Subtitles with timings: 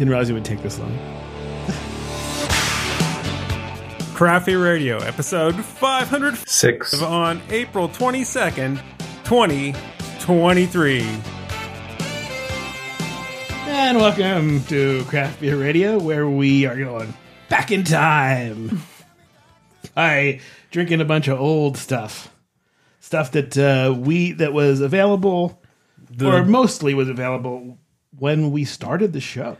[0.00, 0.96] Didn't realize it would take this long.
[4.14, 7.02] Crafty Radio, episode 506 Six.
[7.02, 8.80] on April 22nd,
[9.24, 11.00] 2023.
[13.66, 17.12] And welcome to Craft Beer Radio, where we are going
[17.50, 18.80] back in time.
[19.98, 22.34] I drinking a bunch of old stuff,
[23.00, 25.60] stuff that uh, we that was available,
[26.22, 27.76] or mostly was available
[28.18, 29.58] when we started the show.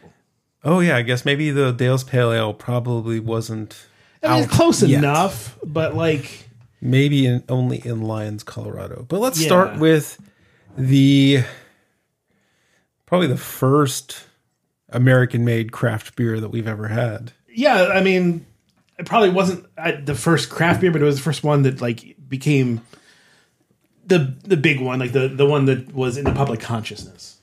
[0.64, 3.87] Oh yeah, I guess maybe the Dale's Pale Ale probably wasn't
[4.23, 4.98] I mean, it's close yet.
[4.98, 6.48] enough, but like,
[6.82, 9.04] Maybe in, only in Lyons, Colorado.
[9.09, 9.46] But let's Yeah.
[9.46, 10.18] start with
[10.78, 11.42] the
[13.06, 14.24] probably the first
[14.91, 17.32] American-made craft beer that we've ever had.
[17.52, 18.46] yeah, I mean,
[18.98, 21.80] it probably wasn't uh, the first craft beer, but it was the first one that
[21.80, 22.80] like became
[24.06, 27.38] the the big one, like the the one that was in the public consciousness.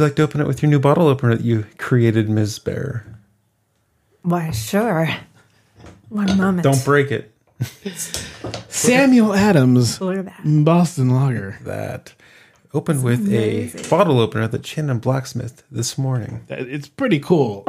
[0.00, 2.58] Would you like to open it with your new bottle opener that you created, Ms.
[2.58, 3.04] Bear?
[4.22, 5.10] Why, sure.
[6.08, 6.62] One moment.
[6.62, 7.30] Don't break it.
[8.70, 10.64] Samuel Adams, Look at that.
[10.64, 11.58] Boston Lager.
[11.64, 12.14] That.
[12.72, 16.46] Opened with a bottle opener that Shannon blacksmithed this morning.
[16.48, 17.66] It's pretty cool.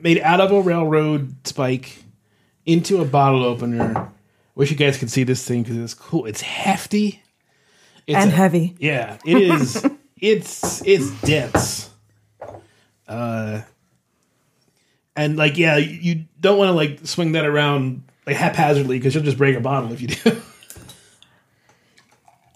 [0.00, 2.02] Made out of a railroad spike
[2.64, 4.10] into a bottle opener.
[4.54, 6.24] Wish you guys could see this thing because it's cool.
[6.24, 7.22] It's hefty.
[8.06, 8.74] It's And a- heavy.
[8.78, 9.84] Yeah, it is.
[10.16, 11.90] it's it's dense.
[13.06, 13.62] Uh,
[15.16, 19.24] and like yeah, you don't want to like swing that around like haphazardly because you'll
[19.24, 20.42] just break a bottle if you do.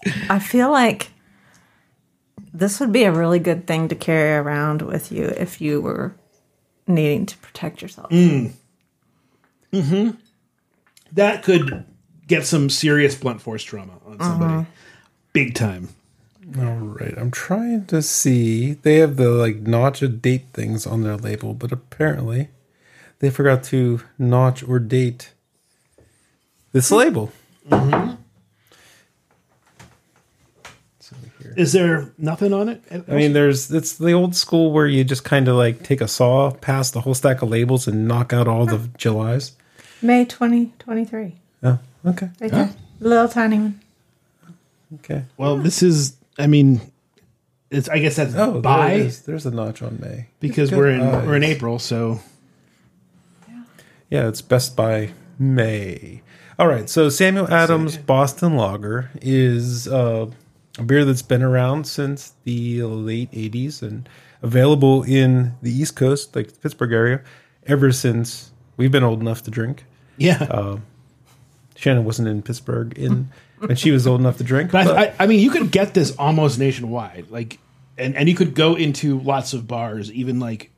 [0.29, 1.11] I feel like
[2.53, 6.15] this would be a really good thing to carry around with you if you were
[6.87, 8.09] needing to protect yourself.
[8.09, 8.53] Mm.
[9.73, 10.09] Hmm.
[11.11, 11.85] That could
[12.27, 14.67] get some serious blunt force trauma on somebody,
[15.33, 15.89] big time.
[16.57, 18.73] All right, I'm trying to see.
[18.73, 22.49] They have the like notch or date things on their label, but apparently
[23.19, 25.33] they forgot to notch or date
[26.71, 26.95] this hmm.
[26.95, 27.31] label.
[27.69, 28.15] Mm-hmm.
[30.99, 31.53] So here.
[31.55, 32.83] Is there nothing on it?
[32.91, 36.07] I mean, there's it's the old school where you just kind of like take a
[36.07, 39.53] saw past the whole stack of labels and knock out all the Julys.
[40.01, 41.35] May 2023.
[41.63, 42.73] Oh, okay, Right there.
[43.01, 43.81] Little tiny one.
[44.95, 45.25] okay.
[45.37, 46.15] well, this is.
[46.39, 46.81] I mean,
[47.69, 47.87] it's.
[47.89, 49.21] I guess that's Oh, by it is.
[49.23, 51.25] There's a notch on May because we're in eyes.
[51.27, 52.19] we're in April, so
[54.09, 56.21] Yeah, it's Best by May.
[56.57, 60.29] All right, so Samuel Adams Boston Lager is uh,
[60.77, 64.09] a beer that's been around since the late 80s and
[64.41, 67.21] available in the East Coast, like the Pittsburgh area,
[67.67, 69.85] ever since we've been old enough to drink.
[70.17, 70.77] yeah.
[71.77, 73.29] Shannon wasn't in Pittsburgh in
[73.59, 74.71] when she was old enough to drink.
[74.71, 77.59] But but- I, I mean, you could get this almost nationwide, like,
[77.97, 80.71] and and you could go into lots of bars, even like,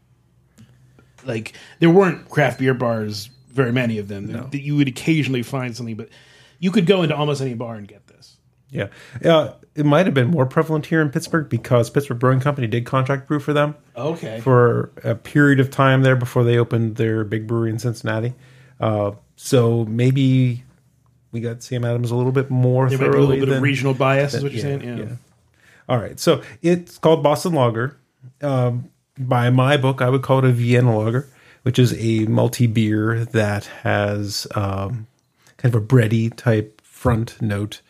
[1.25, 4.27] like there weren't craft beer bars, very many of them.
[4.27, 6.09] That you would occasionally find something, but
[6.59, 8.37] you could go into almost any bar and get this.
[8.69, 8.87] Yeah,
[9.21, 9.53] yeah.
[9.75, 13.27] It might have been more prevalent here in Pittsburgh because Pittsburgh Brewing Company did contract
[13.27, 14.39] brew for them Okay.
[14.41, 18.33] for a period of time there before they opened their big brewery in Cincinnati.
[18.79, 20.63] Uh, so maybe
[21.31, 23.61] we got Sam Adams a little bit more there be a little bit than of
[23.63, 24.97] regional bias, is what you're yeah, saying.
[24.97, 25.03] Yeah.
[25.05, 25.15] yeah.
[25.89, 27.97] All right, so it's called Boston Lager.
[28.41, 31.27] Um, by my book, I would call it a Vienna Lager,
[31.63, 35.07] which is a multi beer that has um,
[35.57, 37.81] kind of a bready type front note.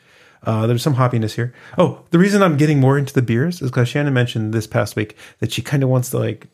[0.43, 1.53] Uh, there's some hoppiness here.
[1.77, 4.95] Oh, the reason I'm getting more into the beers is because Shannon mentioned this past
[4.95, 6.47] week that she kind of wants to like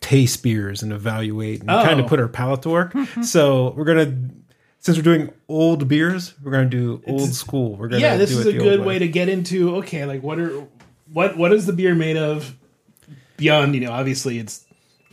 [0.00, 2.08] taste beers and evaluate and kind of Oh.
[2.08, 2.94] put her palate to work.
[3.22, 4.12] so we're gonna,
[4.80, 7.76] since we're doing old beers, we're gonna do old school.
[7.76, 9.76] We're gonna Yeah, this do is it a good old way to get into.
[9.76, 10.66] Okay, like what are
[11.12, 12.54] what what is the beer made of?
[13.36, 14.64] Beyond, you know, obviously it's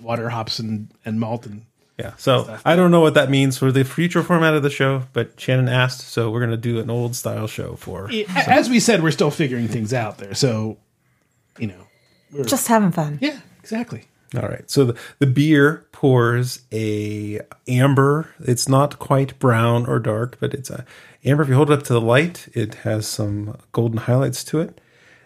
[0.01, 1.65] water, hops, and and malt, and
[1.99, 2.13] Yeah.
[2.17, 5.39] So I don't know what that means for the future format of the show, but
[5.39, 8.09] Shannon asked, so we're gonna do an old style show for.
[8.47, 10.33] as we said, we're still figuring things out there.
[10.33, 10.77] So,
[11.59, 13.19] you know, Just having fun.
[13.21, 14.05] yeah, exactly.
[14.35, 14.69] All right.
[14.69, 17.39] So the, the beer pours a
[17.69, 18.29] amber.
[18.41, 20.85] It's not quite brown or dark, but it's a
[21.23, 21.43] amber.
[21.43, 24.81] If you hold it up to the light, it has some golden highlights to it.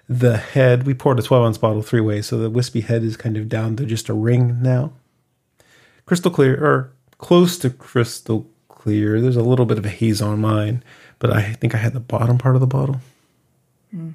[0.07, 3.17] The head, we poured a 12 ounce bottle three ways, so the wispy head is
[3.17, 4.93] kind of down to just a ring now.
[6.05, 9.19] Crystal clear, or close to crystal clear.
[9.19, 10.83] There's a little bit of a haze on mine,
[11.17, 13.01] but I think I had the bottom part of the bottle.
[13.89, 14.11] Hmm.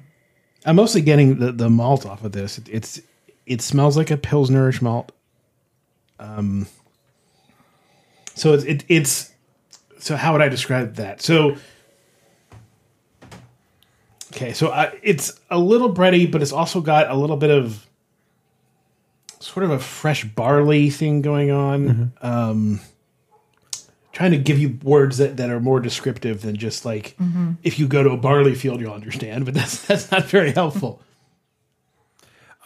[0.65, 2.61] I'm mostly getting the, the malt off of this.
[2.69, 3.01] It's
[3.45, 5.11] it smells like a pilsnerish malt.
[6.19, 6.67] Um,
[8.33, 9.33] so it's it, it's
[9.99, 11.21] so how would I describe that?
[11.21, 11.55] So
[14.33, 17.85] okay, so I, it's a little bready, but it's also got a little bit of
[19.39, 22.13] sort of a fresh barley thing going on.
[22.21, 22.79] Um,
[24.11, 27.17] trying to give you words that, that are more descriptive than just like
[27.63, 31.01] if you go to a barley field you'll understand, but that's that's not very helpful.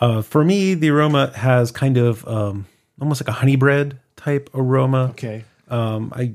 [0.01, 2.67] Uh, for me, the aroma has kind of um,
[3.01, 5.09] almost like a honey bread type aroma.
[5.11, 5.45] Okay.
[5.69, 6.33] Um, I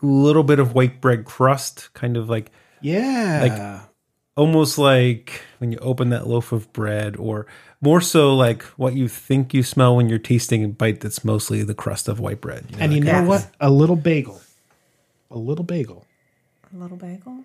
[0.00, 2.50] little bit of white bread crust, kind of like
[2.80, 3.40] Yeah.
[3.42, 3.82] Like
[4.36, 7.46] almost like when you open that loaf of bread, or
[7.80, 11.62] more so like what you think you smell when you're tasting a bite that's mostly
[11.62, 12.66] the crust of white bread.
[12.70, 13.48] you know, and you know what?
[13.60, 14.40] A little bagel.
[15.30, 16.06] A little bagel.
[16.72, 17.44] A little bagel.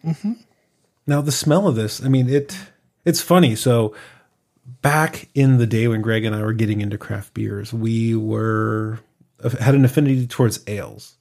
[1.06, 2.58] Now the smell of this, I mean it
[3.06, 3.56] it's funny.
[3.56, 3.94] So
[4.82, 9.00] back in the day when Greg and I were getting into craft beers, we were
[9.60, 11.16] had an affinity towards ales.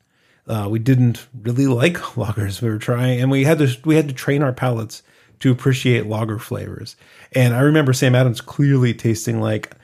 [0.46, 2.60] Uh, we didn't really like lagers.
[2.62, 5.02] We were trying, and we had to we had to train our palates
[5.40, 6.96] to appreciate lager flavors.
[7.32, 9.74] And I remember Sam Adams clearly tasting like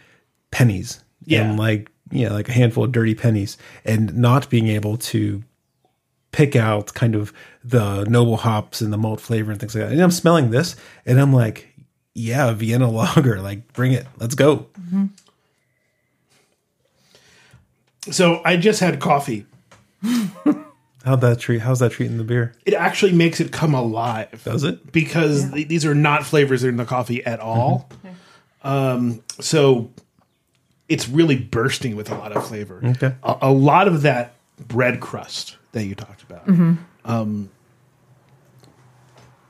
[0.50, 1.42] pennies, Yeah.
[1.42, 5.42] and like you know, like a handful of dirty pennies, and not being able to
[6.30, 7.32] pick out kind of
[7.64, 9.92] the noble hops and the malt flavor and things like that.
[9.92, 11.71] And I'm smelling this, and I'm like,
[12.14, 14.66] yeah, Vienna lager, like bring it, let's go.
[18.10, 19.46] So I just had coffee.
[21.04, 21.60] How'd that treat?
[21.60, 22.54] How's that treating the beer?
[22.64, 24.42] It actually makes it come alive.
[24.44, 24.92] Does it?
[24.92, 27.88] because th- these are not flavors in the coffee at all.
[28.62, 29.90] Um, so
[30.88, 32.80] it's really bursting with a lot of flavor.
[32.84, 33.14] Okay.
[33.24, 34.34] A, a lot of that
[34.68, 36.48] bread crust that you talked about.
[37.04, 37.50] Um,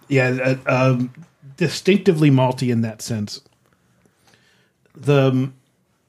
[0.09, 1.13] yeah, uh, um,
[1.57, 3.41] distinctively malty in that sense.
[4.95, 5.51] The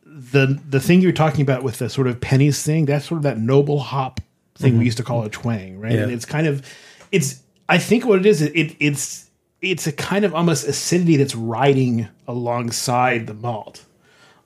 [0.06, 3.24] the the thing you're talking about with the sort of pennies thing, that's sort of
[3.24, 4.20] that noble hop
[4.56, 5.94] thing we used to call a twang, right?
[5.94, 6.04] Yeah.
[6.04, 6.66] And it's kind of
[7.12, 9.30] it's I think what it is it it's
[9.62, 13.86] it's a kind of almost acidity that's riding alongside the malt.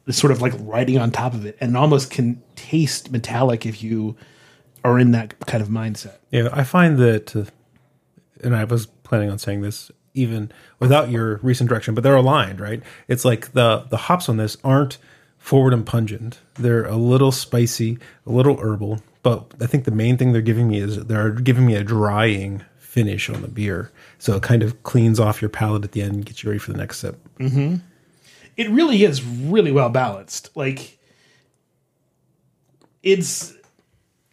[0.05, 3.83] It's sort of like riding on top of it and almost can taste metallic if
[3.83, 4.15] you
[4.85, 6.15] are in that kind of mindset.
[6.31, 7.45] Yeah, I find that, uh,
[8.41, 12.59] and I was planning on saying this even without your recent direction, but they're aligned,
[12.59, 12.81] right?
[13.07, 14.97] It's like the the hops on this aren't
[15.37, 16.39] forward and pungent.
[16.55, 20.67] They're a little spicy, a little herbal, but I think the main thing they're giving
[20.67, 24.81] me is they're giving me a drying finish on the beer, so it kind of
[24.83, 27.17] cleans off your palate at the end and gets you ready for the next sip.
[27.37, 27.75] Mm-hmm.
[28.57, 30.49] it really is really well balanced.
[30.55, 30.97] Like
[33.03, 33.53] it's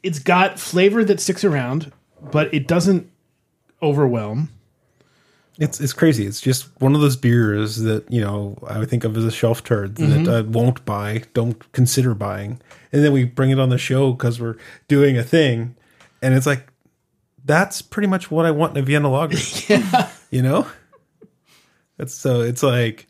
[0.02, 3.10] it's got flavor that sticks around, but it doesn't
[3.82, 4.50] overwhelm.
[5.58, 6.26] It's it's crazy.
[6.26, 9.30] It's just one of those beers that you know I would think of as a
[9.30, 10.30] shelf turd that mm-hmm.
[10.30, 12.60] I won't buy, don't consider buying,
[12.92, 14.56] and then we bring it on the show because we're
[14.88, 15.76] doing a thing,
[16.20, 16.66] and it's like
[17.44, 19.38] that's pretty much what I want in a Vienna lager.
[20.30, 20.66] You know,
[21.96, 23.06] it's so it's like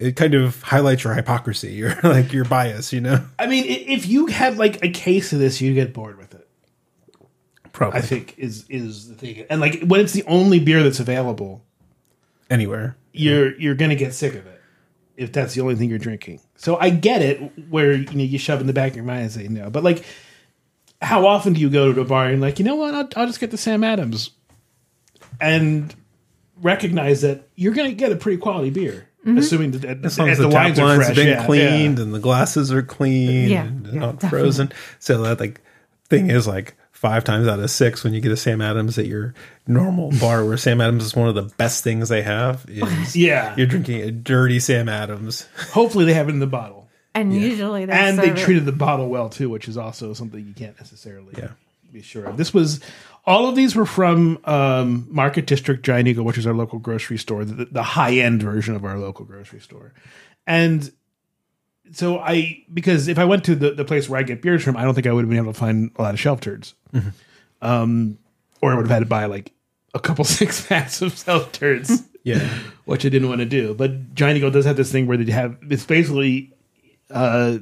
[0.00, 2.90] it kind of highlights your hypocrisy or like your bias.
[2.90, 6.16] You know, I mean, if you had like a case of this, you'd get bored
[6.16, 6.31] with it.
[7.82, 9.44] Probably I think is is the thing.
[9.50, 11.62] And like when it's the only beer that's available,
[12.50, 12.96] anywhere.
[13.12, 14.60] you're you're gonna get sick of it
[15.16, 16.40] if that's the only thing you're drinking.
[16.56, 17.38] So I get it
[17.68, 19.82] where you know you shove in the back of your mind and say no, but
[19.84, 20.04] like,
[21.00, 23.26] how often do you go to a bar and like you know what I'll, I'll
[23.26, 24.30] just get the Sam Adams
[25.40, 25.94] and
[26.60, 29.38] recognize that you're gonna get a pretty quality beer, mm-hmm.
[29.38, 31.98] assuming that, that As long as the, the wines are fresh, have been yeah, cleaned
[31.98, 32.04] yeah.
[32.04, 34.38] and the glasses are clean Yeah, and yeah, not definitely.
[34.40, 34.72] frozen.
[34.98, 35.60] So that like
[36.08, 39.06] thing is like five times out of six when you get a Sam Adams at
[39.06, 39.34] your
[39.66, 43.54] normal bar where Sam Adams is one of the best things they have is Yeah.
[43.56, 45.46] you're drinking a dirty Sam Adams.
[45.72, 46.88] Hopefully they have it in the bottle.
[47.14, 50.46] And usually they and they it- treated the bottle well too, which is also something
[50.46, 51.48] you can't necessarily Yeah.
[51.92, 52.36] be sure of.
[52.36, 52.78] This was
[53.26, 57.18] all of these were from um, Market District Giant Eagle, which is our local grocery
[57.18, 59.92] store, the, the high end version of our local grocery store,
[60.46, 60.90] and
[61.92, 64.76] so I because if I went to the, the place where I get beers from,
[64.76, 66.74] I don't think I would have been able to find a lot of shelf turds,
[67.60, 68.18] um,
[68.60, 69.52] or I would have had to buy like
[69.94, 72.48] a couple six packs of shelf turds Yeah.
[72.84, 73.74] which I didn't want to do.
[73.74, 76.52] But Giant Eagle does have this thing where they have it's basically
[77.10, 77.58] uh,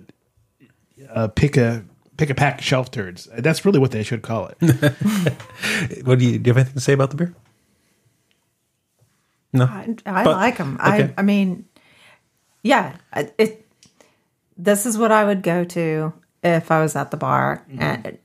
[1.09, 1.83] uh pick a
[2.19, 3.27] pick a pack of shelf turds.
[3.39, 4.57] That's really what they should call it.
[6.05, 7.35] what do you do you have anything to say about the beer?
[9.53, 9.65] No.
[9.65, 10.75] I, I But- like them.
[10.81, 10.87] okay.
[11.05, 11.65] I I mean,
[12.63, 13.60] yeah, it.
[14.63, 16.13] This is what I would go to
[16.43, 17.83] if I was at the bar, mm-hmm.
[17.83, 18.19] and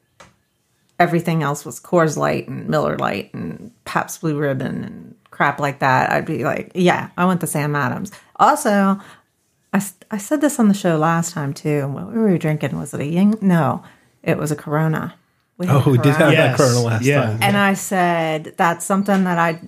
[0.99, 5.79] everything else was Coors Light and Miller Lite and Pabst Blue Ribbon and crap like
[5.79, 6.11] that.
[6.11, 8.11] I'd be like, yeah, I want the Sam Adams.
[8.37, 8.99] Also,
[9.73, 11.87] I, I said this on the show last time too.
[11.87, 13.37] What we were drinking was it a Ying?
[13.41, 13.83] No,
[14.23, 15.15] it was a Corona.
[15.57, 16.35] We Oh, we did have Corona.
[16.35, 17.23] that Corona last Yeah.
[17.23, 17.39] time.
[17.41, 19.67] And I said, that's something that I'd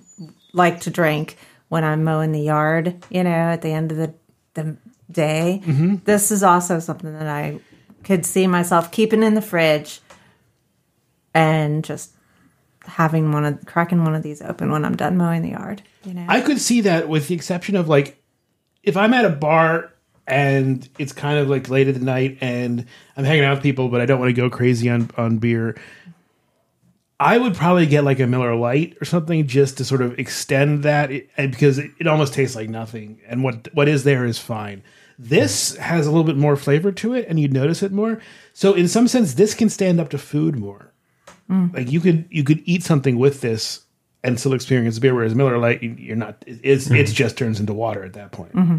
[0.52, 1.36] like to drink
[1.68, 4.14] when I'm mowing the yard, you know, at the end of the,
[4.54, 4.76] the
[5.10, 5.96] day, mm-hmm.
[6.04, 7.60] this is also something that I
[8.04, 10.00] could see myself keeping in the fridge
[11.34, 12.12] and just
[12.84, 15.82] having one of cracking one of these open when I'm done mowing the yard.
[16.04, 18.22] You know, I could see that with the exception of like
[18.82, 19.92] if I'm at a bar
[20.26, 22.86] and it's kind of like late at the night and
[23.16, 25.78] I'm hanging out with people, but I don't want to go crazy on on beer.
[27.20, 30.84] I would probably get like a Miller Lite or something just to sort of extend
[30.84, 34.38] that, it, because it, it almost tastes like nothing, and what what is there is
[34.38, 34.82] fine.
[35.18, 38.20] This has a little bit more flavor to it, and you notice it more.
[38.52, 40.92] So, in some sense, this can stand up to food more.
[41.50, 41.74] Mm.
[41.74, 43.84] Like you could you could eat something with this
[44.22, 46.44] and still experience beer, whereas Miller Lite, you- you're not.
[46.46, 46.96] It's mm-hmm.
[46.96, 48.52] it's just turns into water at that point.
[48.54, 48.76] Mm-hmm.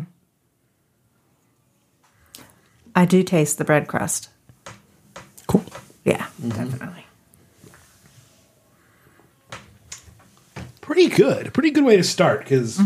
[2.95, 4.29] I do taste the bread crust.
[5.47, 5.65] Cool.
[6.05, 6.49] Yeah, mm-hmm.
[6.49, 7.05] definitely.
[10.81, 12.79] Pretty good, pretty good way to start because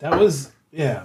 [0.00, 1.04] that was yeah.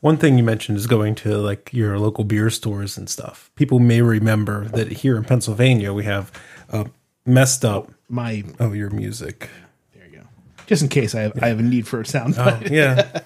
[0.00, 3.50] One thing you mentioned is going to like your local beer stores and stuff.
[3.56, 6.30] People may remember that here in Pennsylvania we have
[6.70, 6.84] uh,
[7.24, 7.90] messed up.
[8.08, 9.48] My Oh, your music.
[9.94, 10.24] there you go.
[10.66, 12.34] Just in case I have I have a need for a sound.
[12.38, 13.20] Oh, yeah.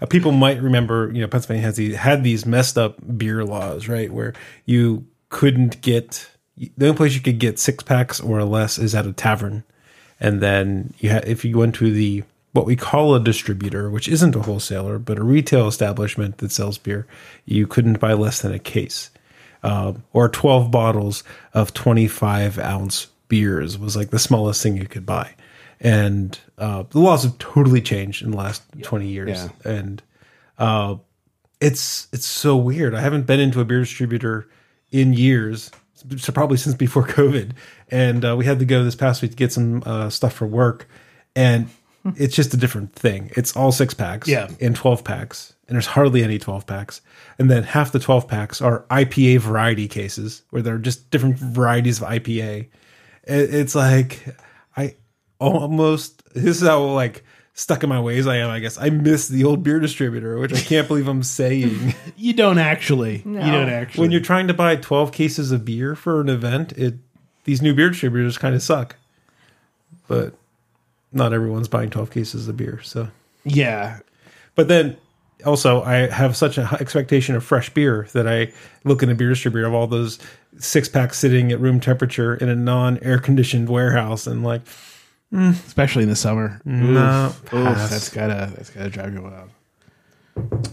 [0.00, 3.86] Uh, people might remember, you know, Pennsylvania has these, had these messed up beer laws,
[3.88, 4.10] right?
[4.10, 4.32] Where
[4.64, 9.06] you couldn't get the only place you could get six packs or less is at
[9.06, 9.62] a tavern,
[10.18, 12.24] and then you ha- if you went to the
[12.56, 16.78] what we call a distributor, which isn't a wholesaler but a retail establishment that sells
[16.78, 17.06] beer,
[17.44, 19.10] you couldn't buy less than a case.
[19.62, 25.06] Um, or 12 bottles of 25 ounce beers was like the smallest thing you could
[25.06, 25.34] buy.
[25.80, 29.48] And uh, the laws have totally changed in the last 20 years.
[29.64, 29.70] Yeah.
[29.70, 30.02] And
[30.58, 30.96] uh,
[31.60, 32.94] it's it's so weird.
[32.94, 34.48] I haven't been into a beer distributor
[34.90, 35.70] in years,
[36.16, 37.52] so probably since before COVID.
[37.90, 40.46] And uh, we had to go this past week to get some uh, stuff for
[40.46, 40.88] work,
[41.34, 41.68] and
[42.16, 43.30] it's just a different thing.
[43.36, 44.48] It's all six packs, Yeah.
[44.60, 47.00] and twelve packs, and there's hardly any twelve packs.
[47.38, 51.36] And then half the twelve packs are IPA variety cases, where there are just different
[51.38, 52.68] varieties of IPA.
[53.24, 54.24] It's like
[54.76, 54.94] I
[55.38, 58.50] almost this is how like stuck in my ways I am.
[58.50, 61.94] I guess I miss the old beer distributor, which I can't believe I'm saying.
[62.18, 63.18] You don't actually.
[63.26, 64.00] You don't actually.
[64.02, 66.94] when you're trying to buy 12 cases of beer for an event, it
[67.44, 68.96] these new beer distributors kind of suck.
[70.08, 70.34] But
[71.12, 73.08] not everyone's buying 12 cases of beer, so.
[73.44, 74.00] yeah,
[74.54, 74.96] But then
[75.44, 78.52] also I have such an expectation of fresh beer that I
[78.84, 80.18] look in a beer distributor of all those
[80.58, 84.62] six packs sitting at room temperature in a non-air conditioned warehouse and like
[85.32, 85.50] mm.
[85.66, 86.60] especially in the summer.
[86.64, 87.78] No, Oof, pass.
[87.78, 90.70] Ah, that's gotta that's gotta drive you wild.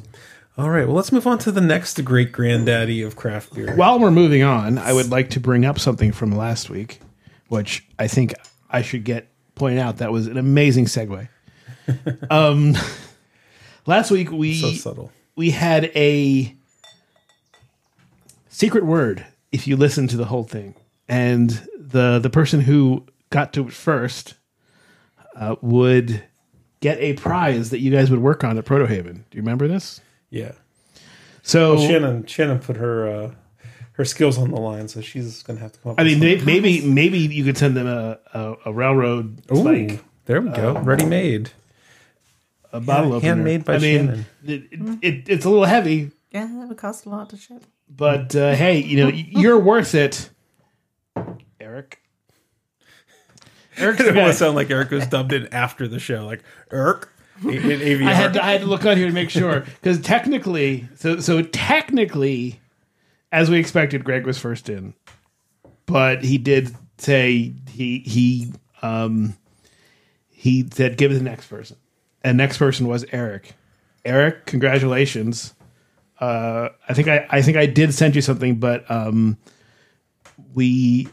[0.58, 3.76] all right, well let's move on to the next great granddaddy of craft beer.
[3.76, 7.02] While we're moving on, I would like to bring up something from last week,
[7.50, 8.34] which I think
[8.70, 9.98] I should get point out.
[9.98, 11.28] That was an amazing segue.
[12.32, 12.76] um,
[13.86, 15.12] last week we so subtle.
[15.36, 16.56] we had a
[18.48, 20.76] secret word if you listen to the whole thing
[21.10, 24.36] and the the person who got to it first
[25.36, 26.24] uh, would
[26.80, 30.00] get a prize that you guys would work on at Protohaven do you remember this
[30.30, 30.54] Yeah.
[31.42, 33.32] so Shannon Shannon put her uh,
[33.94, 36.00] her skills on the line, so she's gonna have to come up.
[36.00, 39.56] i with mean may, maybe maybe you could send them a, a, a railroad Ooh,
[39.56, 41.52] like there we go, ready made.
[42.72, 43.30] a bottle opener.
[43.36, 44.26] handmade by i mean Shannon.
[44.46, 47.64] it, it, it, it's a little heavy Yeah, that would cost a lot to ship.
[47.90, 50.30] but uh, hey you know you're worth it
[51.60, 52.00] eric
[53.78, 54.20] Eric's It the guy.
[54.22, 57.08] almost sound like Eric was dubbed in after the show, like Eric
[57.44, 58.06] in AVR.
[58.08, 61.20] I had to, I had to look on here to make sure because technically, so
[61.20, 62.60] so technically,
[63.34, 64.94] as we expected, Greg was first in,
[65.88, 69.36] but he did say he he um
[70.30, 71.76] he said give it the next person,
[72.24, 73.54] and next person was Eric.
[74.06, 75.56] Eric, congratulations.
[76.20, 79.38] Uh, I think I I think I did send you something, but um,
[80.54, 81.08] we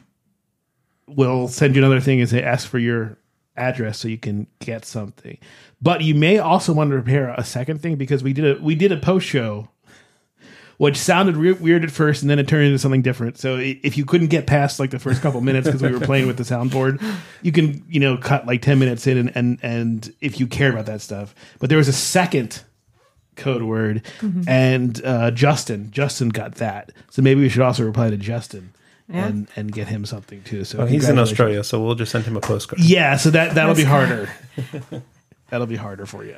[1.06, 3.16] will send you another thing and say ask for your
[3.56, 5.38] address so you can get something.
[5.80, 8.74] But you may also want to prepare a second thing because we did a we
[8.74, 9.70] did a post show,
[10.80, 13.36] which sounded re- weird at first and then it turned into something different.
[13.36, 16.26] So if you couldn't get past like the first couple minutes because we were playing
[16.26, 17.04] with the soundboard,
[17.42, 20.70] you can you know cut like ten minutes in and and and if you care
[20.72, 21.34] about that stuff.
[21.58, 22.62] But there was a second
[23.36, 24.06] code word
[24.48, 26.92] and uh, Justin Justin got that.
[27.10, 28.72] So maybe we should also reply to Justin.
[29.06, 29.26] Yeah.
[29.26, 30.64] And, and get him something too.
[30.64, 31.18] So Oh, he's in.
[31.18, 32.80] Australia, so we'll just send him a postcard.
[32.80, 34.30] Yeah, so that that'll be harder.
[35.50, 36.36] that'll be harder for you.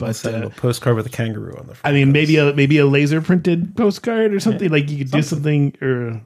[0.00, 1.80] But uh, a postcard with a kangaroo on the front.
[1.84, 5.22] I mean, maybe a maybe a laser printed postcard or something like you could do
[5.22, 6.22] something or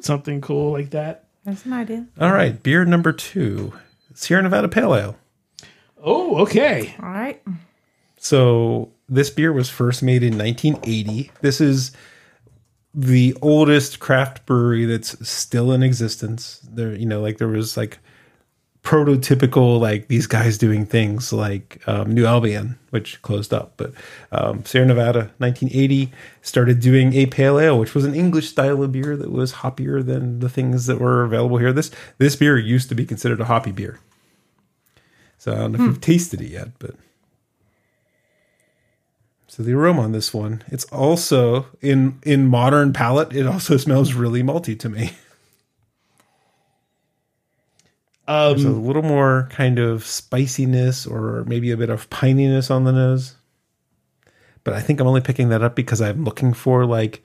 [0.00, 1.26] something cool like that.
[1.44, 2.06] That's an idea.
[2.20, 3.72] All right, beer number two,
[4.14, 5.16] Sierra Nevada Pale Ale.
[6.02, 6.94] Oh, okay.
[7.02, 7.42] All right.
[8.18, 11.30] So this beer was first made in 1980.
[11.40, 11.92] This is
[12.94, 16.60] the oldest craft brewery that's still in existence.
[16.70, 17.98] There, you know, like there was like
[18.82, 23.92] prototypical like these guys doing things like um, New Albion, which closed up, but
[24.32, 26.10] um, Sierra Nevada, 1980,
[26.42, 30.04] started doing a pale ale, which was an English style of beer that was hoppier
[30.04, 31.72] than the things that were available here.
[31.72, 34.00] This this beer used to be considered a hoppy beer.
[35.36, 36.94] So I don't know if you've tasted it yet, but
[39.46, 44.14] so the aroma on this one, it's also in in modern palate, it also smells
[44.14, 45.12] really malty to me.
[48.28, 52.84] There's a um, little more kind of spiciness or maybe a bit of pininess on
[52.84, 53.36] the nose.
[54.64, 57.24] But I think I'm only picking that up because I'm looking for like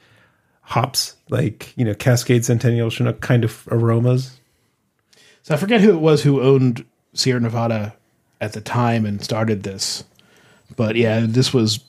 [0.61, 4.39] hops, like, you know, Cascade Centennial Chinook kind of aromas.
[5.41, 7.95] So I forget who it was who owned Sierra Nevada
[8.39, 10.05] at the time and started this,
[10.77, 11.79] but yeah, this was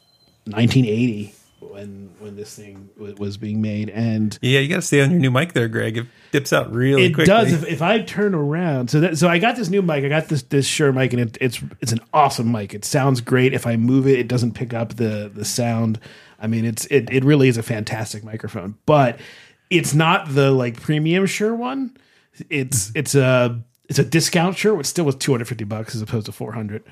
[0.46, 1.34] 1980
[1.72, 5.10] when when this thing w- was being made, and Yeah, you got to stay on
[5.10, 5.96] your new mic there, Greg.
[5.98, 7.26] It dips out really it quickly.
[7.26, 7.52] does.
[7.52, 10.04] If, if I turn around, so that so I got this new mic.
[10.04, 12.74] I got this this Shure mic, and it, it's it's an awesome mic.
[12.74, 13.54] It sounds great.
[13.54, 15.98] If I move it, it doesn't pick up the the sound.
[16.40, 19.18] I mean, it's it it really is a fantastic microphone, but
[19.70, 21.96] it's not the like premium Shure one.
[22.50, 26.02] It's it's a it's a discount Shure, which still was two hundred fifty bucks as
[26.02, 26.82] opposed to four hundred.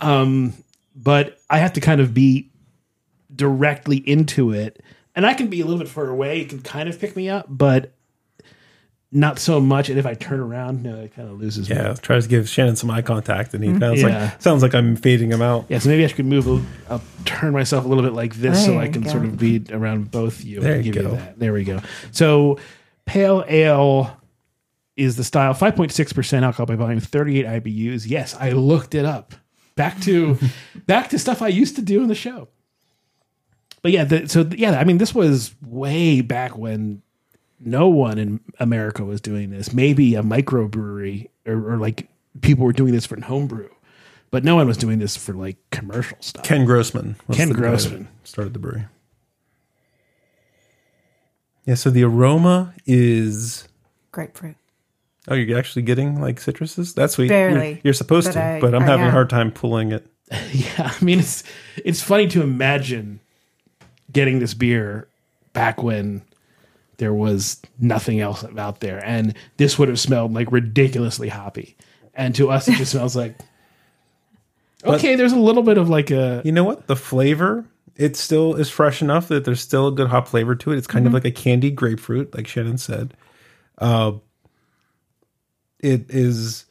[0.00, 0.52] Um,
[0.96, 2.50] but I have to kind of be
[3.34, 4.82] directly into it,
[5.14, 6.40] and I can be a little bit further away.
[6.40, 7.92] It can kind of pick me up, but
[9.14, 9.88] not so much.
[9.88, 11.76] And if I turn around, no, it kind of loses me.
[11.76, 13.78] yeah, tries to give Shannon some eye contact, and he mm-hmm.
[13.80, 14.24] sounds Yeah.
[14.24, 15.66] like sounds like I'm fading him out.
[15.68, 16.48] Yeah, so maybe I should move.
[16.48, 16.60] A,
[16.90, 19.10] I'll turn myself a little bit like this, so I can go.
[19.10, 20.60] sort of be around both you.
[20.60, 21.12] There and you give go.
[21.12, 21.38] that.
[21.38, 21.80] There we go.
[22.10, 22.58] So,
[23.06, 24.20] pale ale
[24.96, 25.54] is the style.
[25.54, 27.00] Five point six percent alcohol by volume.
[27.00, 28.08] Thirty eight IBUs.
[28.08, 29.34] Yes, I looked it up.
[29.76, 30.38] Back to
[30.86, 32.48] back to stuff I used to do in the show.
[33.84, 37.02] But yeah, the, so yeah, I mean, this was way back when
[37.60, 39.74] no one in America was doing this.
[39.74, 42.08] Maybe a microbrewery or, or like
[42.40, 43.68] people were doing this for homebrew,
[44.30, 46.44] but no one was doing this for like commercial stuff.
[46.44, 47.16] Ken Grossman.
[47.28, 48.08] was Ken the guy Grossman.
[48.24, 48.86] started the brewery.
[51.66, 53.68] Yeah, so the aroma is.
[54.12, 54.56] Grapefruit.
[55.28, 56.94] Oh, you're actually getting like citruses?
[56.94, 57.28] That's sweet.
[57.28, 59.92] Barely, You're, you're supposed but to, I- but I'm I having a hard time pulling
[59.92, 60.06] it.
[60.52, 61.44] Yeah, I mean it's
[61.84, 63.20] it's funny to imagine
[64.14, 65.08] getting this beer
[65.52, 66.22] back when
[66.96, 71.76] there was nothing else out there, and this would have smelled like ridiculously hoppy,
[72.14, 73.36] and to us it just smells like.
[74.84, 76.86] Okay, there's a little bit of like a You know what?
[76.86, 77.64] The flavor,
[77.96, 80.78] it still is fresh enough that there's still a good hop flavor to it.
[80.78, 83.14] It's kind of like a candied grapefruit, like Shannon said.
[83.78, 84.12] Uh,
[85.80, 86.63] it is,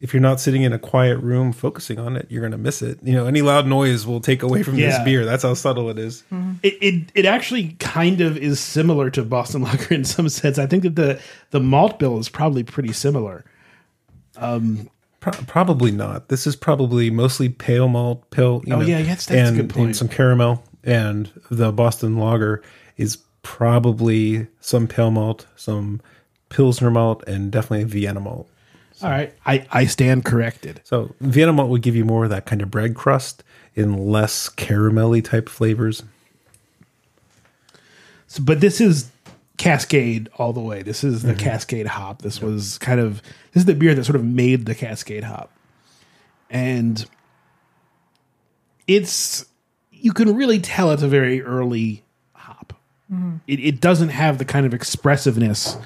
[0.00, 2.82] if you're not sitting in a quiet room focusing on it, you're going to miss
[2.82, 2.98] it.
[3.02, 5.24] You know, any loud noise will take away from this beer.
[5.24, 6.22] That's how subtle it is.
[6.32, 6.52] Mm-hmm.
[6.62, 10.58] it, it it actually kind of is similar to Boston Lager in some sense.
[10.58, 13.44] I think that the the malt bill is probably pretty similar.
[14.36, 14.88] Um,
[15.20, 16.28] Pro- probably not.
[16.28, 18.62] This is probably mostly pale malt, pale.
[18.66, 19.86] Oh, know, yeah, yes, that's a good point.
[19.86, 22.62] And some caramel, and the Boston Lager
[22.96, 26.00] is probably some pale malt, some
[26.50, 28.48] Pilsner malt, and definitely Vienna malt.
[29.02, 30.80] All right, I I stand corrected.
[30.84, 34.48] So Vienna malt would give you more of that kind of bread crust in less
[34.48, 36.02] caramelly type flavors.
[38.26, 39.10] So, but this is
[39.56, 40.82] Cascade all the way.
[40.82, 41.40] This is the mm-hmm.
[41.40, 42.22] Cascade hop.
[42.22, 45.52] This was kind of this is the beer that sort of made the Cascade hop,
[46.50, 47.04] and
[48.86, 49.46] it's
[49.90, 52.72] you can really tell it's a very early hop.
[53.12, 53.36] Mm-hmm.
[53.46, 55.76] It, it doesn't have the kind of expressiveness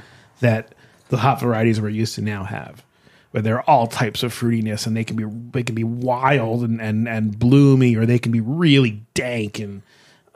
[0.40, 0.74] that
[1.08, 2.84] the hop varieties we're used to now have,
[3.32, 6.80] where they're all types of fruitiness and they can be they can be wild and
[6.80, 9.82] and, and bloomy, or they can be really dank and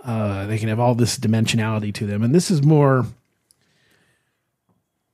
[0.05, 2.23] uh, they can have all this dimensionality to them.
[2.23, 3.07] And this is more.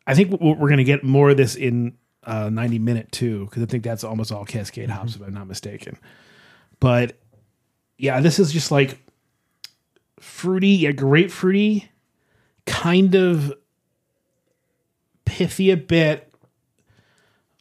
[0.07, 3.63] I think we're going to get more of this in uh, 90 minute too, because
[3.63, 5.97] I think that's almost all Cascade hops, if I'm not mistaken.
[6.81, 7.17] But
[7.99, 8.99] yeah, this is just like
[10.19, 11.89] fruity, yeah, grapefruity,
[12.67, 13.55] kind of
[15.25, 16.32] pithy a bit,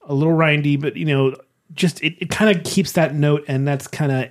[0.03, 1.35] a little rindy, but you know,
[1.73, 4.29] just it, it kind of keeps that note, and that's kind of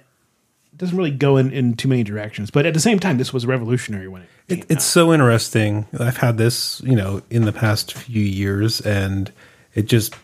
[0.77, 2.51] doesn't really go in, in too many directions.
[2.51, 4.29] But at the same time, this was revolutionary when it.
[4.49, 5.87] Came It's so interesting.
[5.99, 9.31] I've had this, you know, in the past few years, and
[9.75, 10.15] it just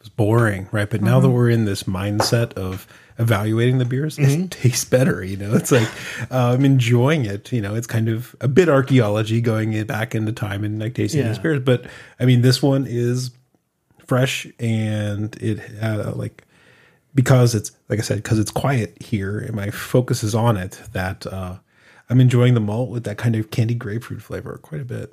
[0.00, 0.88] was boring, right?
[0.90, 2.86] But now that we're in this mindset of
[3.18, 5.22] evaluating the beers, it tastes better.
[5.22, 5.88] You know, it's like
[6.30, 7.52] uh, I'm enjoying it.
[7.52, 10.94] You know, it's kind of a bit archaeology going in back into time and like
[10.94, 11.28] tasting Yeah.
[11.28, 11.60] these beers.
[11.60, 11.86] But
[12.18, 13.30] I mean, this one is
[14.10, 16.42] fresh and it uh, like
[17.14, 20.80] because it's like I said, because it's quiet here and my focus is on it,
[20.92, 21.58] that uh,
[22.08, 25.12] I'm enjoying the malt with that kind of candy grapefruit flavor quite a bit.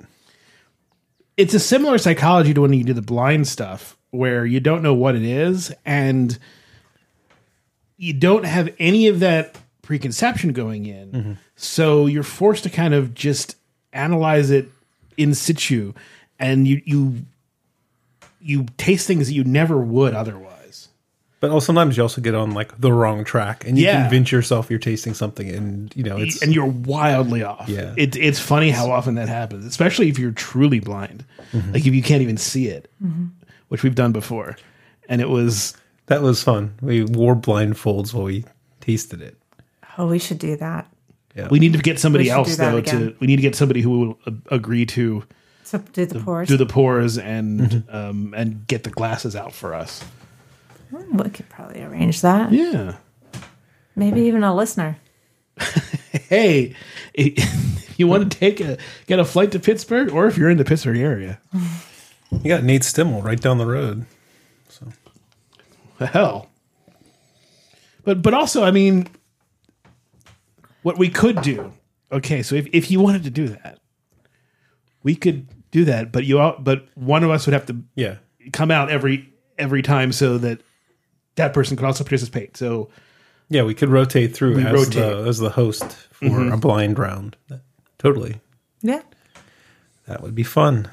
[1.36, 4.94] it's a similar psychology to when you do the blind stuff where you don't know
[4.94, 6.36] what it is and
[7.98, 13.14] you don't have any of that preconception going in so you're forced to kind of
[13.14, 13.54] just
[13.92, 14.68] analyze it
[15.16, 15.92] in situ
[16.40, 17.24] and you you
[18.40, 20.88] you taste things that you never would otherwise
[21.40, 24.02] But also sometimes you also get on like the wrong track and you Yeah.
[24.02, 27.94] convince yourself you're tasting something and you know it's and you're wildly off Yeah.
[27.96, 31.24] it, it's funny how often that happens especially if you're truly blind
[31.72, 32.90] like if you can't even see it
[33.68, 34.56] which we've done before
[35.08, 36.72] and it was that was fun.
[36.80, 38.44] We wore blindfolds while we
[38.80, 39.36] tasted it.
[39.98, 40.86] Oh, we should do that.
[41.36, 43.16] Yeah, We need to get somebody We should else do that though to again.
[43.20, 45.24] we need to get somebody who will uh, agree to
[45.68, 46.48] So do the pours.
[46.48, 50.02] do the pours and um and get the glasses out for us.
[50.90, 52.52] we could probably arrange that.
[52.52, 52.96] Yeah.
[53.94, 54.96] Maybe even a listener.
[56.10, 56.74] Hey,
[57.14, 60.56] if you want to take a get a flight to Pittsburgh or if you're in
[60.56, 61.38] the Pittsburgh area.
[61.52, 64.06] You got Nate Stimmel right down the road.
[65.98, 66.48] The hell.
[68.04, 69.06] But but also, I mean
[70.82, 71.74] what we could do.
[72.10, 73.80] Okay, so if if you wanted to do that,
[75.02, 78.16] we could do that, but you all, but one of us would have to Yeah.
[78.52, 80.60] come out every every time so that
[81.36, 82.56] that person could also participate.
[82.56, 82.88] So
[83.50, 84.94] Yeah, we could rotate through We as rotate.
[84.94, 87.36] the as the host for a blind round.
[87.98, 88.40] Totally.
[88.82, 89.02] Yeah.
[90.06, 90.88] That would be fun.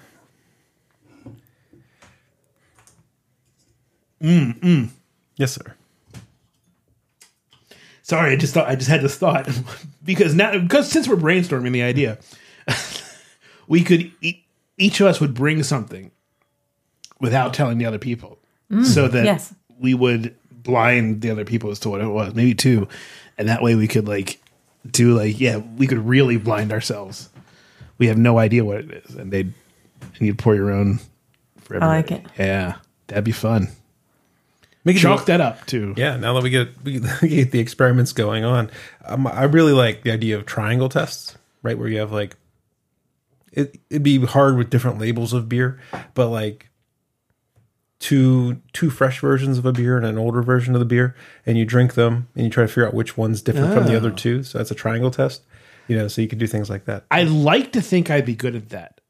[4.22, 4.90] Mm, mm.
[5.38, 5.76] Yes, sir.
[8.02, 9.48] sorry, I just thought I just had this thought
[10.06, 12.18] because now because since we're brainstorming the idea,
[13.68, 14.45] we could e-
[14.78, 16.12] each of us would bring something
[17.20, 18.40] without telling the other people,
[18.84, 19.54] so that yes.
[19.80, 22.88] we would blind the other people as to what it was, maybe two,
[23.38, 24.42] and that way we could like
[24.90, 27.30] do like yeah, we could really blind ourselves.
[27.98, 29.54] We have no idea what it is, and they'd
[30.02, 31.00] and you'd pour your own.
[31.60, 32.76] For I like it Yeah,
[33.08, 33.70] that'd be fun.
[34.84, 35.96] Make it Chalk that up too.
[35.98, 38.70] Yeah, now that we get we get the experiments going on,
[39.06, 41.78] um, I really like the idea of triangle tests, right?
[41.78, 42.36] Where you have like
[43.56, 45.80] it, it'd be hard with different labels of beer,
[46.14, 46.70] but like
[48.00, 51.16] two two fresh versions of a beer and an older version of the beer,
[51.46, 53.94] and you drink them and you try to figure out which one's different from the
[53.94, 53.98] ah.
[53.98, 54.44] other two.
[54.44, 55.44] So that's a triangle test,
[55.88, 56.08] you know.
[56.08, 57.06] So you could do things like that.
[57.10, 59.02] I like to think I'd be good at that.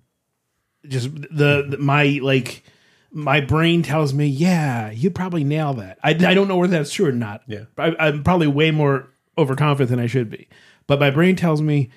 [0.88, 2.64] Just the, the my like
[3.12, 5.98] my brain tells me, yeah, you'd probably nail that.
[6.04, 7.44] I, I don't know whether that's true or not.
[7.48, 7.64] Yeah.
[7.78, 10.48] I, I'm probably way more overconfident than I should be,
[10.86, 11.90] but my brain tells me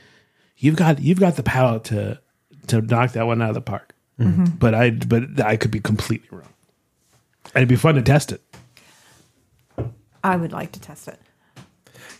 [0.56, 2.20] you've got you've got the palate to
[2.68, 3.94] to knock that one out of the park.
[4.20, 4.57] Mm-hmm.
[4.57, 6.48] But I but I could be completely wrong.
[7.54, 8.42] And it'd be fun to test it.
[10.24, 11.20] I would like to test it.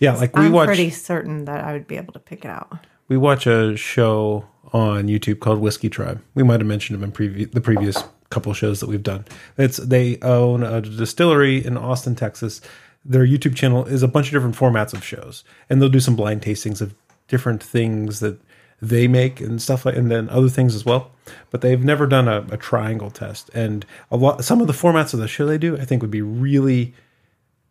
[0.01, 2.51] Yeah, like we I'm watch pretty certain that I would be able to pick it
[2.51, 2.87] out.
[3.09, 6.23] we watch a show on YouTube called Whiskey Tribe.
[6.35, 9.25] We might have mentioned them in previ- the previous couple shows that we've done.
[9.57, 12.61] It's they own a distillery in Austin, Texas.
[13.05, 16.15] Their YouTube channel is a bunch of different formats of shows, and they'll do some
[16.17, 16.95] blind tastings of
[17.27, 18.39] different things that
[18.81, 21.11] they make and stuff like, and then other things as well.
[21.51, 24.45] But they've never done a, a triangle test, and a lot.
[24.45, 26.95] Some of the formats of the show they do, I think, would be really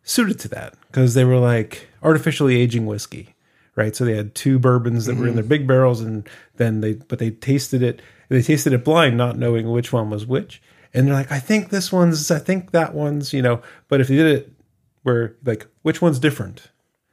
[0.02, 3.34] suited to that because they were like artificially aging whiskey,
[3.74, 3.94] right?
[3.94, 5.36] So they had two bourbons that were in mm-hmm.
[5.36, 8.00] their big barrels, and then they but they tasted it.
[8.28, 10.62] They tasted it blind, not knowing which one was which.
[10.94, 13.62] And they're like, I think this one's, I think that one's, you know.
[13.88, 14.52] But if you did it
[15.02, 16.68] where like which one's different,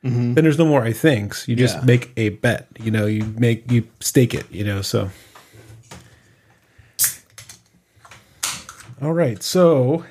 [0.06, 1.48] then there's no more I thinks.
[1.48, 1.86] You just Yeah.
[1.86, 2.68] make a bet.
[2.80, 4.46] You know, you make you stake it.
[4.52, 5.10] You know, so.
[9.02, 10.06] All right, so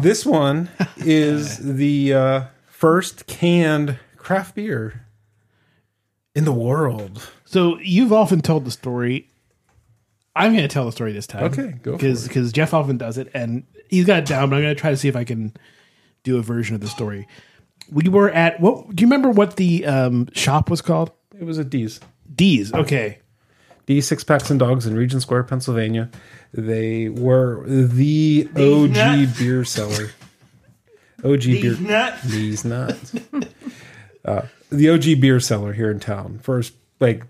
[0.00, 5.06] this one is the uh, first canned craft beer
[6.34, 7.30] in the world.
[7.44, 9.28] So you've often told the story.
[10.34, 11.44] I'm going to tell the story this time.
[11.44, 14.48] Okay, go because because Jeff often does it, and he's got it down.
[14.50, 15.52] But I'm going to try to see if I can
[16.22, 17.26] do a version of the story.
[17.90, 18.94] We were at what?
[18.94, 21.10] Do you remember what the um, shop was called?
[21.38, 22.00] It was a D's.
[22.34, 22.72] D's.
[22.72, 23.18] Okay.
[23.86, 26.10] D's Six Packs and Dogs in Regent Square, Pennsylvania.
[26.52, 29.38] They were the OG nuts.
[29.38, 30.10] beer seller.
[31.24, 31.76] OG beer.
[31.80, 32.22] nuts.
[32.22, 33.14] These nuts.
[34.24, 36.38] uh, the OG beer seller here in town.
[36.42, 37.24] First, like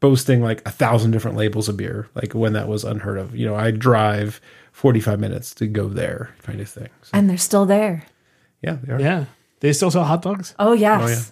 [0.00, 2.08] boasting like a thousand different labels of beer.
[2.14, 3.36] Like when that was unheard of.
[3.36, 4.40] You know, I drive
[4.72, 6.88] forty five minutes to go there, kind of thing.
[7.02, 8.06] So, And they're still there.
[8.62, 9.00] yeah, they are.
[9.00, 9.24] Yeah.
[9.62, 10.54] They still sell hot dogs.
[10.58, 11.02] Oh, yes.
[11.02, 11.22] Oh, yeah.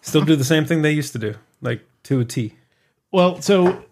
[0.00, 2.54] Still do the same thing they used to do, like to a T.
[3.12, 3.84] Well, so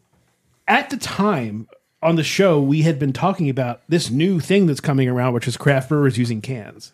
[0.67, 1.69] at the time
[2.03, 5.47] on the show, we had been talking about this new thing that's coming around, which
[5.47, 6.93] is craft brewers using cans.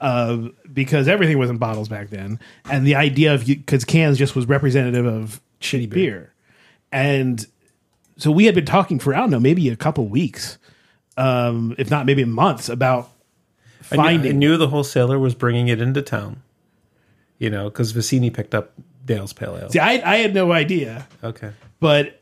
[0.00, 2.38] uh, because everything was in bottles back then,
[2.70, 6.32] and the idea of because cans just was representative of shitty beer.
[6.92, 7.46] and
[8.18, 10.58] so we had been talking for I don't know maybe a couple weeks,
[11.16, 13.10] um, if not maybe months about
[13.92, 14.28] I knew.
[14.28, 16.42] I knew the wholesaler was bringing it into town.
[17.38, 18.72] You know, because Vecenie picked up
[19.04, 19.70] Dale's Pale Ale.
[19.70, 21.50] See, I, I had no idea, Okay.
[21.80, 22.20] but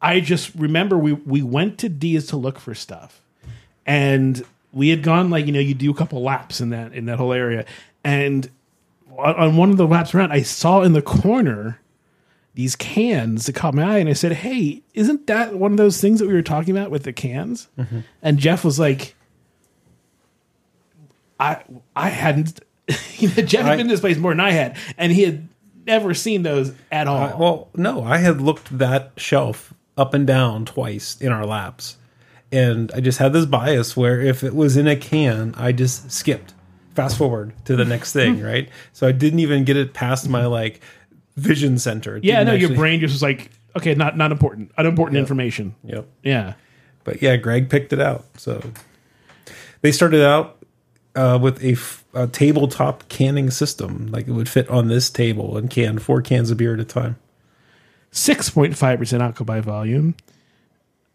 [0.00, 3.20] I just remember we we went to D's to look for stuff,
[3.86, 7.06] and we had gone like you know you do a couple laps in that in
[7.06, 7.64] that whole area,
[8.04, 8.48] and
[9.18, 11.80] on, on one of the laps around, I saw in the corner
[12.54, 16.00] these cans that caught my eye, and I said, "Hey, isn't that one of those
[16.00, 18.00] things that we were talking about with the cans?" Mm-hmm.
[18.22, 19.16] And Jeff was like,
[21.38, 21.62] "I
[21.94, 22.60] I hadn't."
[23.18, 25.22] you know, Jeff had I- been to this place more than I had, and he
[25.22, 25.48] had
[25.86, 27.16] never seen those at all.
[27.18, 31.96] I- well, no, I had looked that shelf up and down twice in our laps.
[32.52, 36.10] And I just had this bias where if it was in a can, I just
[36.12, 36.54] skipped,
[36.94, 38.68] fast forward to the next thing, right?
[38.92, 40.80] So I didn't even get it past my like
[41.36, 42.16] vision center.
[42.18, 45.74] It Yeah, no, your brain just was like, okay, not not important, unimportant information.
[45.84, 46.06] Yep.
[46.22, 46.54] Yeah,
[47.02, 48.24] But yeah, Greg picked it out.
[48.36, 48.62] So
[49.80, 50.63] they started out
[51.14, 54.08] uh, with a, f- a tabletop canning system.
[54.08, 56.84] Like it would fit on this table and can four cans of beer at a
[56.84, 57.16] time.
[58.10, 60.14] six point five percent alcohol by volume.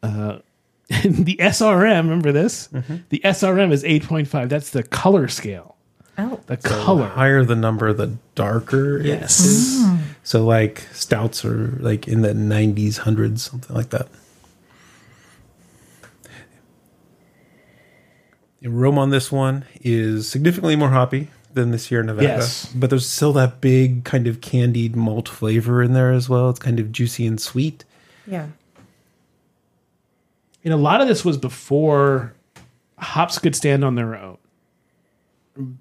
[0.04, 0.40] Uh,
[0.90, 2.68] and the SRM, remember this?
[2.70, 2.96] Mm-hmm.
[3.10, 4.50] The SRM is eight point five.
[4.50, 5.76] That's the color scale.
[6.18, 7.06] Oh, The The color.
[7.08, 9.40] higher the number, the darker it Yes.
[9.40, 9.86] is.
[10.24, 14.08] So like stouts are like in the 90s, hundreds, something like that.
[18.62, 22.72] The aroma on this one is significantly more hoppy than this the Sierra Nevada, Yes.
[22.76, 26.50] but there's still that big kind of candied malt flavor in there as well.
[26.50, 27.86] It's kind of juicy and sweet.
[28.28, 28.48] yeah.
[30.64, 32.34] And a lot of this was before
[32.98, 34.38] hops could stand on their own.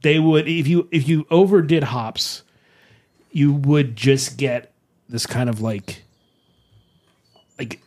[0.03, 2.45] They would if you if you overdid hops,
[3.33, 4.73] you would just get
[5.09, 6.05] this kind of like
[7.59, 7.83] like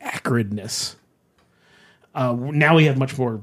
[0.00, 0.94] acridness.
[2.14, 3.40] Uh, now we have much more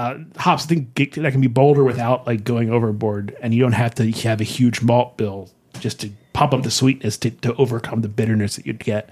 [0.00, 0.64] uh, hops.
[0.64, 3.94] I think get- that can be bolder without like going overboard, and you don't have
[3.96, 8.00] to have a huge malt bill just to pump up the sweetness to, to overcome
[8.00, 9.10] the bitterness that you'd get.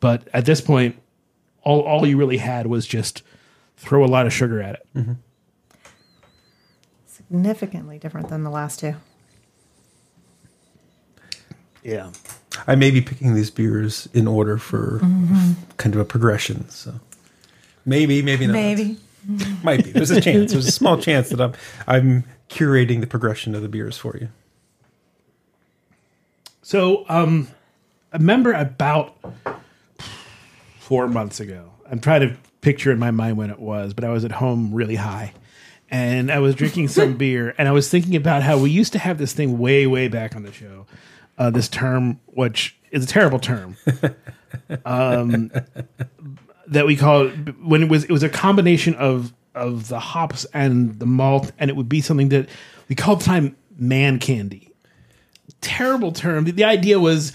[0.00, 0.96] But at this point,
[1.62, 3.22] all all you really had was just
[3.76, 5.06] throw a lot of sugar at it.
[7.06, 8.94] Significantly different than the last two.
[11.82, 12.10] Yeah.
[12.66, 14.98] I may be picking these beers in order for
[15.76, 16.68] kind of a progression.
[16.68, 17.00] So
[17.84, 18.54] maybe, maybe not.
[18.54, 18.98] Maybe.
[19.62, 19.90] Might be.
[19.92, 20.52] There's a chance.
[20.52, 21.52] There's a small chance that I'm
[21.86, 24.28] I'm curating the progression of the beers for you.
[26.62, 27.48] So, um,
[28.12, 29.16] I remember about
[30.78, 31.72] four months ago.
[31.90, 34.74] I'm trying to picture in my mind when it was, but I was at home
[34.74, 35.32] really high,
[35.90, 38.98] and I was drinking some beer, and I was thinking about how we used to
[38.98, 40.86] have this thing way, way back on the show.
[41.38, 43.76] Uh, this term, which is a terrible term,
[44.84, 45.52] um,
[46.68, 50.98] that we call when it was it was a combination of of the hops and
[50.98, 52.48] the malt, and it would be something that
[52.88, 54.62] we called the time man candy
[55.60, 56.44] terrible term.
[56.44, 57.32] The, the idea was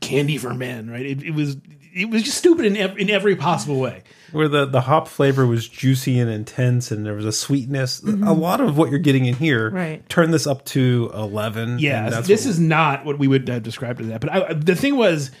[0.00, 1.04] candy for men, right?
[1.04, 1.56] It, it was
[1.92, 4.02] it was just stupid in ev- in every possible way.
[4.32, 8.00] Where the, the hop flavor was juicy and intense and there was a sweetness.
[8.00, 8.22] Mm-hmm.
[8.22, 10.08] A lot of what you're getting in here Right.
[10.08, 11.80] turn this up to 11.
[11.80, 14.20] Yeah, and that's this what- is not what we would have described as that.
[14.20, 15.32] But I, the thing was,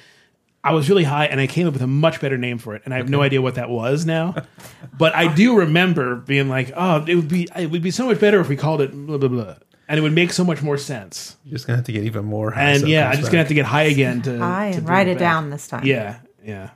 [0.62, 2.82] I was really high, and I came up with a much better name for it,
[2.84, 4.34] and I have no idea what that was now.
[4.98, 8.20] but I do remember being like, "Oh, it would be it would be so much
[8.20, 9.54] better if we called it blah blah blah."
[9.88, 11.36] And it would make so much more sense.
[11.44, 12.70] You're just going to have to get even more high.
[12.70, 13.32] And so yeah, I'm just back.
[13.32, 15.20] gonna have to get high again to High to and bring write it back.
[15.20, 15.84] down this time.
[15.84, 16.70] Yeah, yeah.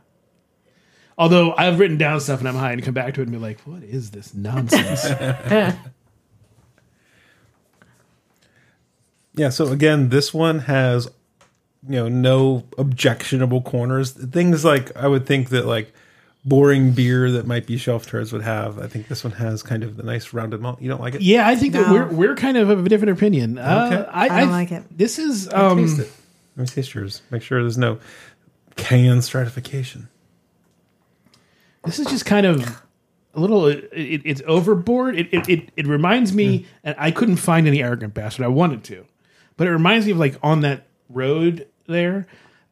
[1.16, 3.38] Although I've written down stuff and I'm high and come back to it and be
[3.38, 5.04] like, what is this nonsense?
[9.36, 11.08] Yeah, so again, this one has
[11.88, 14.12] you know no objectionable corners.
[14.12, 15.92] Things like I would think that like
[16.44, 18.78] boring beer that might be shelf turds would have.
[18.78, 20.80] I think this one has kind of the nice rounded malt.
[20.80, 21.22] You don't like it?
[21.22, 23.58] yeah, I think that we're we're kind of of a different opinion.
[23.58, 24.84] Uh, I, I don't like it.
[24.96, 26.12] This is Taste um, it.
[26.56, 27.22] Let me taste yours.
[27.30, 27.98] Make sure there's no
[28.76, 30.08] can stratification.
[31.84, 32.82] this is just kind of
[33.34, 33.66] a little.
[33.66, 35.18] It, it, it's overboard.
[35.18, 38.44] It, it it it reminds me, and I couldn't find any arrogant bastard.
[38.44, 39.06] I wanted to,
[39.56, 42.26] but it reminds me of like on that road there.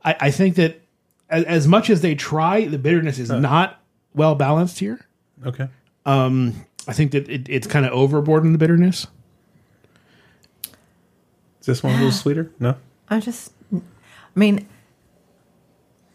[0.05, 0.81] I, I think that
[1.29, 3.81] as, as much as they try, the bitterness is not
[4.15, 5.07] well balanced here.
[5.45, 5.69] Okay.
[6.05, 9.07] Um, I think that it, it's kind of overboard in the bitterness.
[11.61, 12.51] Is this one a little sweeter?
[12.59, 12.75] No.
[13.09, 13.81] I just, I
[14.35, 14.67] mean,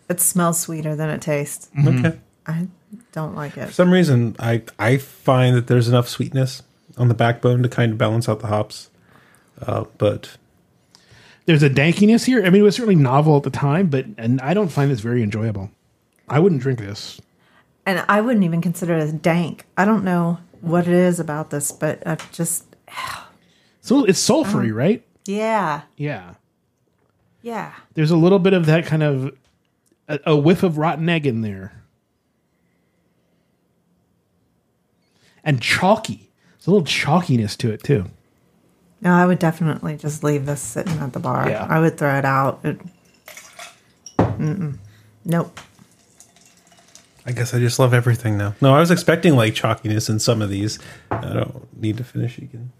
[0.10, 1.70] it smells sweeter than it tastes.
[1.78, 2.06] Mm-hmm.
[2.06, 2.20] Okay.
[2.46, 2.68] I
[3.12, 3.68] don't like it.
[3.68, 6.64] For some reason, I I find that there's enough sweetness
[6.98, 8.90] on the backbone to kind of balance out the hops.
[9.62, 10.38] Uh, but
[11.48, 12.46] There's a dankiness here.
[12.46, 15.00] I mean, it was certainly novel at the time, but and I don't find this
[15.00, 15.72] very enjoyable.
[16.28, 17.22] I wouldn't drink this.
[17.86, 19.66] And I wouldn't even consider it as dank.
[19.78, 22.76] I don't know what it is about this, but I've just
[23.82, 24.74] So it's sulfury, uh-huh.
[24.74, 25.04] right?
[25.26, 26.34] yeah, Yeah.
[27.42, 27.74] yeah.
[27.94, 29.34] There's a little bit of that kind of
[30.10, 31.82] a, a whiff of rotten egg in there,
[35.46, 36.30] and chalky.
[36.58, 38.12] There's a little chalkiness to it too.
[39.02, 41.50] No, I would definitely just leave this sitting at the bar.
[41.50, 41.68] Yeah.
[41.70, 42.60] I would throw it out.
[42.64, 42.80] It,
[44.18, 44.78] mm-mm.
[45.24, 45.60] Nope.
[47.26, 48.56] I guess I just love everything now.
[48.62, 50.80] No, I was expecting like chalkiness in some of these.
[51.12, 52.72] I don't need to finish again.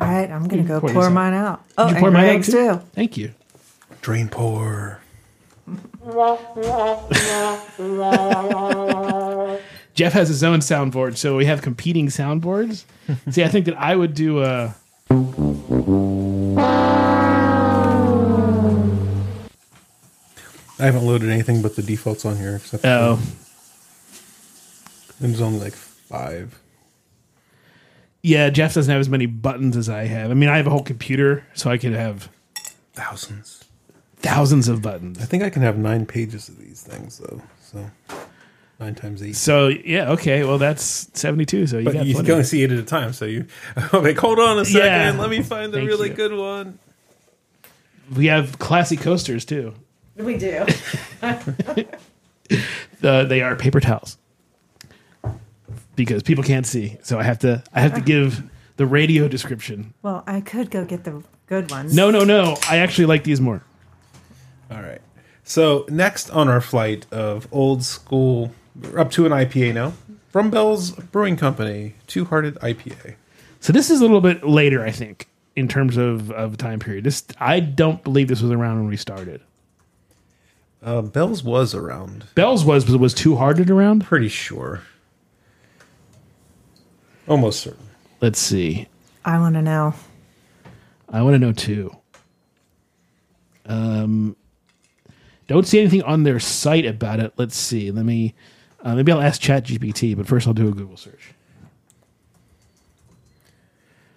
[0.00, 1.12] All right, I'm gonna go pour pour, these out.
[1.12, 1.64] mine out.
[1.78, 2.80] Oh, Did you oh, and pour mine out Greg's too.
[2.92, 3.32] Thank you.
[4.02, 5.00] Drain pour.
[9.94, 12.84] Jeff has his own soundboard, so we have competing soundboards.
[13.30, 14.74] See, I think that I would do a.
[20.78, 23.18] I haven't loaded anything but the defaults on here except Oh,
[25.20, 26.58] there's only like five.
[28.22, 28.50] yeah.
[28.50, 30.30] Jeff doesn't have as many buttons as I have.
[30.30, 32.28] I mean, I have a whole computer, so I could have
[32.94, 33.64] Thousands.
[34.18, 35.18] thousands of buttons.
[35.20, 37.40] I think I can have nine pages of these things though.
[37.60, 37.88] So
[38.82, 39.36] nine times eight.
[39.36, 40.44] So yeah, okay.
[40.44, 41.66] Well, that's seventy-two.
[41.66, 42.26] So you But got you plenty.
[42.26, 43.12] can only see eight at a time.
[43.12, 43.46] So you
[43.92, 44.86] like, hold on a second.
[45.16, 45.20] Yeah.
[45.20, 46.14] Let me find the Thank really you.
[46.14, 46.78] good one.
[48.14, 49.74] We have classy coasters too.
[50.16, 50.66] We do.
[53.02, 54.16] Uh, they are paper towels
[55.96, 56.98] because people can't see.
[57.02, 57.62] So I have to.
[57.72, 58.42] I have to give
[58.76, 59.94] the radio description.
[60.02, 61.94] well, I could go get the good ones.
[61.96, 62.56] No, no, no.
[62.68, 63.62] I actually like these more.
[64.70, 65.00] All right.
[65.44, 69.92] So next on our flight of old school, we're up to an IPA now
[70.30, 73.16] from Bell's Brewing Company, Two Hearted IPA.
[73.60, 77.04] So this is a little bit later, I think, in terms of of time period.
[77.04, 79.40] This I don't believe this was around when we started.
[80.82, 84.04] Uh, Bell's was around, Bell's was was Two Hearted around.
[84.04, 84.82] pretty sure,
[87.28, 87.86] almost certain.
[88.20, 88.88] Let's see.
[89.24, 89.94] I want to know.
[91.08, 91.94] I want to know too.
[93.66, 94.34] Um,
[95.46, 97.32] don't see anything on their site about it.
[97.36, 97.90] Let's see.
[97.90, 98.34] Let me.
[98.82, 101.34] Uh, maybe I'll ask ChatGPT, but first I'll do a Google search.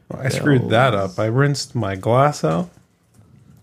[0.09, 1.17] Well, I screwed that up.
[1.19, 2.69] I rinsed my glass out,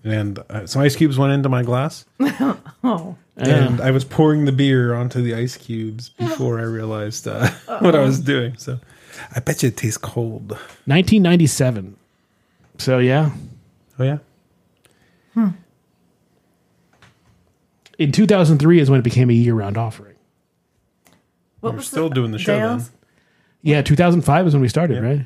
[0.05, 2.05] and uh, some ice cubes went into my glass.
[2.85, 7.49] Oh, and I was pouring the beer onto the ice cubes before I realized uh,
[7.79, 8.57] what I was doing.
[8.59, 8.81] So
[9.35, 10.51] I bet you it tastes cold.
[10.87, 11.97] 1997.
[12.79, 13.31] So yeah,
[14.01, 14.19] Oh yeah,
[17.99, 20.12] in 2003 is when it became a year-round offering.
[21.63, 22.57] What we're was still the- doing the show.
[22.59, 22.85] Then.
[23.63, 25.25] Yeah, 2005 is when we started, right?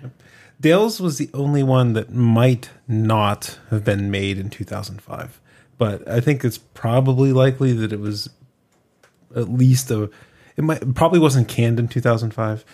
[0.61, 5.41] Dale's was the only one that might not have been made in 2005,
[5.77, 8.31] but I think it's probably likely that it was
[9.35, 10.11] at least a.
[10.57, 12.65] It might it probably wasn't canned in 2005.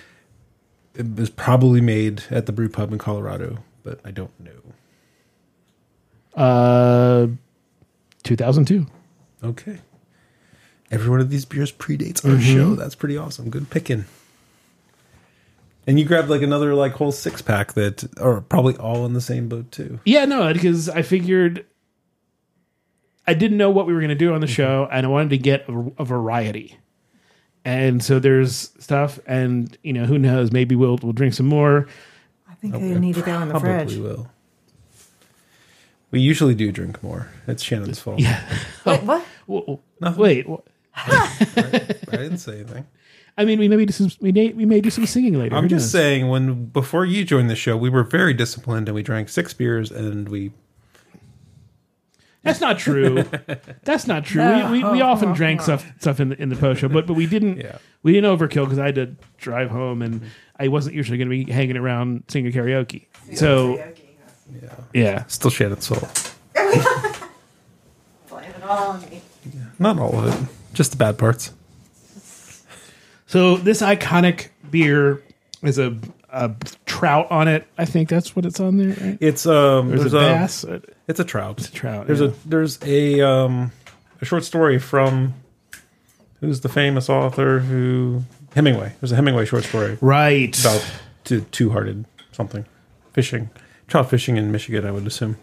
[0.94, 4.52] It was probably made at the brew pub in Colorado, but I don't know.
[6.40, 7.26] Uh,
[8.22, 8.86] 2002.
[9.44, 9.78] Okay.
[10.92, 12.54] Every one of these beers predates our mm-hmm.
[12.54, 12.74] show.
[12.74, 13.48] That's pretty awesome.
[13.48, 14.04] Good picking.
[15.86, 19.20] And you grabbed like another like whole six pack that are probably all in the
[19.20, 19.98] same boat too.
[20.04, 21.64] Yeah, no, because I figured
[23.26, 24.54] I didn't know what we were going to do on the mm-hmm.
[24.54, 26.78] show, and I wanted to get a, a variety.
[27.64, 30.52] And so there's stuff, and you know, who knows?
[30.52, 31.88] Maybe we'll we'll drink some more.
[32.48, 33.96] I think they need to go in the Probably fridge.
[33.96, 34.28] will.
[36.10, 37.28] We usually do drink more.
[37.48, 38.20] It's Shannon's fault.
[38.20, 38.42] Yeah.
[38.84, 39.24] Wait, what?
[39.48, 40.22] Well, Nothing.
[40.22, 40.48] wait.
[40.48, 40.60] wha-
[40.96, 42.86] I didn't say anything.
[43.38, 44.10] I mean, we maybe do some.
[44.20, 45.56] We may, we may do some singing later.
[45.56, 45.90] I'm Who just knows?
[45.92, 49.54] saying when before you joined the show, we were very disciplined and we drank six
[49.54, 50.52] beers and we
[52.42, 53.24] That's not true.
[53.84, 54.70] That's not true.
[54.70, 57.14] We, we, we often drank stuff stuff in the in the post show, but but
[57.14, 57.78] we didn't Yeah.
[58.02, 60.20] we didn't overkill because I had to drive home and
[60.58, 63.06] I wasn't usually going to be hanging around singing karaoke.
[63.34, 63.82] So
[64.92, 66.34] yeah, still Shannon's fault.
[68.28, 69.22] Blame it all on me.
[69.78, 70.48] Not all of it.
[70.72, 71.52] Just the bad parts.
[73.26, 75.22] so this iconic beer
[75.62, 75.96] is a,
[76.30, 76.54] a
[76.86, 77.66] trout on it.
[77.78, 78.96] I think that's what it's on there.
[79.00, 79.18] Right?
[79.20, 80.64] It's um There's, there's, a a, bass.
[81.08, 81.58] It's a trout.
[81.58, 82.06] It's a trout.
[82.06, 82.28] There's yeah.
[82.28, 83.72] a there's a um
[84.20, 85.34] a short story from
[86.40, 88.22] who's the famous author who
[88.54, 88.94] Hemingway.
[89.00, 90.58] There's a Hemingway short story right.
[90.58, 90.84] about
[91.24, 92.64] two two hearted something
[93.12, 93.50] fishing
[93.88, 94.86] trout fishing in Michigan.
[94.86, 95.36] I would assume.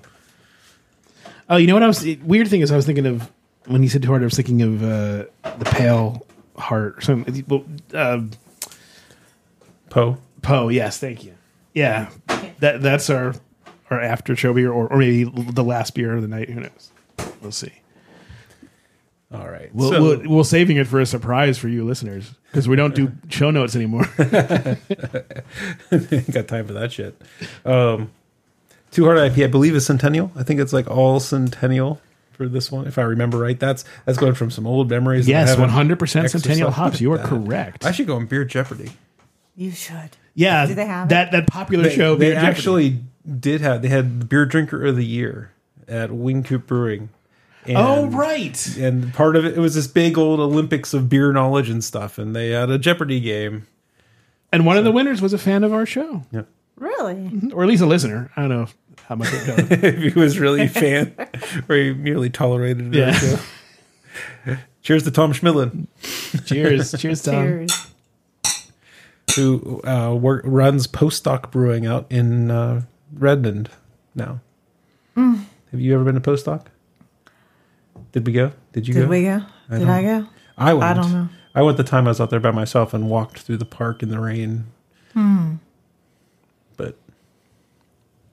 [1.49, 2.05] Oh, you know what I was?
[2.23, 3.31] Weird thing is, I was thinking of
[3.69, 4.21] when you said two heart.
[4.21, 5.25] I was thinking of uh,
[5.57, 6.25] the pale
[6.57, 6.97] heart.
[6.97, 7.45] or something.
[7.47, 7.63] Well,
[7.93, 8.21] uh,
[9.89, 10.17] Poe.
[10.41, 10.69] Poe.
[10.69, 11.35] Yes, thank you.
[11.73, 12.09] Yeah,
[12.59, 13.35] that that's our
[13.89, 16.49] our after show beer, or, or maybe the last beer of the night.
[16.49, 16.91] Who knows?
[17.41, 17.73] We'll see.
[19.31, 19.69] All right.
[19.73, 22.95] We'll, so, we'll, we're saving it for a surprise for you listeners because we don't
[22.95, 24.09] do show notes anymore.
[24.17, 24.29] ain't
[26.31, 27.19] got time for that shit.
[27.63, 28.11] Um,
[28.91, 30.31] Two Heart IP, I believe, is Centennial.
[30.35, 32.01] I think it's like all Centennial
[32.39, 33.59] for this one, if I remember right.
[33.59, 35.27] That's that's going from some old memories.
[35.27, 37.01] yes, one hundred percent Centennial hops.
[37.01, 37.27] You are that.
[37.27, 37.85] correct.
[37.85, 38.91] I should go on Beer Jeopardy.
[39.57, 40.11] You should.
[40.35, 42.15] yeah, Do they have that that popular They, show?
[42.15, 42.47] they Beer Jeopardy.
[42.49, 42.99] actually
[43.41, 43.81] did have.
[43.81, 45.51] They had the Beer Drinker of the Year
[45.85, 47.09] at Wynkoop Brewing.
[47.67, 48.77] Oh, and, Oh right.
[48.77, 52.17] And part of it, it was this big old Olympics of beer knowledge and stuff,
[52.17, 53.67] and they had a Jeopardy game.
[54.53, 56.43] And one of the winners was a fan of our show, Yeah.
[56.79, 57.51] Really?
[57.53, 58.31] or at least a listener.
[58.35, 58.67] I don't know
[59.05, 59.71] how much it goes.
[59.83, 61.13] if he was really a fan,
[61.67, 62.99] or he merely tolerated it.
[64.45, 64.57] Yeah.
[64.81, 65.87] Cheers to Tom Schmidlin,
[66.45, 67.35] cheers, cheers, Tom.
[67.43, 67.87] Cheers.
[69.35, 73.69] who uh, work, runs Postdoc Brewing out in uh, Redmond
[74.15, 74.39] now.
[75.15, 75.43] Mm.
[75.71, 76.65] Have you ever been to Postdoc?
[78.13, 78.53] Did we go?
[78.73, 79.07] Did you Did go?
[79.09, 79.41] we go?
[79.69, 80.27] Did I go?
[80.57, 80.83] I went.
[80.85, 81.29] I don't know.
[81.53, 84.01] I went the time I was out there by myself and walked through the park
[84.01, 84.65] in the rain.
[85.13, 85.55] Hmm.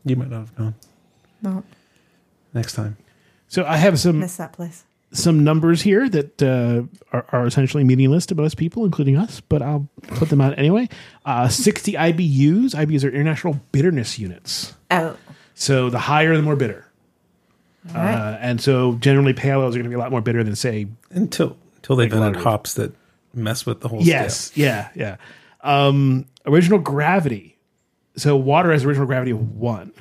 [0.06, 0.74] But you might not have gone
[1.42, 1.64] No,
[2.54, 2.96] next time.
[3.48, 4.84] So I have some miss that place.
[5.12, 6.82] some numbers here that uh,
[7.12, 10.88] are, are essentially meaningless to most people, including us, but I'll put them out anyway.
[11.24, 12.74] Uh, 60 IBUs.
[12.74, 14.74] IBUs are international bitterness units.
[14.92, 15.16] Oh,
[15.54, 16.86] So the higher, the more bitter.
[17.88, 18.14] all right.
[18.14, 20.54] Uh, and so generally, pale ales are going to be a lot more bitter than,
[20.54, 22.92] say, Until until they've Like invented hops that
[23.34, 24.02] mess with the whole.
[24.02, 25.16] yes, yeah, yeah.
[25.62, 27.55] Um, original gravity.
[28.16, 29.92] So water has original gravity of one.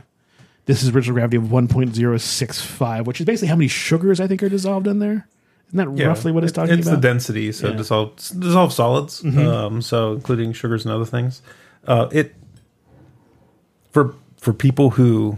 [0.66, 4.50] This is original gravity of 1.065, which is basically how many sugars I think are
[4.50, 5.28] dissolved in there.
[5.68, 6.98] Isn't that Yeah, roughly what it's talking it's about?
[6.98, 7.72] It's the density, so Yeah.
[7.72, 7.78] Mm-hmm.
[7.78, 11.42] dissolve dissolve solids, um, so including sugars and other things.
[11.88, 12.36] Uh, it
[13.92, 15.38] for for people who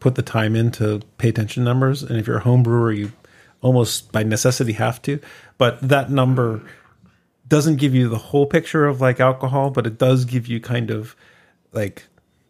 [0.00, 2.92] put the time in to pay attention to numbers, and if you're a home brewer,
[2.92, 3.12] you
[3.60, 5.18] almost by necessity have to.
[5.56, 6.62] But that number
[7.48, 10.90] doesn't give you the whole picture of like alcohol, but it does give you kind
[10.90, 11.16] of
[11.72, 12.04] like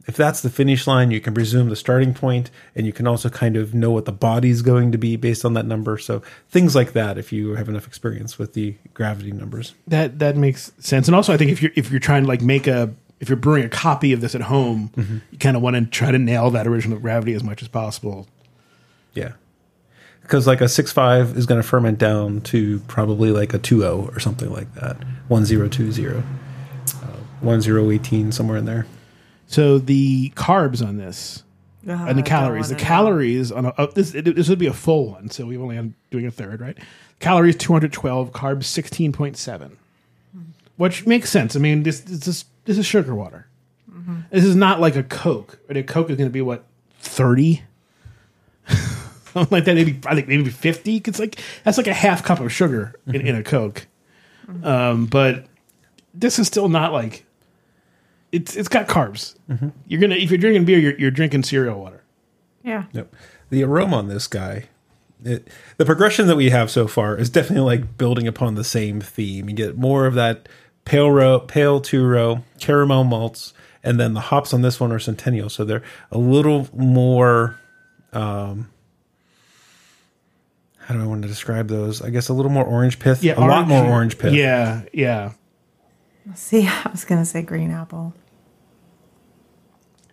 [0.09, 3.29] if that's the finish line, you can presume the starting point, and you can also
[3.29, 5.99] kind of know what the body's going to be based on that number.
[5.99, 9.75] So things like that, if you have enough experience with the gravity numbers.
[9.87, 11.09] That that makes sense.
[11.09, 13.37] And also, I think if you're if you're trying to like make a if you're
[13.37, 14.91] brewing a copy of this at home,
[15.31, 18.27] you kind of want to try to nail that original gravity as much as possible.
[19.13, 19.33] Yeah.
[20.23, 24.15] Because like a six five is going to ferment down to probably like a 2-0
[24.15, 24.97] or something like that.
[25.29, 26.17] 1020.
[26.17, 26.23] Uh,
[27.41, 28.87] 1018 somewhere in there.
[29.49, 31.43] So the carbs on this
[31.87, 32.69] Oh, and the calories.
[32.69, 35.61] The calories on a, uh, this it, this would be a full one, so we've
[35.61, 36.77] only doing a third, right?
[37.19, 39.79] Calories two hundred twelve, carbs sixteen point seven,
[40.77, 41.57] which makes sense.
[41.57, 43.47] I mean, this this is this is sugar water.
[44.31, 45.59] This is not like a Coke.
[45.69, 45.79] Right?
[45.79, 46.65] A Coke is going to be what
[46.99, 47.63] thirty,
[48.67, 49.75] something like that.
[49.75, 50.97] Maybe I think maybe fifty.
[50.97, 53.87] It's like that's like a half cup of sugar in, in a Coke.
[54.63, 55.47] Um, but
[56.13, 57.25] this is still not like
[58.33, 59.35] it's it's got carbs.
[59.87, 62.03] You're gonna if you're drinking beer, you're, you're drinking cereal water.
[62.63, 62.85] Yeah.
[62.93, 63.15] Yep.
[63.51, 64.65] The aroma on this guy,
[65.25, 65.49] it,
[65.79, 69.49] the progression that we have so far is definitely like building upon the same theme.
[69.49, 70.49] You get more of that
[70.85, 74.99] pale row, pale two row, caramel malts, and then the hops on this one are
[74.99, 77.59] centennial, so they're a little more.
[78.13, 78.71] Um,
[80.79, 82.01] how do I want to describe those?
[82.01, 83.23] I guess a little more orange pith.
[83.23, 84.33] Yeah, a lot more orange pith.
[84.33, 85.33] Yeah, yeah.
[86.35, 88.15] See, I was gonna say green apple.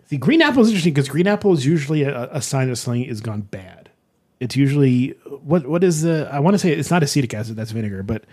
[0.06, 3.04] See, green apple is interesting because green apple is usually a, a sign that something
[3.04, 3.90] is gone bad.
[4.38, 5.10] It's usually
[5.42, 8.24] what what is the I want to say it's not acetic acid that's vinegar, but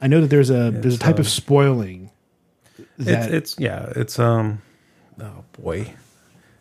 [0.00, 2.10] I know that there's a there's a type um, of spoiling
[2.98, 4.62] that It's, it's yeah, it's um.
[5.20, 5.92] Oh boy,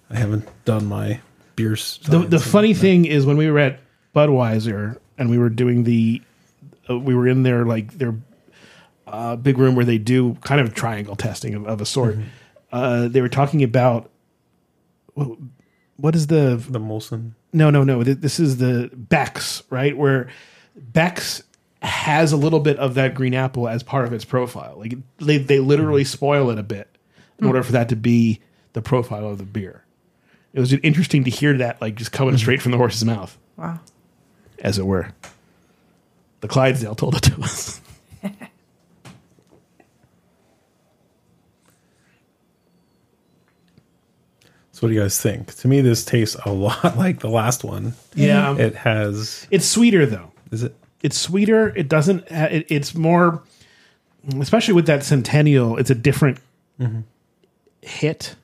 [0.09, 1.21] I haven't done my
[1.55, 1.75] beer.
[2.07, 3.79] the the funny thing is when we were at
[4.13, 6.21] Budweiser and we were doing the
[6.89, 8.15] uh, we were in their like their
[9.11, 12.17] uh, big room where they do kind of triangle testing of, of a sort.
[12.71, 14.09] Uh, they were talking about
[15.13, 15.37] what,
[15.97, 17.31] what is the the Molson.
[17.53, 20.29] no no no th- this is the Beck's right where
[20.75, 21.43] Beck's
[21.81, 24.75] has a little bit of that green apple as part of its profile.
[24.77, 26.87] Like they they literally spoil it a bit
[27.39, 28.39] in order for that to be
[28.73, 29.83] the profile of the beer.
[30.53, 33.79] It was interesting to hear that like just coming straight from the horse's mouth, Wow.
[34.59, 35.09] as it were.
[36.41, 37.81] The Clydesdale told it to us.
[44.79, 45.53] So what do you guys think?
[45.55, 47.95] To me, this tastes a lot like the last one.
[48.15, 49.45] Yeah, It has.
[49.51, 50.31] it's sweeter though.
[50.51, 50.73] Is it?
[51.03, 51.73] It's sweeter.
[51.75, 52.23] It doesn't.
[52.31, 53.43] It, it's more,
[54.39, 55.75] especially with that Centennial.
[55.75, 56.37] It's a different
[57.81, 58.35] hit.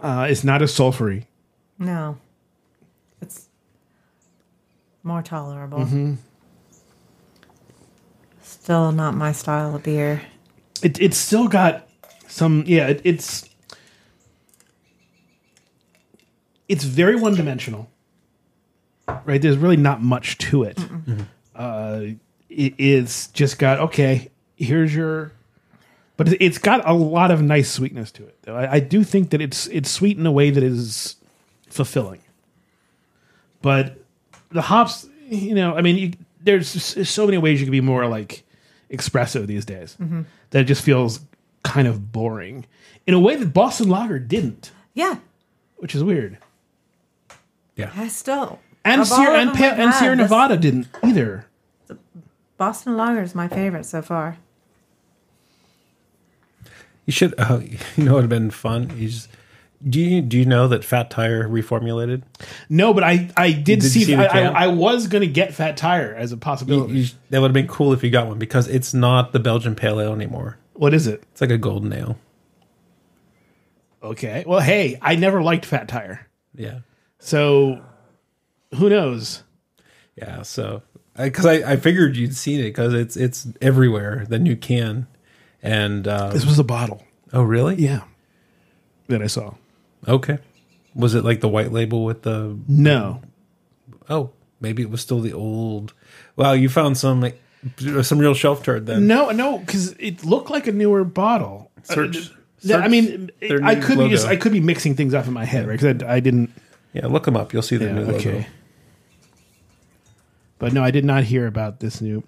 [0.00, 1.26] Uh, it's not as sulfury.
[1.78, 2.18] No.
[3.20, 3.46] It's
[5.04, 5.78] more tolerable.
[5.78, 6.14] Mm-hmm.
[8.42, 10.22] Still not my style of beer.
[10.82, 11.88] It it's still got
[12.26, 12.88] some yeah.
[12.88, 13.48] It, it's
[16.72, 17.88] it's very one dimensional.
[19.24, 19.40] Right.
[19.42, 20.78] There's really not much to it.
[21.54, 22.02] Uh,
[22.48, 24.30] it is just got okay.
[24.56, 25.32] Here's your.
[26.16, 28.36] But it- it's got a lot of nice sweetness to it.
[28.42, 31.16] Though I, I do think that it's it's sweet in a way that is
[31.68, 32.20] fulfilling.
[33.60, 33.98] But
[34.50, 36.12] the hops, you know, I mean, you,
[36.42, 38.42] there's just so many ways you can be more like
[38.90, 39.96] espresso these days
[40.50, 41.20] that it just feels
[41.62, 42.66] kind of boring
[43.06, 45.18] in a way that Boston Lager didn't, Yeah.
[45.76, 46.38] which is weird.
[47.78, 48.58] I still.
[48.84, 51.46] And Sierra and, Pa- we've and had, Sierra this- Nevada didn't either.
[52.58, 54.36] Boston Lager is my favorite so far.
[57.06, 57.34] You should.
[57.38, 57.60] Uh,
[57.96, 58.92] you know, what would have been fun.
[58.96, 59.28] You just,
[59.88, 62.22] do you do you know that Fat Tire reformulated?
[62.68, 64.04] No, but I I did, Did see.
[64.04, 64.64] see the I, I.
[64.64, 66.94] I was going to get Fat Tire as a You, possibility.
[67.00, 69.74] you, that would have been cool if you got one because it's not the Belgian
[69.74, 70.58] Pale Ale anymore.
[70.74, 71.22] what is it?
[71.32, 72.16] It's like a golden ale.
[74.02, 74.44] Okay.
[74.46, 76.80] Well, hey, I never liked Fat Tire, Yeah,
[77.22, 77.80] so
[78.74, 79.42] who knows?
[80.16, 80.42] yeah.
[80.42, 80.82] So
[81.16, 84.26] because I, I, figured you'd seen it because it's it's everywhere.
[84.28, 85.06] The new can,
[85.62, 87.02] and uh, This was a bottle.
[87.32, 87.76] oh really?
[87.76, 88.02] Yeah,
[89.08, 89.54] that I saw.
[90.06, 90.38] Okay.
[90.94, 92.58] Was it like the white label with the?
[92.68, 93.22] No,
[94.10, 95.94] Oh, maybe it was still the old.
[96.36, 97.40] Wow, you found some like,
[98.02, 99.06] some real shelf turd then.
[99.06, 101.70] no, no, because it looked like a newer bottle.
[101.84, 103.30] Search- Uh, yeah, I mean,
[103.64, 104.26] I could be just.
[104.26, 105.78] I could be mixing things up in my head, right?
[105.80, 106.50] Because I, I didn't.
[106.92, 107.52] Yeah, look them up.
[107.52, 108.16] You'll see the Yeah, new logo.
[108.18, 108.46] okay.
[110.58, 112.22] But no, I did not hear about this new.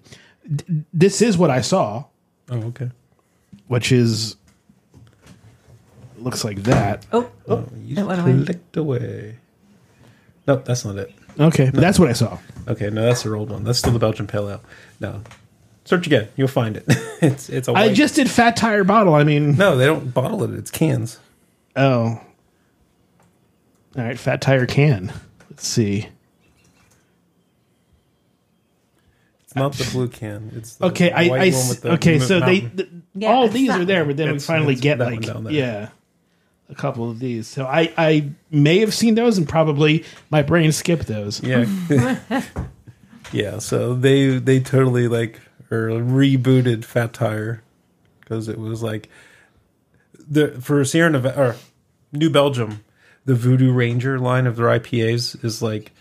[0.53, 2.05] D- this is what I saw,
[2.49, 2.91] Oh, okay.
[3.67, 4.35] which is
[6.17, 7.05] looks like that.
[7.11, 8.43] Oh, oh, oh You it went away.
[8.45, 9.37] clicked away.
[10.47, 11.11] Nope, that's not it.
[11.39, 12.37] Okay, but that's what I saw.
[12.67, 13.63] Okay, no, that's the old one.
[13.63, 14.61] That's still the Belgian Pale Ale.
[14.99, 15.21] No,
[15.85, 16.27] search again.
[16.35, 16.85] You'll find it.
[17.21, 17.71] it's it's a.
[17.71, 19.15] I white- just did Fat Tire bottle.
[19.15, 20.53] I mean, no, they don't bottle it.
[20.53, 21.19] It's cans.
[21.75, 22.21] oh,
[23.97, 25.11] all right, Fat Tire can.
[25.49, 26.09] Let's see.
[29.43, 30.51] It's not the blue can.
[30.55, 32.15] It's the Okay, I, white I one with the okay.
[32.15, 32.77] m- So they mountain.
[32.77, 35.89] th- Yeah, all these are there, but then we finally get like yeah,
[36.69, 37.47] a couple of these.
[37.47, 41.41] So I I may have seen those, and probably my brain skipped those.
[41.41, 41.65] Yeah.
[43.31, 45.39] yeah, so they they totally like
[45.71, 47.61] or rebooted Fat Tire
[48.19, 49.09] because it was like
[50.27, 51.55] the for Sierra Nevada or
[52.11, 52.83] New Belgium,
[53.25, 55.91] the Voodoo Ranger line of their IPAs is like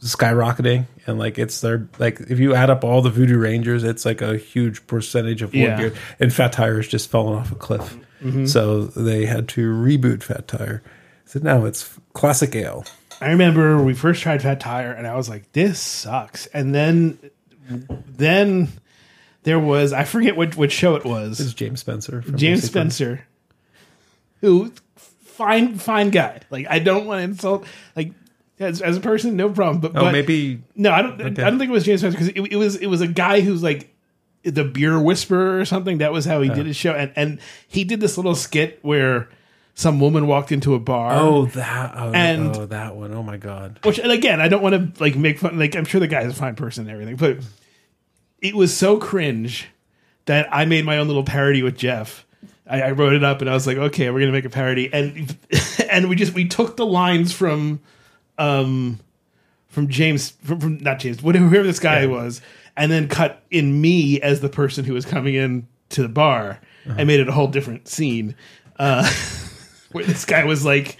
[0.00, 4.04] skyrocketing and like it's their like if you add up all the Voodoo Rangers, it's
[4.04, 5.76] like a huge percentage of what Yeah.
[5.76, 7.96] beer and Fat Tire is just falling off a cliff.
[8.22, 8.46] Mm-hmm.
[8.46, 10.82] So they had to reboot Fat Tire.
[11.26, 12.84] So now it's classic ale.
[13.20, 17.18] I remember we first tried Fat Tire, and I was like, "This sucks." And then,
[17.68, 18.68] then
[19.42, 21.52] there was I forget what which show it was.
[21.54, 22.22] James Spencer.
[22.22, 23.26] From James Spencer,
[24.40, 24.72] who
[25.40, 26.40] fine fine guy.
[26.50, 27.66] Like I don't want to insult
[27.96, 28.12] like
[28.58, 29.80] as, as a person, no problem.
[29.80, 31.20] But Oh, but, maybe no, I don't.
[31.20, 31.42] Okay.
[31.42, 33.40] I don't think it was James Spencer because it, it was it was a guy
[33.40, 33.94] who's like
[34.42, 35.98] the beer whisperer or something.
[35.98, 39.28] That was how he did his show, and and he did this little skit where
[39.74, 41.12] some woman walked into a bar.
[41.14, 41.92] Oh, that.
[41.96, 43.14] Oh, And- oh, that one.
[43.14, 43.78] Oh my god.
[43.82, 46.30] which and again i don't want to like make fun like i'm sure the guy's
[46.30, 47.38] a fine person and everything but
[48.42, 49.68] it was so cringe
[50.26, 52.26] that i made my own little parody with jeff
[52.70, 54.92] I, I wrote it up and i was like okay we're gonna make a parody
[54.92, 55.36] and
[55.90, 57.80] and we just we took the lines from
[58.38, 59.00] um
[59.68, 62.40] from james from, from not james whatever whoever this guy was
[62.76, 66.60] and then cut in me as the person who was coming in to the bar
[66.86, 68.34] and made it a whole different scene
[68.78, 69.08] uh
[69.92, 70.96] where this guy was like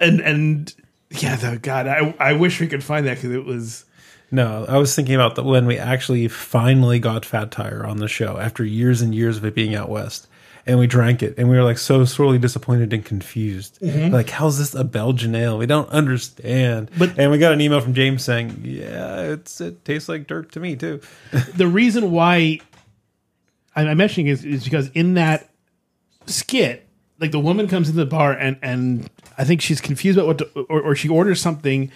[0.00, 0.74] and and
[1.10, 3.84] yeah, though God, I I wish we could find that because it was
[4.30, 8.08] No, I was thinking about that when we actually finally got Fat Tire on the
[8.08, 10.28] show after years and years of it being out west.
[10.66, 13.78] And we drank it, and we were like so sorely disappointed and confused.
[13.82, 14.14] Mm-hmm.
[14.14, 15.58] Like, how's this a Belgian ale?
[15.58, 16.90] We don't understand.
[16.96, 20.52] But- and we got an email from James saying, "Yeah, it's it tastes like dirt
[20.52, 21.02] to me too."
[21.54, 22.60] the reason why
[23.76, 25.50] I'm mentioning is, is because in that
[26.26, 26.86] skit,
[27.20, 30.38] like the woman comes into the bar and and I think she's confused about what
[30.38, 31.90] to, or, or she orders something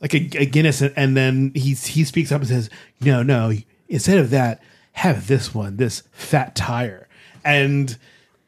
[0.00, 2.70] like a, a Guinness and, and then he he speaks up and says,
[3.00, 3.52] "No, no,
[3.88, 4.62] instead of that,
[4.92, 7.08] have this one, this fat tire."
[7.44, 7.96] And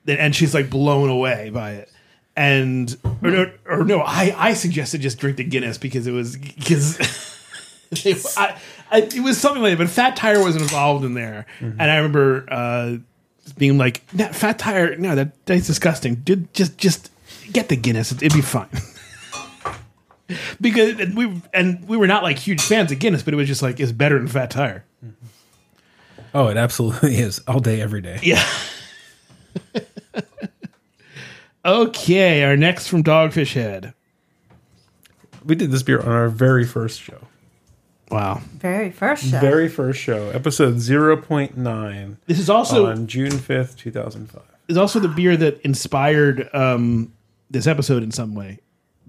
[0.07, 1.93] and she's like blown away by it.
[2.37, 6.37] And or, no- or no, I I suggested just drink the Guinness because it was
[6.37, 6.99] because
[8.05, 8.59] it, I,
[8.91, 11.97] I, it was something like that, but Fat Tire was involved in there, and I
[11.97, 12.97] remember uh,
[13.57, 16.17] being like, "No, "Fat Tire, no, that that's disgusting.
[16.17, 17.11] Did just just
[17.53, 18.13] get the Guinness.
[18.13, 18.69] It'd be fine.
[20.61, 23.63] because we and we were not like huge fans of Guinness, but it was just
[23.63, 24.85] like it's better than Fat Tire.
[26.35, 28.19] Oh, it absolutely is all day, every day.
[28.23, 28.45] Yeah.
[31.65, 33.95] Okay, our next from Dogfish Head.
[35.45, 37.27] We did this beer on our very first show.
[38.11, 38.41] Wow.
[38.59, 39.41] Very first show.
[39.41, 44.43] Very first show, episode 0.9 This is also on June 5th, 2005.
[44.69, 47.13] is also the beer that inspired um,
[47.51, 48.61] this episode in some way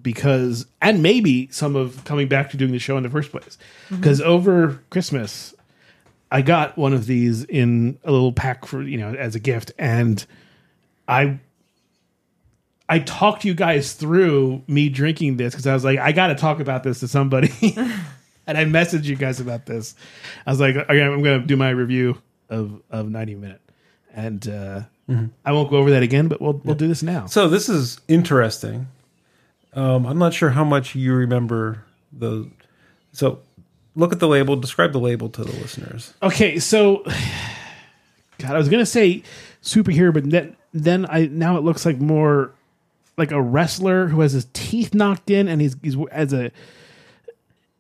[0.02, 3.58] because and maybe some of coming back to doing the show in the first place
[3.90, 5.56] because over christmas
[6.32, 9.72] i got one of these in a little pack for you know as a gift
[9.80, 10.28] and
[11.08, 11.40] i
[12.90, 16.60] i talked you guys through me drinking this because i was like i gotta talk
[16.60, 17.52] about this to somebody
[18.48, 19.96] and i messaged you guys about this
[20.46, 22.18] i was like okay, i'm gonna do my review
[22.50, 23.62] of of 90 minute
[24.14, 24.82] and uh
[25.46, 27.28] I won't go over that again, but we'll we'll do this now.
[27.28, 28.88] So this is interesting.
[29.74, 32.50] Um, I'm not sure how much you remember the.
[33.14, 33.40] So
[33.96, 34.58] look at the label.
[34.58, 36.14] Describe the label to the listeners.
[36.22, 37.04] Okay, so
[38.38, 39.24] God, I was gonna say
[39.64, 42.52] superhero, but then then I now it looks like more
[43.18, 46.52] like a wrestler who has his teeth knocked in, and he's he's as a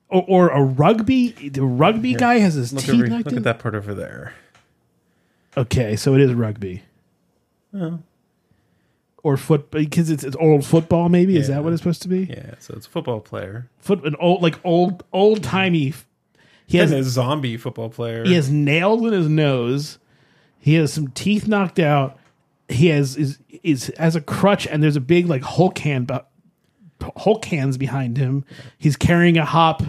[0.10, 3.38] or, or a rugby the rugby guy has his Look, teeth over, knocked look in.
[3.39, 4.34] at that part over there.
[5.56, 6.84] Okay, so it is rugby.
[9.24, 11.10] Or foot because it's, it's old football.
[11.10, 12.26] Maybe is that what it's supposed to be?
[12.26, 15.93] Yeah, so it's a football player Foot an old like old old timey.
[16.66, 18.24] He has a zombie football player.
[18.24, 20.00] He has nails in his nose.
[20.60, 22.18] He has some teeth knocked out.
[22.70, 26.20] He has is is has a crutch, and there's a big like Hulk hand, bu-
[27.15, 28.43] Hulk hands behind him.
[28.78, 29.84] He's carrying a hop,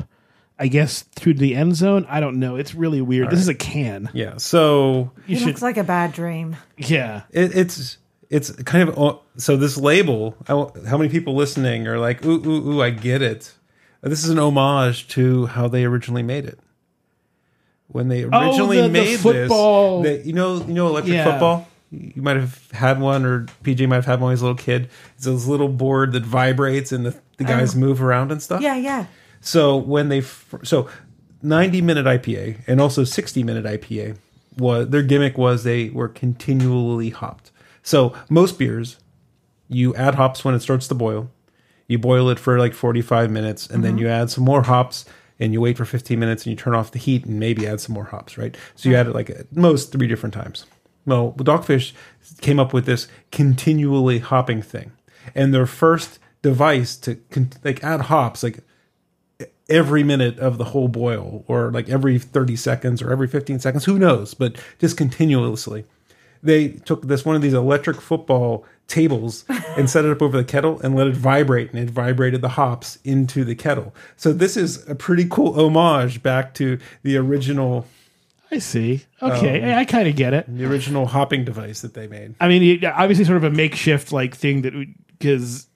[0.59, 2.07] I guess, through the end zone.
[2.09, 2.57] I don't know.
[2.57, 3.31] It's really weird.
[3.31, 4.11] this is a can.
[4.13, 6.57] Yeah, so You He should, looks like a bad dream.
[6.77, 7.23] yeah.
[7.31, 7.99] it, it's
[8.31, 10.37] it's kind of oh, so this label.
[10.47, 13.55] How, how many people listening are like, ooh ooh ooh, I get it.
[14.03, 16.61] This is an homage to how they originally made it.
[17.89, 20.89] When they oh, originally Oh, the- the made football- this, they, you know, you know,
[20.89, 21.25] electric Yeah.
[21.25, 21.68] football.
[21.91, 24.45] You might have had one, or PJ might have had one when he was a
[24.45, 24.91] little kid.
[25.17, 27.79] It's this little board that vibrates, and the, the guys oh.
[27.79, 28.61] move around and stuff.
[28.61, 29.07] Yeah, yeah.
[29.41, 30.89] So when they so
[31.43, 34.19] 90 minute IPA and also 60 minute IPA
[34.57, 37.51] was their gimmick was they were continually hopped.
[37.83, 38.99] So most beers
[39.69, 41.31] you add hops when it starts to boil.
[41.87, 44.01] You boil it for like 45 minutes and then mm-hmm.
[44.01, 45.05] you add some more hops
[45.39, 47.81] and you wait for 15 minutes and you turn off the heat and maybe add
[47.81, 48.57] some more hops, right?
[48.75, 50.67] So you add it like at most three different times.
[51.09, 51.93] Well, the Dogfish
[52.41, 54.93] came up with this continually hopping thing.
[55.35, 58.61] And their first device to con- like add hops like
[59.69, 63.85] every minute of the whole boil or like every 30 seconds or every 15 seconds
[63.85, 65.85] who knows but just continuously
[66.43, 69.45] they took this one of these electric football tables
[69.77, 72.51] and set it up over the kettle and let it vibrate and it vibrated the
[72.51, 77.85] hops into the kettle so this is a pretty cool homage back to the original
[78.51, 79.05] I see.
[79.23, 80.47] Okay, um, I, I kind of get it.
[80.49, 84.11] the original hopping device that they made I mean, it- obviously, sort of a makeshift
[84.13, 84.73] like thing that
[85.19, 85.67] because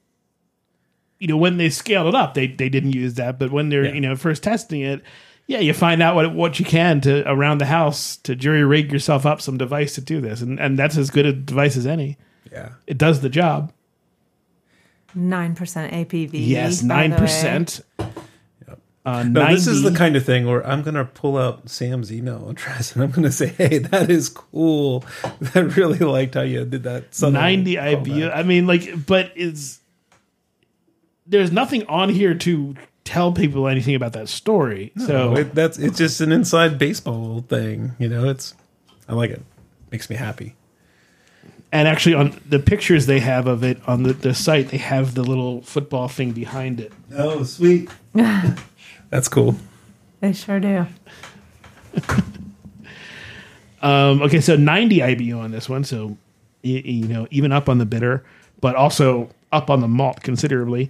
[1.18, 3.84] you know when they scaled it up, they they didn't use that, but when they're
[3.84, 3.92] Yeah.
[3.92, 5.02] you know first testing it,
[5.46, 8.90] yeah, you find out what what you can to around the house to jury rig
[8.90, 11.86] yourself up some device to do this, and and that's as good a device as
[11.86, 12.16] any.
[12.50, 13.72] yeah It does the job.
[15.14, 16.30] Nine percent ABV.
[16.32, 17.16] Yes, by the nine way.
[17.18, 17.80] percent.
[19.04, 22.12] Uh, No, this is the kind of thing where I'm going to pull out Sam's
[22.12, 25.04] email address and I'm going to say, "Hey, that is cool.
[25.54, 28.34] I really liked how you did that." 90 IBU.
[28.34, 29.80] I mean, like, but is
[31.26, 32.74] there's nothing on here to
[33.04, 34.92] tell people anything about that story.
[34.96, 38.28] so So it, that's it's just an inside baseball thing, you know.
[38.28, 38.54] It's
[39.08, 39.42] I like it.
[39.90, 40.54] Makes me happy.
[41.72, 45.14] And actually on the pictures they have of it on the, the site, they have
[45.14, 46.92] the little football thing behind it.
[47.16, 47.90] Oh, sweet.
[49.10, 49.56] that's cool.
[50.20, 50.86] They sure do.
[53.82, 56.16] Um, okay, so 90 IBU on this one, so
[56.62, 58.24] y- you know even up on the bitter,
[58.60, 60.88] but also up on the malt considerably.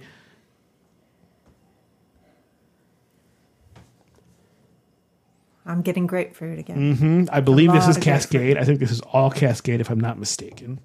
[5.65, 7.29] I'm getting grapefruit again.
[7.31, 8.31] I believe this is of grapefruit.
[8.31, 8.57] Cascade.
[8.57, 10.79] I think this is all Cascade, if I'm not mistaken.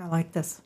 [0.00, 0.60] I like this.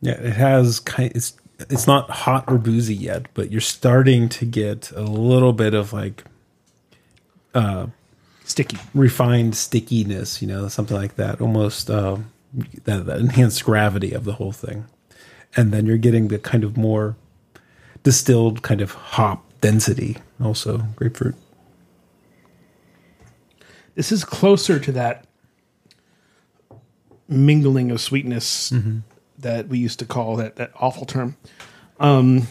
[0.00, 1.12] Yeah, it has kind.
[1.14, 1.36] It's
[1.68, 5.92] it's not hot or boozy yet, but you're starting to get a little bit of
[5.92, 6.24] like
[8.44, 8.78] Sticky.
[8.94, 12.32] refined stickiness, you know, something like that, almost um,
[12.84, 14.86] that, that enhanced gravity of the whole thing.
[15.56, 17.16] And then you're getting the kind of more
[18.02, 21.34] distilled kind of hop density, also grapefruit.
[23.94, 25.26] This is closer to that
[27.28, 28.72] mingling of sweetness
[29.38, 31.36] that we used to call that that awful term.
[31.98, 32.48] Um,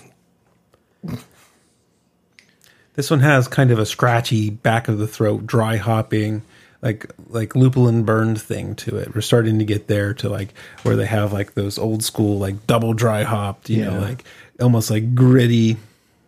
[2.95, 6.41] This one has kind of a scratchy back of the throat, dry hopping,
[6.81, 9.13] like like lupulin burned thing to it.
[9.13, 10.53] We're starting to get there to like
[10.83, 14.23] where they have like those old school like double dry hopped, you know, like
[14.61, 15.77] almost like gritty.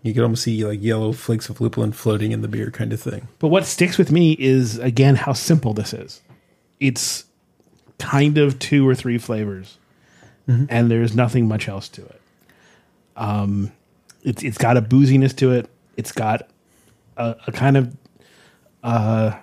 [0.04, 3.00] You can almost see like yellow flakes of lupulin floating in the beer kind of
[3.00, 3.28] thing.
[3.40, 6.22] But what sticks with me is again how simple this is.
[6.80, 7.26] It's
[8.00, 9.78] kind of two or three flavors,
[10.70, 12.22] and there's nothing much else to it.
[13.16, 13.72] Um,
[14.24, 15.70] it's it's got a booziness to it.
[15.96, 16.50] It's got
[17.16, 17.96] a, a kind of
[18.84, 19.34] uh,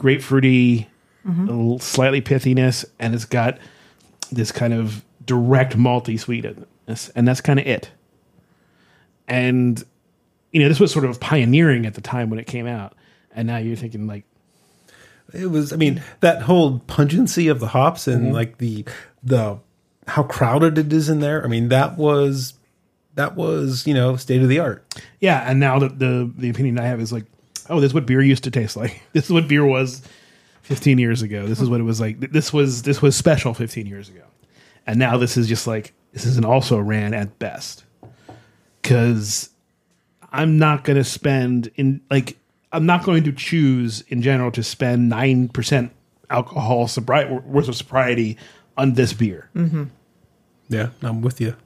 [0.00, 0.86] grapefruity,
[1.26, 1.48] mm-hmm.
[1.48, 3.58] a little slightly pithiness, and it's got
[4.32, 7.90] this kind of direct malty sweetness, and that's kind of it.
[9.28, 9.82] And
[10.52, 12.94] you know, this was sort of pioneering at the time when it came out,
[13.34, 14.24] and now you're thinking like,
[15.32, 18.34] It was, I mean, that whole pungency of the hops and mm-hmm.
[18.34, 18.84] like the
[19.22, 19.58] the
[20.08, 21.44] how crowded it is in there.
[21.44, 22.54] I mean, that was
[23.14, 24.84] that was you know state of the art.
[25.20, 25.44] yeah.
[25.48, 27.26] And now the the, the opinion I have is like,
[27.70, 29.02] oh, this is what beer used to taste like.
[29.12, 30.02] This is what beer was
[30.62, 31.46] 15 years ago.
[31.46, 32.20] This is what it was like.
[32.20, 34.24] This was this was special 15 years ago,
[34.86, 37.84] and now this is just like this is an also ran at best.
[38.82, 39.50] Because
[40.32, 42.36] I'm not going to spend in like
[42.72, 45.92] I'm not going to choose in general to spend nine percent
[46.28, 48.36] alcohol sobriety worth of sobriety
[48.76, 49.50] on this beer.
[49.54, 49.84] Mm-hmm.
[50.68, 51.56] Yeah, I'm with you.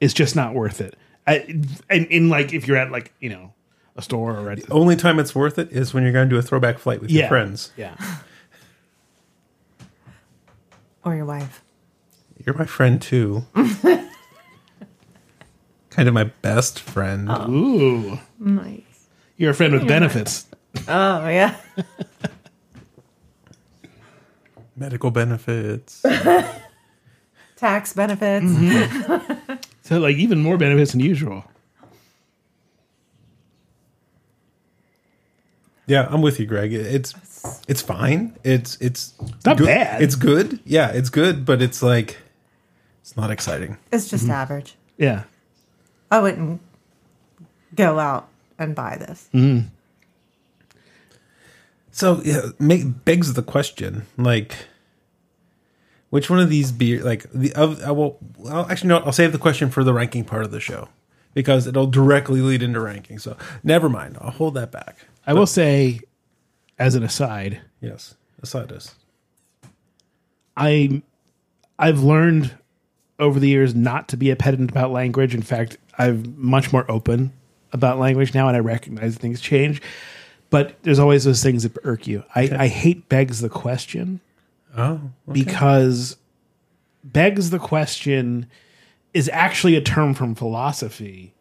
[0.00, 0.96] it's just not worth it.
[1.26, 3.52] I, and in like if you're at like you know
[4.00, 6.38] a store or at Only time it's worth it is when you're going to do
[6.38, 7.72] a throwback flight with yeah your friends.
[7.76, 7.94] Yeah,
[11.04, 11.62] Or your wife.
[12.44, 13.44] You're my friend too.
[15.90, 17.28] kind of my best friend.
[17.48, 19.08] ooh, Nice.
[19.36, 20.46] you're a friend with benefits.
[20.88, 21.56] Oh, yeah.
[24.76, 26.02] Medical benefits.
[27.56, 28.46] Tax benefits.
[28.46, 29.54] Mm-hmm.
[29.82, 31.44] So like even more benefits than usual.
[35.90, 36.72] Yeah, I'm with you, Greg.
[36.72, 37.14] It's
[37.66, 38.36] it's fine.
[38.44, 39.12] It's it's
[39.44, 39.66] not good.
[39.66, 40.02] bad.
[40.02, 40.60] It's good.
[40.64, 42.18] Yeah, it's good, but it's like
[43.02, 43.76] it's not exciting.
[43.90, 44.32] It's just mm-hmm.
[44.32, 44.76] average.
[44.96, 45.24] Yeah,
[46.08, 46.60] I wouldn't
[47.74, 49.28] go out and buy this.
[49.34, 49.66] Mm-hmm.
[51.90, 54.54] So yeah, make begs the question, like,
[56.10, 59.12] which one of these beer, like the of, uh, I will, well, actually, no, I'll
[59.12, 60.88] save the question for the ranking part of the show
[61.34, 63.18] because it'll directly lead into ranking.
[63.18, 64.98] So never mind, I'll hold that back.
[65.26, 66.00] I will say,
[66.78, 68.94] as an aside, Yes, aside this.
[70.56, 71.02] I
[71.78, 72.52] I've learned
[73.18, 75.34] over the years not to be a pedant about language.
[75.34, 77.32] In fact, I'm much more open
[77.72, 79.80] about language now, and I recognize things change.
[80.50, 82.24] But there's always those things that irk you.
[82.34, 84.20] I, I hate begs the question.
[84.76, 85.00] Oh,
[85.30, 86.16] because
[87.04, 88.46] begs the question
[89.14, 91.34] is actually a term from philosophy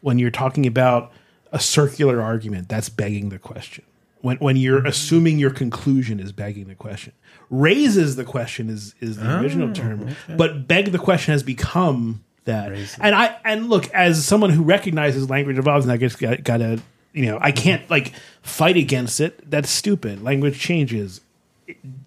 [0.00, 1.12] when you're talking about
[1.52, 3.84] a circular argument that's begging the question.
[4.20, 4.86] When when you're mm-hmm.
[4.86, 7.12] assuming your conclusion is begging the question.
[7.50, 12.24] Raises the question is is the original oh, term but beg the question has become
[12.44, 12.72] that.
[13.00, 16.80] And i and look as someone who recognizes language evolves and i guess got, gotta
[17.12, 17.62] you know i mm-hmm.
[17.62, 20.22] can't like fight against it that's stupid.
[20.22, 21.20] Language changes.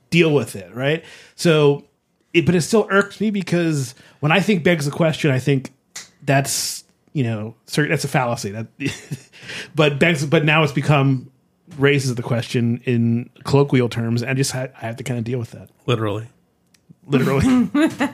[0.10, 1.04] Deal with it, right?
[1.36, 1.86] So,
[2.34, 5.74] it, but it still irks me because when I think begs the question, I think
[6.24, 6.84] that's
[7.16, 8.52] you know cer- that's a fallacy.
[8.52, 8.68] That,
[9.76, 11.32] but begs, but now it's become
[11.78, 15.24] raises the question in colloquial terms, and I just ha- I have to kind of
[15.24, 16.28] deal with that, literally.
[17.08, 17.70] literally.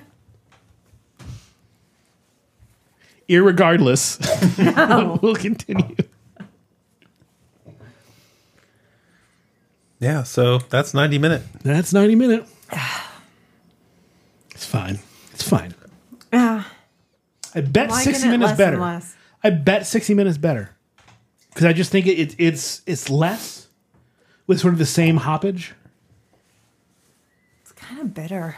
[3.28, 4.20] Irregardless,
[5.22, 5.96] we'll continue.
[10.00, 11.42] Yeah, so that's ninety minute.
[11.64, 12.46] That's ninety minute.
[14.54, 15.00] It's fine.
[17.54, 17.62] Yeah.
[17.62, 18.74] I bet Liking sixty it minutes less better.
[18.74, 19.16] and less.
[19.44, 20.72] I bet sixty minutes better
[21.50, 23.68] because I just think it, it it's it's less
[24.48, 25.72] with sort of the same hoppage.
[27.62, 28.56] It's kind of bitter.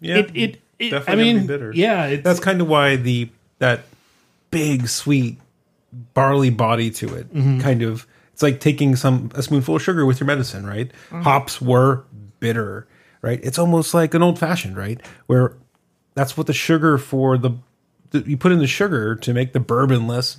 [0.00, 1.72] Yeah, It it, it I definitely gonna be mean bitter.
[1.74, 3.84] yeah it's, that's kind of why the that
[4.50, 5.38] big sweet
[6.14, 7.60] barley body to it mm-hmm.
[7.60, 11.20] kind of it's like taking some a spoonful of sugar with your medicine right mm-hmm.
[11.22, 12.04] hops were
[12.40, 12.88] bitter
[13.20, 15.54] right it's almost like an old fashioned right where
[16.14, 17.52] that's what the sugar for the,
[18.12, 20.38] the you put in the sugar to make the bourbon less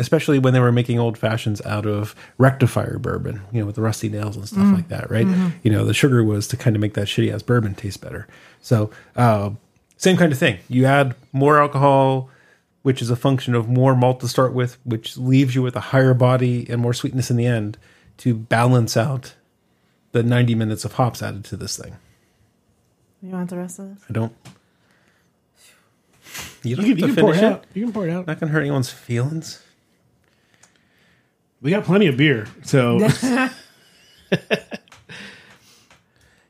[0.00, 3.82] especially when they were making old fashions out of rectifier bourbon, you know, with the
[3.82, 5.26] rusty nails and stuff like that, right?
[5.62, 8.26] You know, the sugar was to kind of make that shitty ass bourbon taste better.
[8.62, 9.50] So, uh,
[9.98, 10.58] same kind of thing.
[10.68, 12.30] You add more alcohol,
[12.82, 15.80] which is a function of more malt to start with, which leaves you with a
[15.80, 17.76] higher body and more sweetness in the end
[18.18, 19.34] to balance out
[20.12, 21.96] the 90 minutes of hops added to this thing.
[23.20, 24.04] You want the rest of this?
[24.08, 24.32] I don't.
[26.62, 27.52] You You don't can, you have can to pour finish it it.
[27.52, 27.64] out.
[27.74, 28.26] You can pour it out.
[28.26, 29.62] Not gonna hurt anyone's feelings.
[31.62, 32.98] We got plenty of beer, so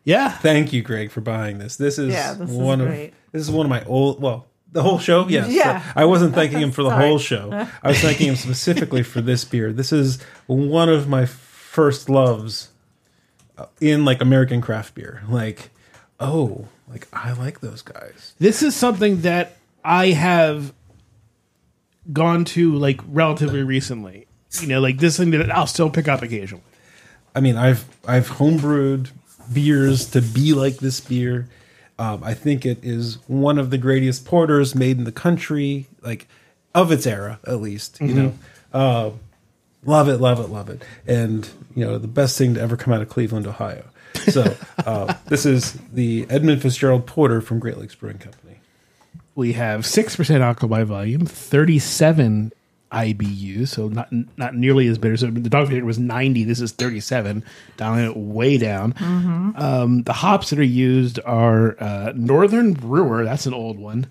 [0.05, 0.31] yeah.
[0.31, 1.77] Thank you, Greg, for buying this.
[1.77, 3.13] This is Yeah, this is one of great.
[3.33, 5.27] this is one of my old well the whole show.
[5.29, 5.83] Yes, Yeah.
[5.97, 7.09] I wasn't thanking him for the Sorry.
[7.09, 7.67] whole show.
[7.83, 9.73] I was thanking him specifically for this beer.
[9.73, 12.69] This is one of my first loves
[13.59, 15.23] uh, in like American craft beer.
[15.29, 15.71] Like,
[16.21, 18.35] oh, like I like those guys.
[18.39, 20.73] This is something that I have
[22.13, 24.27] gone to like relatively recently.
[24.61, 26.65] You know, like this thing that I'll still pick up occasionally.
[27.35, 29.11] I mean, I've I've homebrewed
[29.53, 31.49] beers to be like this beer.
[31.99, 36.27] Um, I think it is one of the greatest porters made in the country, like
[36.75, 38.01] of its era, at least.
[38.01, 38.35] You know,
[38.73, 39.11] uh,
[39.85, 42.93] love it, love it, love it, and you know, the best thing to ever come
[42.93, 43.85] out of Cleveland, Ohio.
[44.15, 48.50] So uh, this is the Edmund Fitzgerald Porter from Great Lakes Brewing Company.
[49.41, 52.53] We have six percent alcohol by volume, thirty-seven
[52.93, 55.17] IBU, so not not nearly as bitter.
[55.17, 56.45] So the Dogfish was ninety.
[56.45, 57.43] This is thirty-seven,
[57.79, 58.93] dialing it way down.
[59.57, 63.25] Um, the hops that are used are uh, Northern Brewer.
[63.25, 64.09] That's an old one.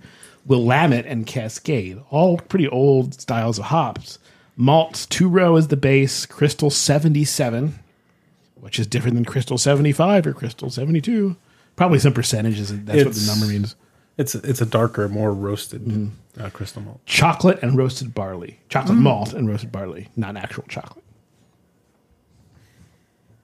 [0.48, 4.18] Willamette and Cascade, all pretty old styles of hops.
[4.58, 6.26] Malts two row is the base.
[6.26, 7.78] Crystal seventy-seven,
[8.56, 11.36] which is different than Crystal seventy-five or Crystal seventy-two.
[11.76, 12.70] Probably some percentages.
[12.86, 13.76] That's what the number means.
[14.20, 16.12] It's it's a darker, more roasted mm.
[16.38, 17.00] uh, crystal malt.
[17.06, 19.04] chocolate and roasted barley, chocolate mm.
[19.04, 21.06] malt and roasted barley, not actual chocolate.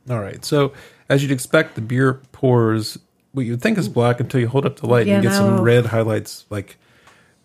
[0.10, 0.44] All right.
[0.44, 0.74] So,
[1.08, 3.00] as you'd expect, the beer pours
[3.32, 5.38] what you'd think is black until you hold up the light Yeah, and you get
[5.38, 6.76] some red highlights, like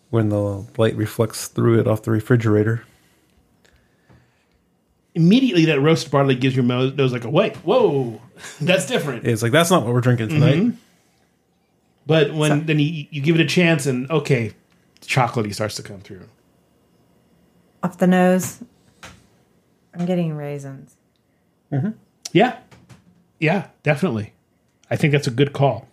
[0.09, 2.83] when the light reflects through it off the refrigerator.
[5.15, 8.21] Immediately, that roasted barley gives your mo- nose like a wait, whoa,
[8.59, 9.25] that's different.
[9.25, 10.57] It's like that's not what we're drinking tonight.
[10.57, 10.77] Mm-hmm.
[12.11, 14.51] But when then you, you give it a chance, and okay,
[14.99, 16.27] chocolatey starts to come through.
[17.83, 18.61] Off the nose.
[19.93, 20.97] I'm getting raisins.
[21.71, 21.91] Mm-hmm.
[22.33, 22.57] Yeah,
[23.39, 24.33] yeah, definitely.
[24.89, 25.87] I think that's a good call.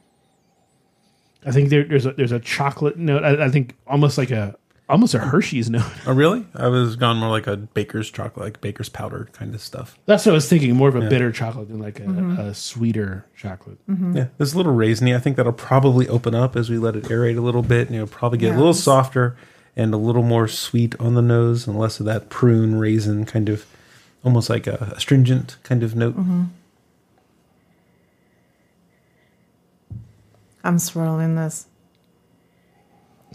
[1.46, 3.22] I think there, there's a there's a chocolate note.
[3.22, 4.56] I, I think almost like a
[4.88, 5.90] almost a Hershey's note.
[6.06, 6.46] Oh, really?
[6.54, 9.98] I was gone more like a baker's chocolate, like baker's powder kind of stuff.
[10.06, 10.74] That's what I was thinking.
[10.74, 12.40] More of a bitter chocolate than like a, mm-hmm.
[12.40, 13.78] a sweeter chocolate.
[13.88, 14.16] Mm-hmm.
[14.16, 15.14] Yeah, there's a little raisiny.
[15.14, 17.96] I think that'll probably open up as we let it aerate a little bit, and
[17.96, 19.36] it'll probably get a little softer
[19.76, 23.48] and a little more sweet on the nose, and less of that prune raisin kind
[23.48, 23.66] of,
[24.24, 26.16] almost like a astringent kind of note.
[26.16, 26.44] Mm-hmm.
[30.64, 31.66] I'm swirling this.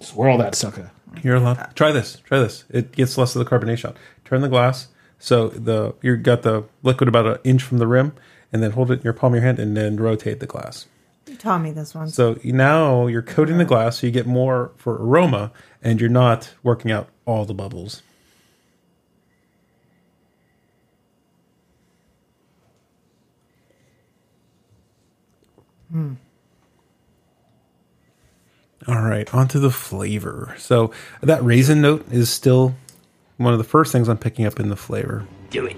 [0.01, 0.91] Swirl that sucker.
[1.21, 1.75] You're allowed.
[1.75, 2.21] Try this.
[2.25, 2.63] Try this.
[2.69, 3.95] It gets less of the carbonation.
[4.25, 4.87] Turn the glass
[5.23, 8.11] so the you got the liquid about an inch from the rim,
[8.51, 10.87] and then hold it in your palm of your hand, and then rotate the glass.
[11.27, 12.09] You taught me this one.
[12.09, 16.53] So now you're coating the glass, so you get more for aroma, and you're not
[16.61, 18.01] working out all the bubbles.
[25.89, 26.15] Hmm.
[28.87, 30.55] All right, onto the flavor.
[30.57, 32.75] So that raisin note is still
[33.37, 35.25] one of the first things I'm picking up in the flavor.
[35.49, 35.77] Do it.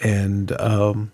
[0.00, 1.10] and um,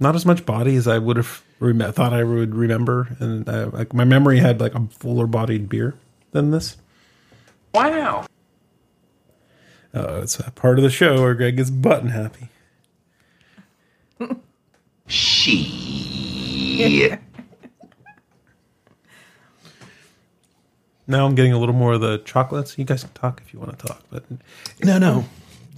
[0.00, 3.16] not as much body as I would have rem- thought I would remember.
[3.20, 5.94] And uh, like my memory had like a fuller bodied beer
[6.32, 6.76] than this.
[7.72, 8.26] Wow.
[9.94, 12.48] Uh, it's a part of the show where Greg gets button happy.
[21.06, 22.78] Now I'm getting a little more of the chocolates.
[22.78, 24.24] You guys can talk if you want to talk, but
[24.82, 25.24] No, no.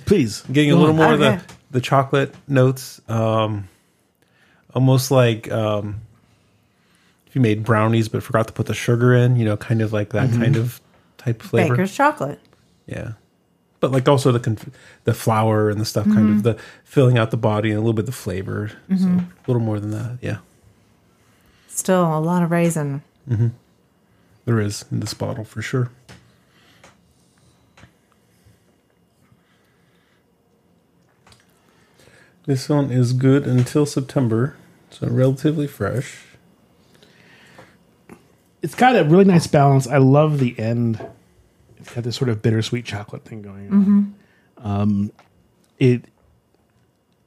[0.05, 0.43] Please.
[0.53, 0.97] getting a little on.
[0.97, 3.69] more of the the chocolate notes um
[4.75, 6.01] almost like um
[7.27, 9.93] if you made brownies but forgot to put the sugar in you know kind of
[9.93, 10.81] like that kind of
[11.19, 12.39] type flavor Baker's chocolate.
[12.87, 13.13] yeah
[13.81, 14.69] but like also the conf-
[15.05, 17.93] the flour and the stuff kind of the filling out the body and a little
[17.95, 20.39] bit the flavor so a little more than that yeah
[21.67, 23.03] Still a lot of raisin.
[24.45, 25.91] There is in this bottle for sure
[32.47, 34.57] this one is good until september
[34.91, 36.25] so relatively fresh
[38.63, 39.87] It's got a really nice balance.
[39.87, 40.99] I love the end.
[41.77, 44.15] It's got this sort of bittersweet chocolate thing going on.
[44.57, 45.13] Um,
[45.79, 46.05] it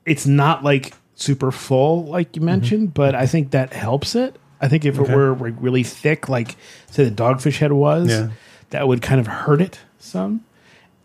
[0.06, 4.38] it's not like super full like you mentioned, but I think that helps it.
[4.62, 5.12] I think if Okay.
[5.12, 6.56] it were like really thick, like
[6.90, 8.30] say the dogfish head was, Yeah.
[8.72, 10.44] that would kind of hurt it some.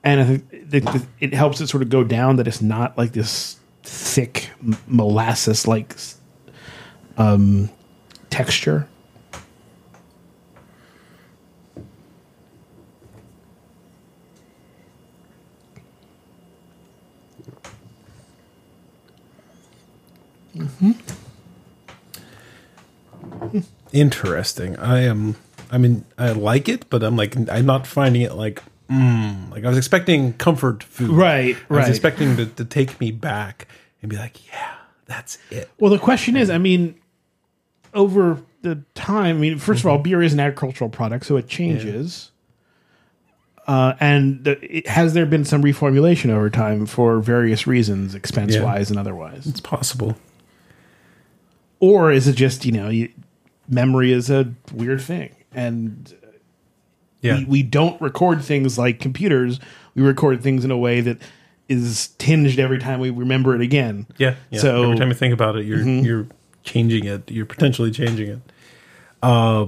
[0.05, 2.97] And I think it, it, it helps it sort of go down that it's not
[2.99, 4.51] like this thick
[4.89, 5.95] molasses like
[7.19, 7.71] um,
[8.31, 8.89] texture.
[23.93, 24.77] Interesting.
[24.79, 25.37] I am.
[25.71, 28.63] I mean, I like it, but I'm like, I'm not finding it like.
[28.91, 31.11] Mm, like I was expecting comfort food.
[31.11, 31.89] Right, I was right.
[31.89, 33.67] expecting to, to take me back
[34.03, 34.75] and be like, yeah,
[35.07, 35.71] that's it.
[35.79, 36.97] Well, the question is, I mean,
[37.95, 41.49] over the time, I mean, 1st of all, beer is an agricultural product, so it
[41.49, 42.33] changes.
[43.67, 48.59] Uh, and the, it, has there been some reformulation over time for various reasons, expense
[48.59, 49.47] wise and otherwise?
[49.47, 50.17] It's possible.
[51.79, 53.09] Or is it just, you know, you,
[53.69, 55.35] memory is a weird thing?
[55.55, 56.15] And
[57.21, 57.39] Yeah.
[57.39, 59.61] we, we don't record things like computers.
[59.95, 61.19] We record things in a way that
[61.69, 64.07] is tinged every time we remember it again.
[64.19, 64.35] Yeah.
[64.51, 64.61] yeah.
[64.61, 66.27] So- every time you think about it, you're you're
[66.65, 67.31] changing it.
[67.31, 68.39] You're potentially changing it.
[69.23, 69.67] Uh,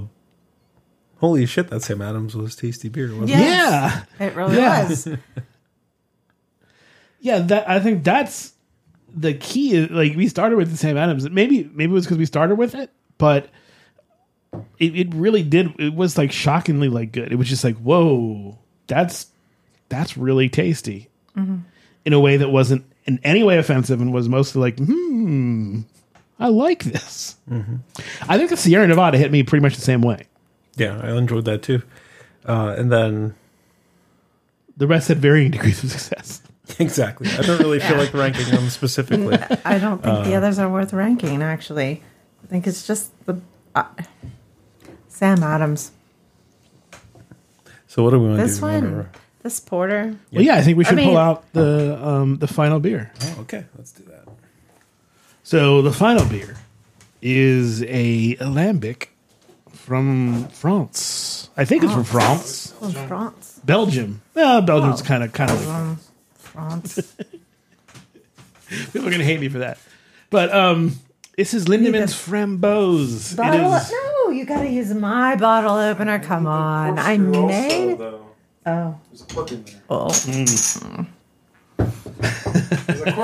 [1.18, 1.68] holy shit!
[1.68, 3.08] That Sam Adams was tasty beer.
[3.08, 3.38] Wasn't it?
[3.38, 4.04] Yeah.
[4.18, 4.88] It really Yeah.
[4.88, 5.08] was.
[7.20, 8.52] Yeah, that I think that's
[9.14, 9.86] the key.
[9.86, 11.28] Like we started with the Sam Adams.
[11.30, 13.48] Maybe maybe it was because we started with it, but
[14.78, 15.78] it, it really did.
[15.78, 17.32] It was like shockingly like good.
[17.32, 19.26] It was just like whoa, that's
[19.88, 24.60] that's really tasty in a way that wasn't in any way offensive and was mostly
[24.60, 25.80] like hmm,
[26.38, 27.36] I like this.
[28.28, 30.24] I think the Sierra Nevada hit me pretty much the same way.
[30.76, 31.82] Yeah, I enjoyed that too.
[32.46, 33.34] Uh, and then
[34.76, 36.42] The rest had varying degrees of success.
[36.78, 39.38] exactly, I don't really feel like ranking them specifically.
[39.64, 40.22] I don't think Uh.
[40.24, 41.42] the others are worth ranking.
[41.42, 42.02] Actually,
[42.42, 43.40] I think it's just the
[43.74, 43.84] uh,
[45.14, 45.92] Sam Adams.
[47.86, 48.48] So what do we want to do?
[48.48, 49.08] This We one,
[49.44, 50.16] this porter.
[50.32, 53.12] Well, yeah, I think we should mean- pull out the um, the final beer.
[53.22, 54.24] Oh, okay, let's do that.
[55.44, 56.56] So the final beer
[57.22, 59.08] is a lambic
[59.70, 61.48] from France.
[61.56, 63.60] I think it's from France, From France.
[63.64, 64.20] Belgium.
[64.34, 65.04] Well, Belgium's Oh.
[65.04, 66.00] kind of kind of.
[66.38, 67.14] France.
[68.92, 69.78] People are gonna hate me for that,
[70.30, 70.98] but um,
[71.36, 72.26] this is Lindemans Yes.
[72.28, 73.32] Framboise.
[73.34, 73.74] It bottle.
[73.74, 73.90] is.
[73.92, 76.18] No, you got to use my bottle opener.
[76.18, 78.00] Come on, I made.
[78.66, 78.98] Oh,
[79.90, 80.08] oh.
[80.08, 81.06] Mm.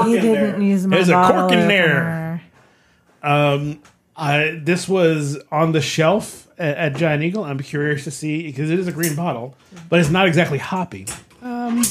[0.08, 2.42] You didn't use my There's a bottle cork in there.
[3.22, 3.78] opener.
[4.16, 7.44] I this was on the shelf at, at Giant Eagle.
[7.44, 9.56] I'm curious to see because it is a green bottle,
[9.88, 11.06] but it's not exactly hoppy.
[11.40, 11.82] Um,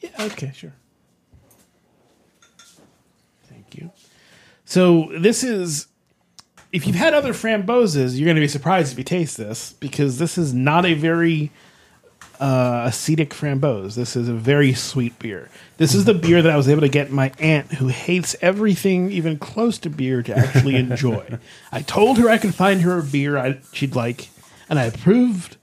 [0.00, 0.72] yeah, okay, sure.
[3.48, 3.90] Thank you.
[4.64, 5.88] So this is
[6.72, 10.18] if you've had other framboises, you're going to be surprised if you taste this because
[10.18, 11.50] this is not a very
[12.38, 13.94] uh, acetic framboise.
[13.96, 15.50] This is a very sweet beer.
[15.78, 19.10] This is the beer that I was able to get my aunt, who hates everything
[19.10, 21.38] even close to beer, to actually enjoy.
[21.72, 24.28] I told her I could find her a beer I, she'd like,
[24.68, 25.56] and I proved,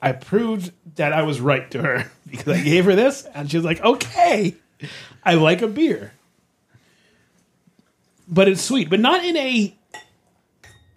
[0.00, 3.56] I proved that I was right to her because I gave her this, and she
[3.56, 4.54] was like, "Okay,
[5.24, 6.12] I like a beer."
[8.28, 9.74] But it's sweet, but not in a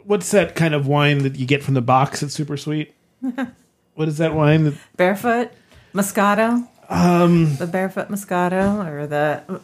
[0.05, 2.93] what's that kind of wine that you get from the box that's super sweet?
[3.95, 5.51] what is that wine that Barefoot
[5.93, 6.67] Moscato.
[6.89, 9.61] Um, the barefoot Moscato or the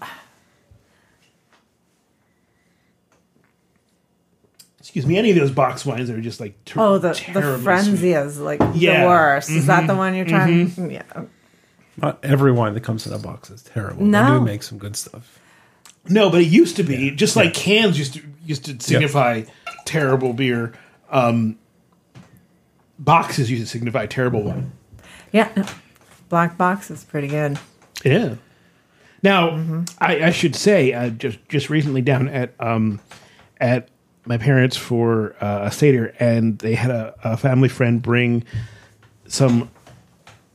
[4.80, 7.14] excuse me, any of those box wines that are just like ter- oh the the
[7.14, 7.66] terribly sweet.
[7.66, 9.02] Franzia is like Yeah.
[9.02, 9.50] the worst.
[9.50, 9.98] Is that the mm-hmm.
[9.98, 10.68] one you're trying?
[10.68, 10.82] Mm-hmm.
[10.82, 10.92] Mm-hmm.
[10.92, 11.24] Yeah.
[11.98, 14.06] Not every wine that comes in a box is terrible.
[14.06, 14.26] No.
[14.26, 15.40] They do make some good stuff.
[16.08, 19.44] No, but it used to be just like cans used to used to signify
[19.90, 20.74] terrible beer.
[21.10, 21.58] Um,
[23.00, 24.72] boxes used to signify terrible wine.
[25.32, 25.68] Yeah.
[26.30, 27.58] Black box is pretty good.
[28.06, 28.36] Yeah.
[29.24, 33.02] Now, I, I should say, uh, just just recently down at um,
[33.60, 33.90] at
[34.26, 38.46] my parents for uh, a seder, and they had a, a family friend bring
[39.28, 39.70] some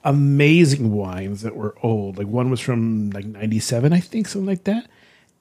[0.04, 2.16] amazing wines that were old.
[2.16, 4.88] Like one was from like '97, I think, something like that.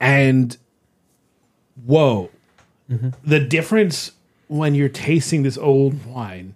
[0.02, 0.58] And
[1.86, 2.30] whoa,
[2.90, 3.10] Mm-hmm.
[3.24, 4.12] the difference
[4.48, 6.56] when you're tasting this old wine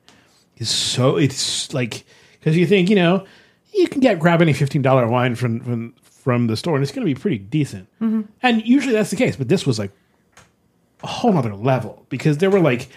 [0.58, 2.04] is so it's like
[2.34, 3.26] because you think you know
[3.74, 6.92] you can get grab any fifteen dollar wine from from from the store and it's
[6.92, 8.22] going to be pretty decent, mm-hmm.
[8.44, 9.36] and usually that's the case.
[9.38, 9.92] But this was like
[11.04, 12.90] a whole nother level because there were like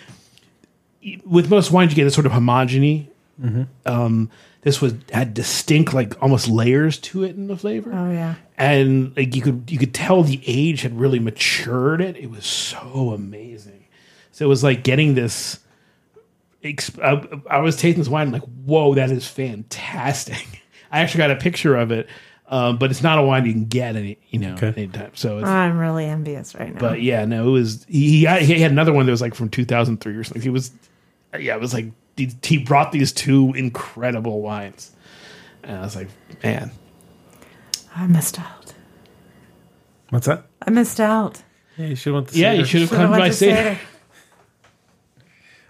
[1.24, 3.06] with most wines you get a sort of homogeny.
[3.40, 3.62] Mm-hmm.
[3.86, 4.30] Um,
[4.62, 8.34] this was had distinct like almost layers to it in the flavor Oh yeah.
[8.58, 12.16] and like you could you could tell the age had really matured it.
[12.16, 13.84] It was so amazing.
[14.32, 15.58] So it was like getting this.
[16.62, 20.62] Exp- I, I was tasting this wine, I'm like, whoa, that is fantastic.
[20.92, 22.06] I actually got a picture of it
[22.52, 24.72] um, but it's not a wine you can get any you know Okay.
[24.76, 25.12] anytime.
[25.14, 26.80] So it's I'm really envious right now.
[26.80, 28.26] but yeah, no, it was he.
[28.26, 30.42] He he had another one that was like from 2003 or something.
[30.42, 30.72] He was,
[31.38, 31.86] yeah, it was like
[32.16, 34.90] he, he brought these two incredible wines,
[35.62, 36.08] and I was like,
[36.42, 36.70] man,
[37.94, 38.72] I missed out.
[40.10, 40.44] What's that?
[40.66, 41.42] I missed out.
[41.76, 42.38] Yeah, you should want to.
[42.38, 43.56] yeah, you should have Should've come by to Seder.
[43.56, 43.78] Seder.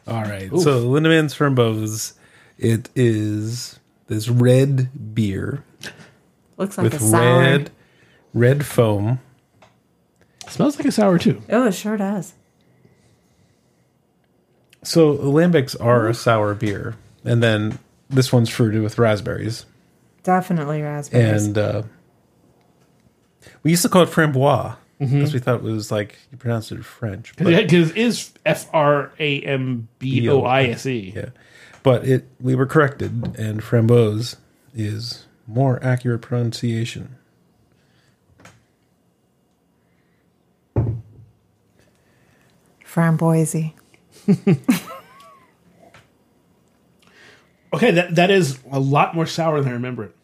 [0.09, 0.49] All right.
[0.51, 2.15] So Lindemans Framboise,
[2.59, 3.79] it is
[4.09, 5.63] this red beer
[6.57, 7.41] Looks like a with sour.
[7.41, 7.71] red
[8.35, 9.21] red foam.
[10.49, 11.43] Smells like a sour too.
[11.49, 12.35] Oh, it sure does.
[14.83, 17.79] So lambics are a sour beer, and then
[18.09, 19.67] this one's fruited with raspberries.
[20.23, 21.47] Definitely raspberries.
[21.47, 21.83] And uh,
[23.63, 26.85] we used to call it framboise because we thought it was like you pronounced it
[26.85, 27.35] French.
[27.39, 31.13] But, Because it is F R A M B O I S E.
[31.15, 31.31] yeah,
[31.83, 34.37] but it we were corrected, and framboise
[34.75, 37.17] is more accurate pronunciation.
[42.85, 43.73] Framboise.
[47.73, 50.17] Okay, that that is a lot more sour than I remember it.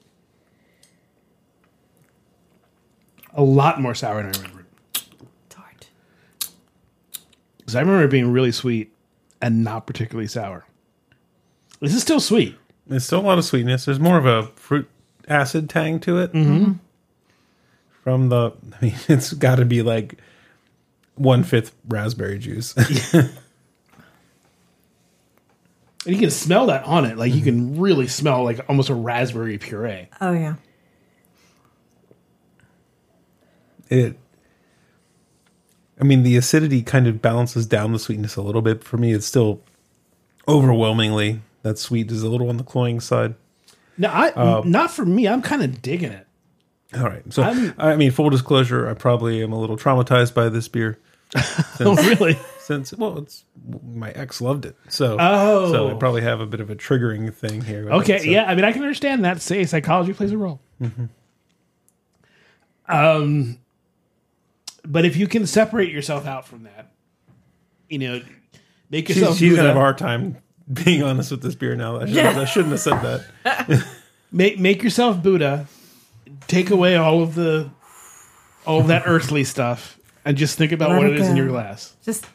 [3.35, 5.03] A lot more sour than I remember it.
[5.49, 5.89] Tart.
[7.59, 8.93] Because I remember it being really sweet
[9.41, 10.67] and not particularly sour.
[11.81, 12.57] This is still sweet.
[12.87, 13.85] There's still a lot of sweetness.
[13.85, 14.89] There's more of a fruit
[15.29, 16.33] acid tang to it.
[16.33, 16.73] Mm-hmm.
[18.03, 20.19] From the, I mean, it's got to be like
[21.15, 22.75] one fifth raspberry juice.
[26.07, 27.19] And you can smell that on it.
[27.19, 27.75] Like you mm-hmm.
[27.75, 30.09] can really smell like almost a raspberry puree.
[30.21, 30.55] Oh yeah.
[33.89, 34.19] it,
[36.01, 38.85] I mean, the acidity kind of balances down the sweetness a little bit.
[38.85, 39.63] For me, it's still
[40.47, 43.35] overwhelmingly that sweet is a little on the cloying side.
[43.99, 45.27] No, I um, not for me.
[45.27, 46.27] I'm kind of digging it.
[46.95, 47.23] All right.
[47.33, 50.99] So, I'm- I mean, full disclosure, I probably am a little traumatized by this beer.
[51.81, 52.39] Oh, really?
[52.67, 53.45] Since well, it's
[53.85, 55.71] my ex loved it, so Oh.
[55.71, 57.85] so I probably have a bit of a triggering thing here.
[57.85, 58.45] with it, Okay, so- yeah.
[58.45, 59.41] I mean, I can understand that.
[59.41, 60.61] Say psychology plays a role.
[62.89, 63.59] Um,
[64.85, 66.93] but if you can separate yourself out from that,
[67.89, 68.21] you know,
[68.91, 70.37] make yourself she's gonna have a hard time
[70.73, 72.01] being honest with this beer now.
[72.01, 73.01] I shouldn't, I shouldn't have said
[73.45, 73.87] that.
[74.33, 75.67] make make yourself Buddha.
[76.49, 77.71] Take away all of the
[78.67, 81.37] all of that earthly stuff, and just think about Let what it it is in
[81.37, 81.95] your glass.
[82.05, 82.27] Just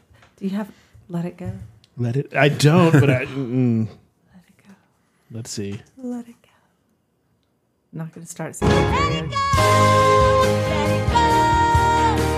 [0.42, 0.72] do you have
[1.08, 1.52] let it go?
[1.98, 2.34] Let it.
[2.36, 3.26] I don't, but I.
[3.32, 4.74] Mm, Let it go.
[5.32, 5.80] let's see.
[5.98, 6.50] Let it go.
[7.94, 11.18] I'm not gonna start singing Let it go, let it go.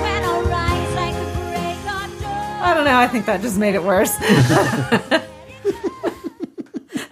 [0.04, 2.62] When I rise like a break of dawn.
[2.62, 2.98] I don't know.
[2.98, 4.14] I think that just made it worse.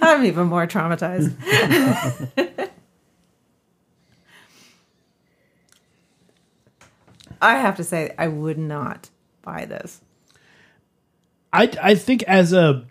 [0.02, 1.34] I'm even more traumatized.
[7.42, 9.10] I have to say, I would not
[9.42, 10.02] buy this.
[11.54, 12.86] I I think as a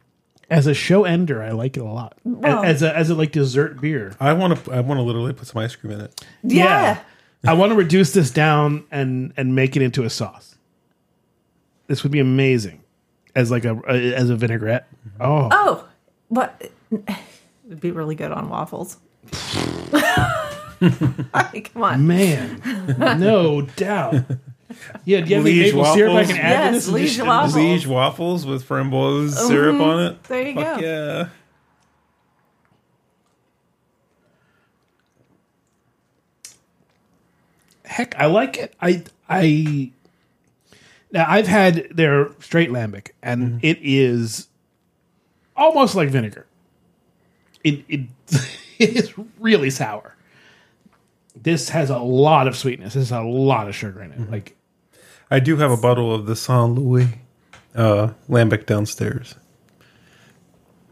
[0.50, 2.18] as a show ender, I like it a lot.
[2.24, 4.14] Well- as a as a like dessert beer.
[4.20, 4.72] I want to.
[4.72, 6.24] I want to literally put some ice cream in it.
[6.42, 7.00] Yeah.
[7.46, 10.56] I want to reduce this down and and make it into a sauce.
[11.86, 12.82] This would be amazing
[13.34, 14.86] as like a, a as a vinaigrette.
[15.08, 15.22] Mm-hmm.
[15.22, 15.88] Oh, Oh,
[16.30, 16.70] But
[17.66, 18.98] It'd be really good on waffles.
[19.92, 22.06] I mean, come on.
[22.06, 22.60] man,
[23.18, 24.16] no doubt.
[25.04, 26.28] Yeah, do you have any Liege maple syrup I waffles?
[26.28, 26.86] can add to Yes, this?
[26.86, 27.56] and Liege just- waffles.
[27.56, 29.46] Liege waffles with framboise mm-hmm.
[29.48, 30.22] syrup on it.
[30.24, 30.86] There you Fuck go.
[30.86, 31.28] yeah.
[37.84, 38.74] Heck, I like it.
[38.80, 39.90] I I
[41.10, 43.58] now I've had their straight lambic, and mm-hmm.
[43.62, 44.48] it is
[45.56, 46.46] almost like vinegar.
[47.64, 48.00] It it
[48.78, 50.14] it is really sour.
[51.34, 52.94] This has a lot of sweetness.
[52.94, 54.20] This has a lot of sugar in it.
[54.20, 54.32] Mm-hmm.
[54.32, 54.56] Like
[55.30, 57.08] I do have a bottle of the Saint Louis
[57.74, 59.34] uh, lambic downstairs.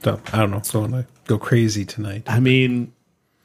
[0.05, 0.61] So I don't know.
[0.63, 2.23] So I'm gonna go crazy tonight.
[2.27, 2.93] I mean,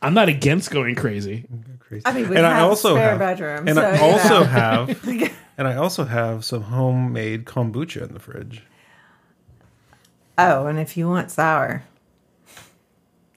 [0.02, 1.46] I'm not against going crazy.
[1.80, 2.04] Crazy.
[2.06, 4.02] I mean, we and have I also a spare have, bedroom, and so, I you
[4.02, 4.44] also know.
[4.46, 5.08] have,
[5.58, 8.64] and I also have some homemade kombucha in the fridge.
[10.38, 11.84] Oh, and if you want sour,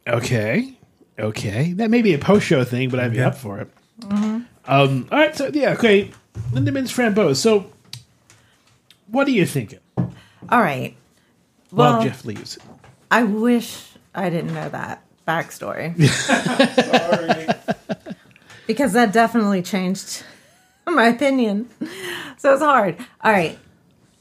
[0.06, 0.74] Okay.
[1.18, 1.72] Okay.
[1.72, 3.28] That may be a post show thing, but I'd be Yeah.
[3.28, 3.68] up for it.
[4.10, 5.34] Um, all right.
[5.34, 5.72] So, yeah.
[5.72, 6.10] Okay.
[6.52, 7.36] Lindemans Framboise.
[7.36, 7.70] So,
[9.08, 9.80] what are you thinking?
[9.98, 10.96] all right.
[11.72, 12.58] Well, Well, Jeff leaves.
[13.10, 15.96] I wish I didn't know that backstory
[16.78, 17.46] Sorry.
[18.66, 20.22] because that definitely changed
[20.86, 21.68] my opinion.
[22.38, 22.96] So it's hard.
[23.20, 23.58] All right.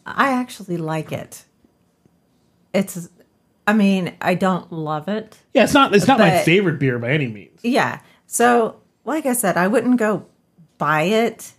[0.06, 1.44] I actually like it.
[2.74, 3.10] It's,
[3.68, 5.38] I mean, I don't love it.
[5.54, 5.96] Yeah, it's not.
[5.96, 7.60] It's not my favorite beer by any means.
[7.64, 8.00] Yeah.
[8.28, 10.26] So like I said, I wouldn't go
[10.78, 11.54] buy it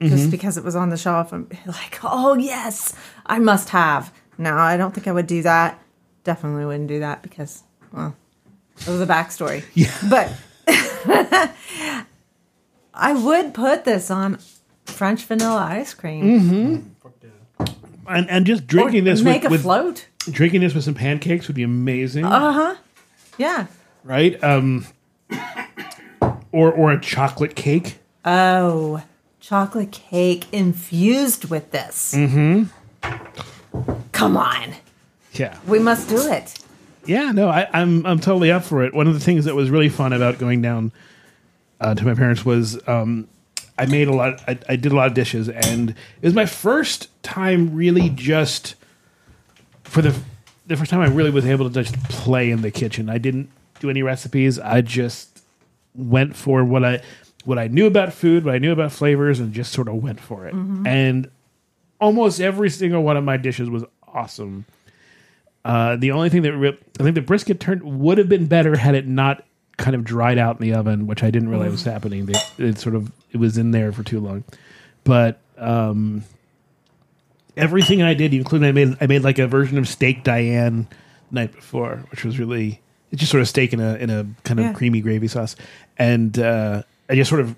[0.00, 0.16] Mm-hmm.
[0.16, 2.94] just because it was on the shelf and be like, oh yes,
[3.26, 4.12] I must have.
[4.38, 5.78] No, I don't think I would do that.
[6.24, 7.62] Definitely wouldn't do that because,
[7.92, 8.16] well,
[8.86, 9.62] of the backstory.
[9.74, 9.92] Yeah.
[10.08, 10.32] But
[12.94, 14.38] I would put this on
[14.84, 16.24] French vanilla ice cream.
[16.40, 17.66] Mm-hmm.
[18.08, 20.06] And, and just Or drinking this make with, a with float.
[20.30, 22.74] drinking this with some pancakes would be amazing, Uh huh.
[23.38, 23.66] Yeah.
[24.02, 24.42] right?
[24.42, 24.86] Um,
[26.52, 27.98] or or a chocolate cake.
[28.24, 29.02] Oh,
[29.40, 32.14] chocolate cake infused with this.
[32.14, 32.64] Mm-hmm.
[34.12, 34.74] Come on.
[35.32, 36.58] Yeah, We must do it.
[37.06, 37.30] yeah.
[37.30, 38.92] No, I, I'm I'm totally up for it.
[38.92, 40.92] One of the things that was really fun about going down
[41.80, 43.28] uh, to my parents was um,
[43.78, 44.42] I made a lot.
[44.48, 45.96] I, I did a lot of dishes, and it
[46.26, 48.74] was my first time really just
[49.84, 50.14] for the
[50.66, 53.08] the first time I really was able to just play in the kitchen.
[53.08, 54.58] I didn't do any recipes.
[54.58, 55.42] I just
[55.94, 57.02] went for what I
[57.44, 60.20] what I knew about food, what I knew about flavors, and just sort of went
[60.20, 60.54] for it.
[60.54, 61.30] And
[62.00, 64.64] almost every single one of my dishes was awesome.
[65.64, 68.76] Uh, the only thing that re- I think the brisket turned would have been better
[68.76, 69.44] had it not
[69.76, 72.26] kind of dried out in the oven, which I didn't realize was happening.
[72.26, 74.44] They, it sort of it was in there for too long,
[75.04, 76.24] but um,
[77.56, 80.86] everything I did, including I made I made like a version of steak Diane
[81.30, 82.80] the night before, which was really
[83.10, 84.72] it's just sort of steak in a in a kind of Yeah.
[84.72, 85.56] creamy gravy sauce,
[85.98, 87.54] and uh, I just sort of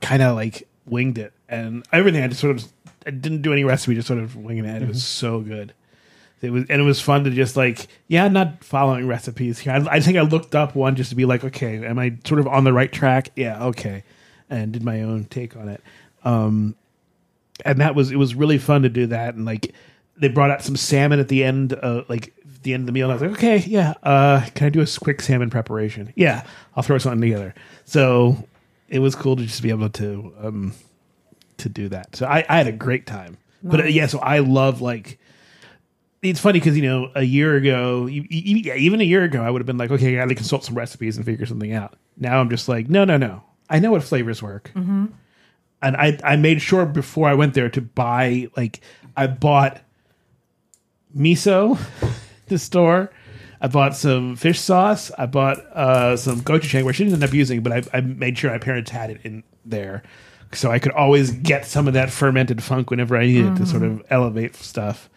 [0.00, 2.64] kind of like winged it, and everything I just sort of
[3.06, 4.82] I didn't do any recipe, just sort of winging it.
[4.82, 5.72] It was so good.
[6.42, 9.72] It was and it was fun to just like yeah, I'm not following recipes here.
[9.72, 12.40] I, I think I looked up one just to be like, okay, am I sort
[12.40, 13.30] of on the right track?
[13.36, 14.04] Yeah, okay,
[14.50, 15.80] and did my own take on it.
[16.24, 16.76] Um,
[17.64, 19.74] and that was it was really fun to do that and like
[20.16, 23.10] they brought out some salmon at the end uh like the end of the meal
[23.10, 26.44] and i was like okay yeah uh can i do a quick salmon preparation yeah
[26.76, 28.36] i'll throw something together so
[28.94, 30.72] it was cool to just be able to um
[31.58, 32.14] to do that.
[32.16, 33.36] So i i had a great time.
[33.62, 35.18] But uh, yeah so i love like
[36.22, 39.60] it's funny because you know a year ago yeah, even a year ago i would
[39.60, 41.96] have been like okay i gotta consult some recipes and figure something out.
[42.16, 43.42] Now i'm just like no no no.
[43.68, 44.70] I know what flavors work.
[45.82, 48.80] And I I made sure before I went there to buy like
[49.16, 49.80] I bought
[51.16, 51.78] miso
[52.46, 53.10] the store.
[53.64, 55.10] I bought some fish sauce.
[55.16, 58.36] I bought uh, some gochujang, which I didn't end up using, but I, I made
[58.36, 60.02] sure my parents had it in there,
[60.52, 63.82] so I could always get some of that fermented funk whenever I needed to sort
[63.82, 65.08] of elevate stuff.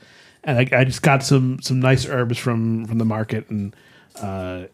[0.46, 3.76] And I, I just got some some nice herbs from from the market, and
[4.16, 4.68] uh,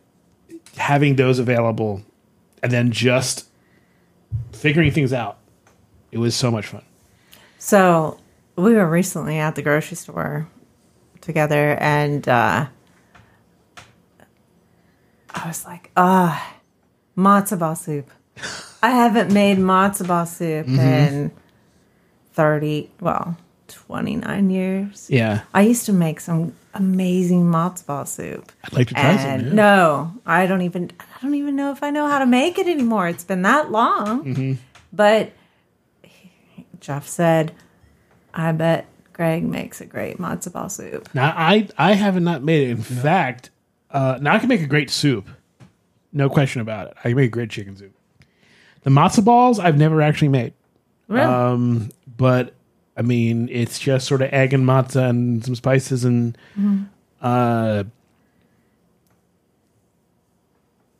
[0.78, 2.04] having those available,
[2.62, 3.48] and then just
[4.52, 5.40] figuring things out.
[6.12, 6.84] It was so much fun.
[7.58, 8.20] So
[8.56, 10.48] we were recently at the grocery store
[11.22, 12.68] together, and uh,
[15.34, 16.58] I was like, "Ah,
[17.18, 18.10] matzo ball soup."
[18.84, 21.32] I haven't made matzo ball soup in
[22.34, 23.38] thirty, well,
[23.68, 25.08] twenty nine years.
[25.10, 28.52] Yeah, I used to make some amazing matzo ball soup.
[28.64, 29.30] I'd like to try some.
[29.30, 29.54] And yeah.
[29.54, 32.68] no, I don't even I don't even know if I know how to make it
[32.68, 33.08] anymore.
[33.08, 34.26] It's been that long.
[34.26, 34.54] Mm-hmm.
[34.92, 35.32] But
[36.80, 37.54] Jeff said,
[38.34, 42.68] "I bet Greg makes a great matzo ball soup." Now I I have not made
[42.68, 42.72] it.
[42.72, 43.50] In fact,
[43.94, 45.28] uh, now I can make a great soup.
[46.12, 46.94] No question about it.
[47.00, 47.94] I can make a great chicken soup.
[48.84, 50.54] The matzo balls I've never actually made,
[51.08, 51.24] Really?
[51.26, 52.54] um, but
[52.98, 56.38] I mean it's just sort of egg and matzah and some spices and
[57.22, 57.86] uh,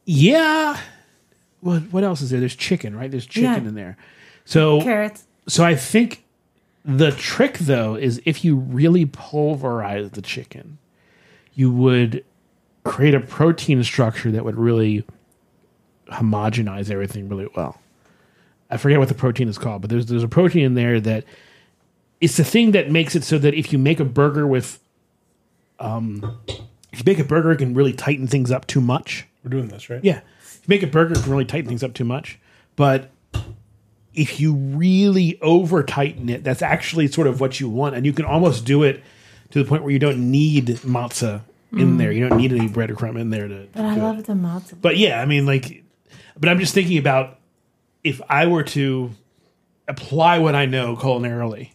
[0.06, 0.80] yeah.
[1.62, 2.40] What what else is there?
[2.40, 3.10] There's chicken, right?
[3.10, 3.70] There's chicken Yeah.
[3.70, 3.98] in there.
[4.46, 5.26] So Carrots.
[5.48, 6.24] So I think
[6.86, 10.78] the trick though is if you really pulverize the chicken,
[11.54, 12.24] you would
[12.84, 15.06] create a protein structure that would really
[16.08, 17.80] homogenize everything really well.
[18.70, 21.26] I forget what the protein is called, but there's there's a protein in there that
[22.20, 24.80] it's the thing that makes it so that if you make a burger with
[25.80, 26.40] um
[26.92, 29.28] if you make a burger it can really tighten things up too much.
[29.44, 30.04] We're doing this, right?
[30.04, 30.22] Yeah.
[30.42, 32.40] If you make a burger, it can really tighten things up too much.
[32.76, 33.12] But
[34.14, 37.96] if you really over tighten it, that's actually sort of what you want.
[37.96, 39.04] And you can almost do it
[39.52, 41.42] to the point where you don't need matzah
[41.74, 42.12] in there.
[42.12, 44.04] You don't need any breadcrumb in there to, But I do it.
[44.04, 44.80] love the matzo.
[44.82, 45.84] But yeah, I mean, like,
[46.40, 47.40] but I'm just thinking about
[48.04, 49.12] if I were to
[49.88, 51.72] apply what I know culinarily,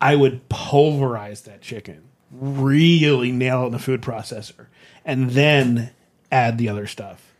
[0.00, 4.66] I would pulverize that chicken, really nail it in the food processor,
[5.04, 5.90] and then
[6.30, 7.32] add the other stuff,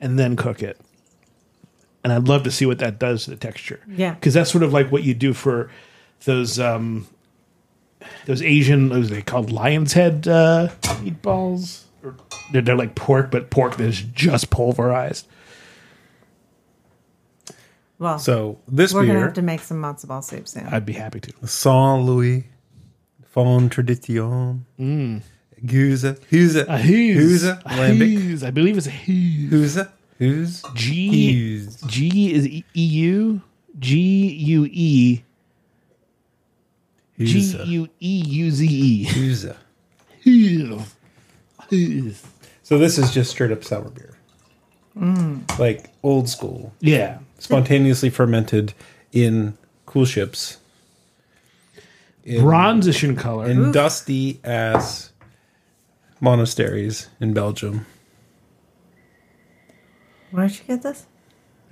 [0.00, 0.78] and then cook it.
[2.04, 3.80] And I'd love to see what that does to the texture.
[3.88, 4.14] Yeah.
[4.14, 5.70] because that's sort of like what you do for
[6.24, 7.06] those um,
[8.26, 11.82] those Asian, what was they called, lion's head uh, meatballs.
[12.02, 12.14] Or
[12.52, 15.26] they're, they're like pork, but pork that is just pulverized.
[17.98, 20.66] Well, So this we're gonna beer, have to make some matzo ball soup soon.
[20.66, 21.46] I'd be happy to.
[21.46, 22.44] Saint Louis,
[23.24, 25.22] Fond Tradition, mm.
[25.64, 29.76] Guza, Huza, A who's, Huza, a Lambic, who's, I believe it's a who's.
[29.76, 31.80] Huza, Who's, G Hughes.
[31.86, 33.40] G is E- EU
[33.78, 33.98] G
[34.32, 35.22] U E
[37.18, 39.06] G Huza, U E U Z E.
[39.06, 39.56] Huza.
[40.22, 40.94] Who's.
[41.70, 42.22] Who's.
[42.62, 44.16] So this is just straight up sour beer,
[45.58, 47.18] like old school, Yeah.
[47.38, 48.74] spontaneously fermented
[49.12, 49.56] in
[49.86, 50.58] coolships,
[52.24, 53.48] in, Bronzish in color.
[53.48, 55.12] in dusty ass
[56.20, 57.86] monasteries in Belgium.
[60.32, 61.06] Where'd you get this?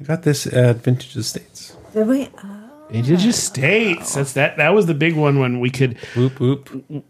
[0.01, 1.77] I got this at Vintage Estates.
[1.93, 2.29] Did we?
[2.39, 2.64] Uh,
[2.95, 4.15] Indigenous states.
[4.15, 4.57] That's that.
[4.57, 5.99] That was the big one when we could.
[6.15, 7.05] Whoop whoop.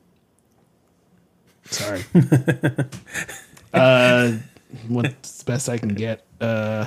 [1.66, 2.02] Sorry.
[3.74, 4.32] uh,
[4.88, 6.24] what's the best I can get?
[6.40, 6.86] Uh,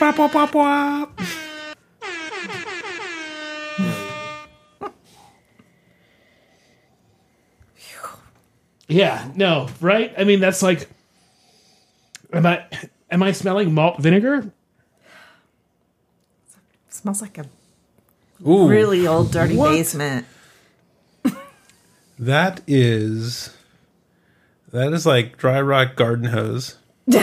[0.00, 1.20] Wop, wop, wop, wop.
[8.88, 9.30] yeah.
[9.34, 9.68] No.
[9.80, 10.12] Right.
[10.18, 10.86] I mean, that's like.
[12.32, 12.66] Am I?
[13.10, 14.52] Am I smelling malt vinegar?
[16.88, 17.46] smells like a
[18.46, 19.70] Ooh, really old dirty What?
[19.72, 20.26] basement.
[22.18, 23.54] that is
[24.72, 26.76] that is like dry rock garden hose.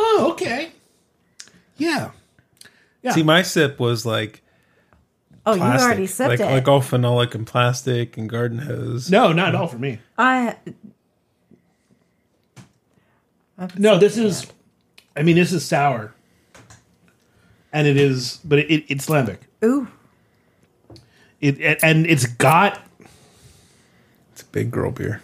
[0.00, 0.70] Oh, okay.
[1.76, 2.12] Yeah.
[3.02, 3.12] Yeah.
[3.12, 4.42] See, my sip was like
[5.44, 6.44] Oh, you already sipped like it.
[6.44, 9.10] like all phenolic and plastic and garden hose.
[9.10, 9.98] no, not at all for me.
[10.16, 10.54] I
[13.76, 14.46] No, this is.
[15.16, 16.14] I mean, this is sour,
[17.72, 19.38] and it is, but it, it's lambic.
[19.64, 19.88] ooh
[21.40, 22.80] It, it and it's got
[24.32, 25.22] It's a big girl beer.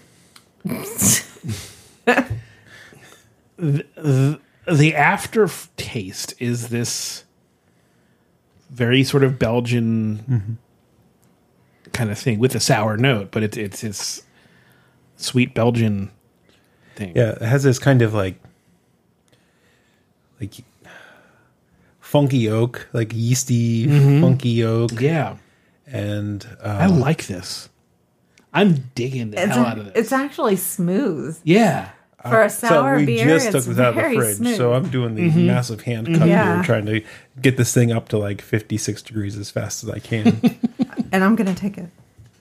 [3.56, 7.24] the aftertaste is this
[8.70, 11.90] very sort of Belgian mm-hmm.
[11.92, 14.22] kind of thing with a sour note, but it's it's this
[15.16, 16.10] sweet Belgian
[16.96, 17.12] thing.
[17.14, 18.40] Yeah, it has this kind of like
[20.40, 20.64] like
[22.14, 23.88] funky oak, like yeasty
[24.20, 25.36] funky oak, yeah.
[25.84, 27.68] and I uh, like this.
[28.52, 29.94] I'm digging the it's, hell out of this.
[29.96, 31.90] it's actually smooth yeah.
[32.22, 33.26] for a sour Uh, so we beer.
[33.26, 34.56] just it's took this out of the fridge, smooth.
[34.56, 36.54] so I'm doing the massive hand cut Yeah.
[36.54, 37.02] here, trying to
[37.42, 40.40] get this thing up to like 56 degrees as fast as I can.
[41.10, 41.88] and I'm gonna take a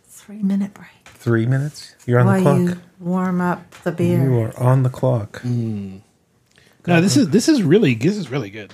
[0.05, 1.95] three minute break Three minutes.
[2.05, 2.59] You're on while the clock.
[2.59, 4.21] you warm up the beer.
[4.23, 5.43] You are on the clock.
[5.43, 8.71] No, this is this is really this is really good.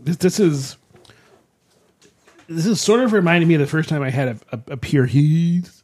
[0.00, 0.76] This this is
[2.48, 4.76] this is sort of reminding me of the first time I had a, a, a
[4.76, 5.82] pure He's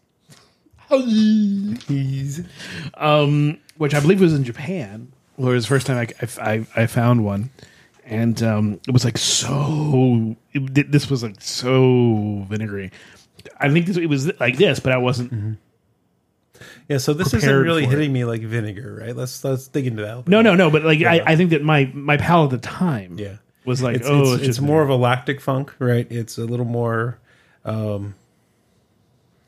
[2.95, 5.13] um, which I believe was in Japan.
[5.37, 7.49] Where it was the first time I, I, I found one,
[8.05, 10.37] and um, it was like so.
[10.53, 12.93] It, this was like so vinegary.
[13.59, 15.59] I think this, it was like this, but I wasn't.
[16.89, 16.99] yeah.
[16.99, 17.91] So this isn't really for it.
[17.97, 19.17] hitting me like vinegar, right?
[19.17, 20.09] Let's let's dig into that.
[20.09, 20.31] a little bit.
[20.31, 20.71] No, no, no.
[20.71, 21.03] But like.
[21.03, 23.37] I, I think that my my palate at the time, Yeah.
[23.65, 26.07] Was like it's, oh, it's, it's, it's more of a lactic funk, right?
[26.11, 27.19] It's a little more
[27.65, 28.15] um,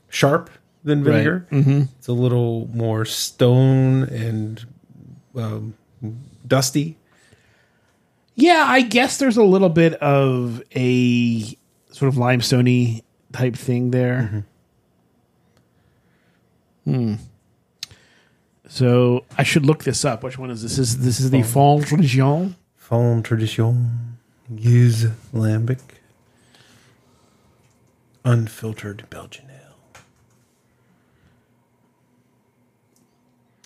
[0.09, 0.51] sharp
[0.85, 1.13] than Right.
[1.13, 1.47] vinegar.
[1.51, 1.83] Mm-hmm.
[1.99, 4.65] It's a little more stone and
[5.35, 5.75] um,
[6.47, 6.97] dusty.
[8.37, 11.43] Yeah, I guess there's a little bit of a
[11.91, 14.45] sort of limestoney type thing there.
[16.85, 17.15] Hmm.
[18.67, 20.23] So I should look this up.
[20.25, 20.79] Which one is this?
[20.79, 21.87] Is this is the Fond
[22.91, 23.23] Region?
[23.23, 24.19] Tradition,
[24.51, 25.81] use lambic,
[28.25, 30.03] unfiltered Belgian ale.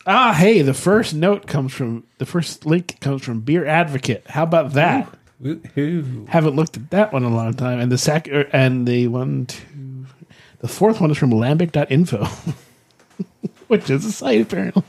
[0.07, 4.27] Ah, hey, the first note comes from the first link comes from Beer Advocate.
[4.29, 5.09] How about that?
[5.43, 6.29] Woohoo.
[6.29, 7.79] Haven't looked at that one in a long time.
[7.79, 10.07] And the sec er, and the one, two,
[10.61, 12.25] the fourth one is from lambic.info,
[13.69, 14.83] which is a site apparently.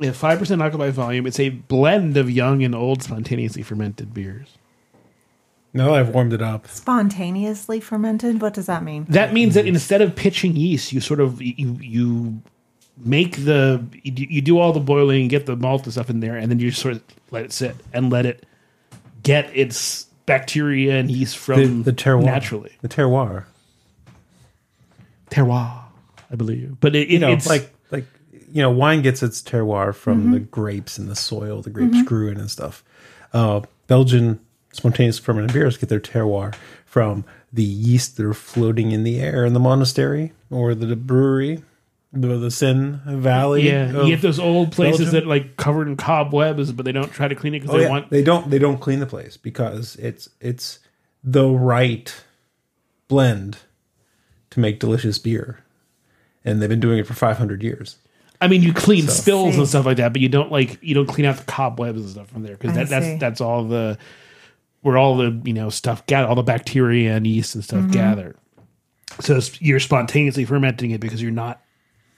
[0.00, 1.26] Yeah, five percent alcohol by volume.
[1.26, 4.56] It's a blend of young and old spontaneously fermented beers.
[5.74, 6.66] Now I've warmed it up.
[6.68, 8.40] Spontaneously fermented.
[8.40, 9.06] What does that mean?
[9.10, 9.68] That means that mm.
[9.68, 12.40] instead of pitching yeast, you sort of you you
[12.96, 16.10] make the you, do- you do all the boiling, and get the malt and stuff
[16.10, 18.46] in there, and then you sort of let it sit and let it
[19.22, 22.24] get its bacteria and yeast from The, the terroir.
[22.24, 23.44] naturally The terroir.
[25.30, 25.82] terroir,
[26.30, 26.76] I believe.
[26.80, 27.74] But it, it You know, it's like like
[28.52, 32.28] you know, wine gets its terroir from the grapes and the soil the grapes grew
[32.28, 32.82] in and stuff.
[33.32, 34.40] Uh, Belgian
[34.72, 36.54] spontaneous fermented beers get their terroir
[36.84, 41.62] from the yeast that are floating in the air in the monastery or the brewery.
[42.12, 43.62] the, the Senne Valley.
[43.68, 45.14] Yeah, you get those old places Belgium?
[45.20, 47.84] that like covered in cobwebs, but they don't try to clean it because Oh, they
[47.84, 47.90] yeah.
[47.90, 48.10] want.
[48.10, 50.78] they don't they don't clean the place because it's it's
[51.24, 52.14] the right
[53.08, 53.58] blend
[54.50, 55.58] to make delicious beer,
[56.44, 57.96] and they've been doing it for 500 years.
[58.40, 59.58] I mean, you clean spills See.
[59.60, 62.08] and stuff like that, but you don't like you don't clean out the cobwebs and
[62.10, 63.16] stuff from there because that, that's see.
[63.16, 63.98] that's all the
[64.82, 67.78] where all the you know stuff gather, all the bacteria and yeast and Mm-hmm.
[67.80, 68.36] stuff gather.
[69.20, 71.60] So it's, you're spontaneously fermenting it because you're not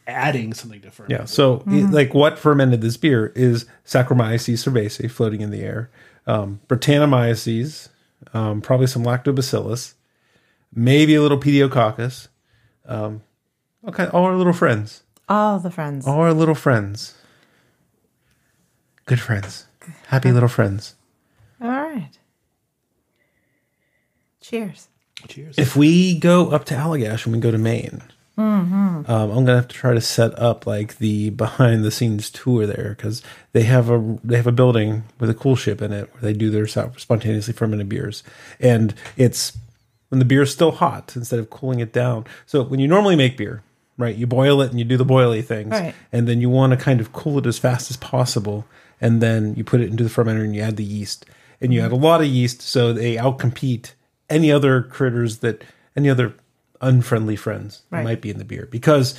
[0.06, 1.10] adding something to ferment.
[1.12, 1.24] Yeah.
[1.24, 5.88] So, it- like, what fermented this beer is Saccharomyces cerevisiae floating in the air,
[6.26, 7.88] um, Brettanomyces,
[8.34, 9.94] um, probably some Lactobacillus,
[10.74, 12.28] maybe a little Pediococcus.
[12.86, 13.22] Um,
[13.88, 16.06] okay, all our little friends, All the friends.
[16.08, 17.14] all our little friends,
[19.06, 19.66] good friends,
[20.08, 20.96] happy little friends.
[21.62, 22.10] All right.
[24.40, 24.88] Cheers.
[25.28, 25.56] Cheers.
[25.58, 28.02] If we go up to Allagash and we go to Maine,
[28.38, 32.66] um, I'm gonna have to try to set up like the behind the scenes tour
[32.66, 36.22] there because they have a they have a building with a coolship in it where
[36.22, 38.22] they do their sa- spontaneously fermented beers,
[38.58, 39.56] and it's
[40.08, 42.24] when the beer is still hot instead of cooling it down.
[42.46, 43.62] So when you normally make beer,
[44.00, 45.94] right, you boil it and you do the boily things, Right.
[46.12, 48.64] and then you want to kind of cool it as fast as possible,
[49.00, 51.26] and then you put it into the fermenter and you add the yeast,
[51.60, 53.92] and you add a lot of yeast so they outcompete
[54.28, 55.62] any other critters that
[55.96, 56.34] any other
[56.80, 58.04] unfriendly friends Right.
[58.04, 59.18] might be in the beer because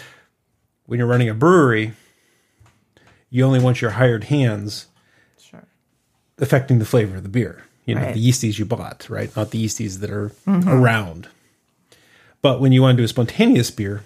[0.87, 1.93] when you're running a brewery
[3.29, 4.87] you only want your hired hands
[5.39, 5.63] Sure.
[6.39, 8.13] affecting the flavor of the beer you know Right.
[8.15, 10.67] the yeasties you bought right not the yeasties that are mm-hmm.
[10.67, 11.27] around
[12.41, 14.03] but when you want to do a spontaneous beer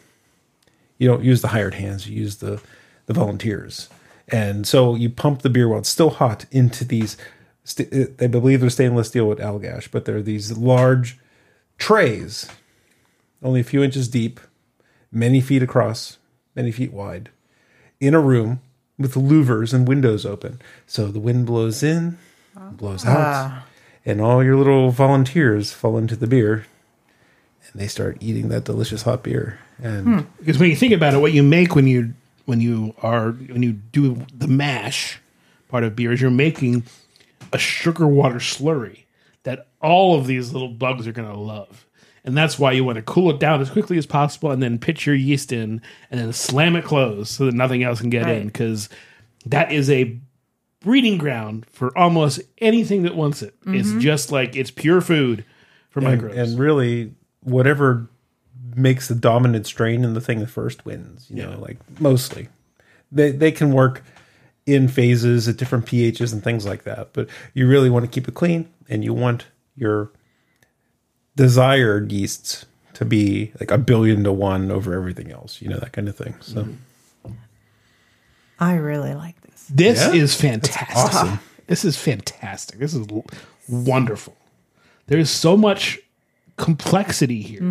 [0.97, 2.61] you don't use the hired hands you use the
[3.05, 3.89] the volunteers.
[4.27, 7.15] And so you pump the beer while it's still hot into these
[7.63, 11.17] st- uh, i believe they're stainless steel with Allagash but they're these large
[11.77, 12.49] trays
[13.43, 14.39] only a few inches deep
[15.11, 16.17] many feet across
[16.55, 17.29] many feet wide
[17.99, 18.61] in a room
[18.97, 20.61] with louvers and windows open.
[20.87, 22.17] So the wind blows in
[22.71, 23.65] blows out ah.
[24.05, 26.65] and all your little volunteers fall into the beer
[27.71, 30.19] and they start eating that delicious hot beer and hmm.
[30.39, 32.13] Because when you think about it, what you make when you
[32.45, 35.19] when you are when you do the mash
[35.67, 36.83] part of beer is you're making
[37.51, 39.03] a sugar water slurry
[39.43, 41.85] that all of these little bugs are going to love.
[42.23, 44.79] And that's why you want to cool it down as quickly as possible and then
[44.79, 45.79] pitch your yeast in
[46.09, 48.89] and then slam it closed so that nothing else can get in because
[49.45, 50.17] that is a
[50.79, 53.53] breeding ground for almost anything that wants it.
[53.67, 53.99] It's mm-hmm.
[53.99, 55.45] just like it's pure food
[55.91, 56.35] for and, microbes.
[56.35, 57.13] and really
[57.45, 58.07] whatever
[58.75, 62.49] makes the dominant strain in the thing the first wins you know like mostly
[63.11, 64.03] they they can work
[64.65, 68.27] in phases at different pHs and things like that but you really want to keep
[68.27, 69.45] it clean and you want
[69.77, 70.11] your
[71.37, 75.93] desired yeasts to be like a billion to one over everything else you know that
[75.93, 76.73] kind of thing so mm-hmm.
[78.59, 79.67] I really like this.
[79.69, 80.13] This Yeah?
[80.13, 80.97] is fantastic.
[80.97, 81.39] awesome.
[81.67, 82.79] This is fantastic.
[82.79, 83.05] This is
[83.67, 84.35] wonderful.
[85.07, 85.99] There's so much
[86.57, 87.61] complexity here.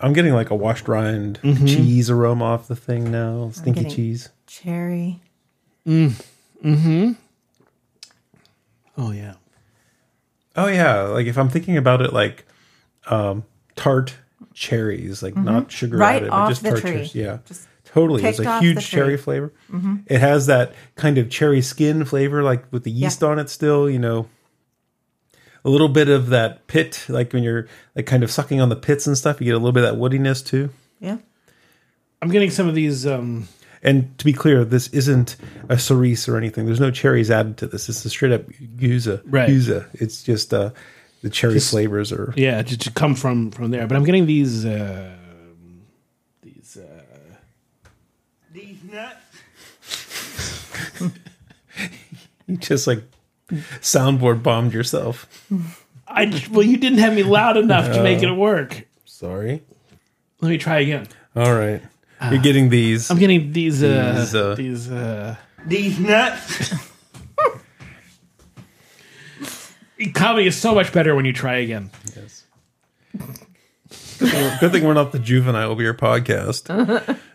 [0.00, 4.28] i'm getting like a washed rind cheese aroma off the thing now stinky getting- cheese
[4.46, 5.20] Cherry.
[8.96, 9.34] Oh yeah.
[10.56, 12.46] Oh yeah, like if I'm thinking about it, like
[13.06, 14.14] um, tart
[14.52, 16.00] cherries, like not sugar Mm-hmm.
[16.00, 16.90] Right added, off but just the tart tree.
[16.92, 17.14] cherries.
[17.14, 18.22] Yeah, Just totally.
[18.24, 18.76] It's a off the huge.
[18.78, 18.96] Mm-hmm.
[18.96, 19.52] cherry flavor.
[20.06, 23.48] It has that kind of cherry skin flavor, like with the yeast on it.
[23.50, 24.28] Still, you know,
[25.64, 27.66] a little bit of that pit, like when you're
[27.96, 29.40] like kind of sucking on the pits and stuff.
[29.40, 30.70] You get a little bit of that woodiness too.
[31.00, 31.18] Yeah.
[32.22, 33.48] I'm getting some of these um
[33.82, 35.36] And to be clear, this isn't
[35.68, 36.64] a cerise or anything.
[36.66, 37.88] There's no cherries added to this.
[37.88, 39.20] It's a straight up yuza.
[39.26, 39.48] Right.
[39.48, 39.86] Yuza.
[39.94, 40.70] It's just uh,
[41.22, 42.32] the cherry flavors are.
[42.36, 43.86] yeah, to, to come from from there.
[43.86, 45.16] But I'm getting these uh
[46.42, 47.36] these uh
[48.52, 49.16] these nuts.
[52.46, 53.02] You just like
[53.80, 55.26] soundboard bombed yourself.
[56.06, 58.86] I well you didn't have me loud enough to make it work.
[59.04, 59.62] Sorry.
[60.40, 61.06] Let me try again.
[61.34, 61.82] All right.
[62.30, 63.10] You're getting these.
[63.10, 65.36] I'm getting these uh These, uh, these uh
[65.66, 66.74] these nuts.
[70.14, 71.90] Comedy is so much better when you try again.
[72.16, 72.44] Yes.
[74.18, 77.18] Good thing, good thing we're not the juvenile beer podcast.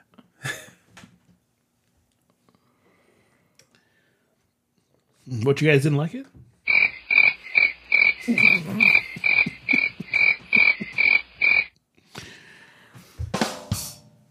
[5.44, 6.26] What you guys didn't like it?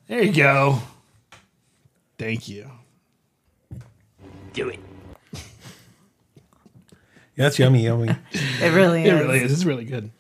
[0.06, 0.80] there you go.
[2.18, 2.70] Thank you.
[4.52, 4.80] Do it.
[7.36, 8.08] Yeah, it's yummy, yummy.
[8.60, 9.20] It really It is.
[9.20, 9.52] really is.
[9.52, 10.10] It's really good.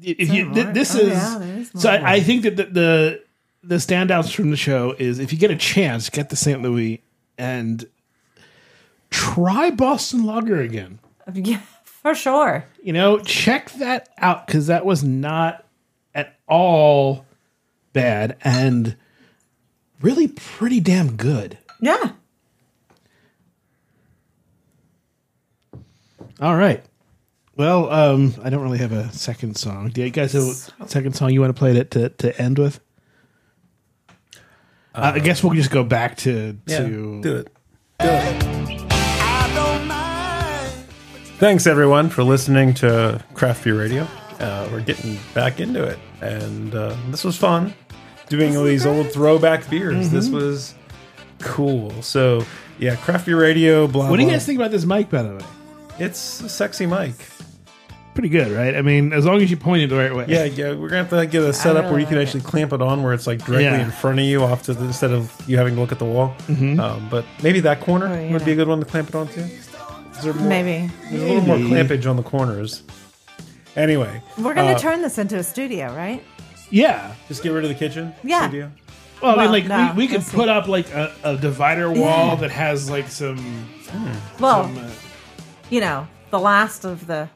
[0.00, 1.90] If you, th- this Oh, is yeah, so.
[1.90, 3.22] I, I think that the, the
[3.64, 6.60] the standouts from the show is if you get a chance, get to St.
[6.62, 7.02] Louis
[7.38, 7.84] and
[9.14, 10.98] try Boston Lager again.
[11.32, 12.66] Yeah, for sure.
[12.82, 15.64] You know, check that out because that was not
[16.14, 17.24] at all
[17.94, 18.94] bad and
[20.02, 21.56] really pretty damn good.
[21.80, 22.10] Yeah.
[26.40, 26.84] All right.
[27.56, 29.88] Well, um, I don't really have a second song.
[29.88, 30.42] Do you guys have
[30.80, 32.80] a second song you want to play to to, to end with?
[34.94, 37.56] Uh, I guess we'll just go back to Yeah, to do it.
[37.98, 38.53] Do it.
[41.44, 44.08] Thanks everyone for listening to Craft Beer Radio.
[44.40, 47.74] Uh, we're getting back into it, and uh, this was fun.
[48.30, 50.08] Doing all these old throwback beers.
[50.08, 50.36] This Mm-hmm.
[50.36, 50.74] was
[51.40, 52.00] cool.
[52.00, 52.46] So
[52.78, 53.86] yeah, Craft Beer Radio.
[53.86, 54.08] Blah.
[54.08, 54.36] What do you blah.
[54.36, 55.44] guys think about this mic, by the way?
[55.98, 57.12] It's a sexy mic.
[58.14, 58.74] Pretty good, right?
[58.74, 60.24] I mean, as long as you point it the right way.
[60.26, 60.68] Yeah, yeah.
[60.72, 63.02] We're gonna have to get a setup where you can like actually clamp it on,
[63.02, 63.84] where it's like directly Yeah.
[63.84, 66.06] in front of you, off to the instead of you having to look at the
[66.06, 66.34] wall.
[66.46, 66.80] Mm-hmm.
[66.80, 68.32] Um, but maybe that corner Oh, yeah.
[68.32, 69.46] would be a good one to clamp it onto.
[70.26, 70.90] Is there more, Maybe.
[71.10, 71.70] There's a little more Maybe.
[71.70, 72.82] clampage on the corners.
[73.76, 76.22] Anyway, We're going to uh, turn this into a studio, right?
[76.70, 77.12] Yeah.
[77.28, 78.14] Just get rid of the kitchen.
[78.22, 78.48] Yeah.
[78.48, 78.70] Studio.
[79.20, 80.36] Well, I mean, like no, we, we could we'll see.
[80.36, 82.34] put up like a, a divider wall Yeah.
[82.36, 83.68] that has like some.
[84.40, 84.90] Well, some, uh,
[85.70, 87.28] you know, the last of the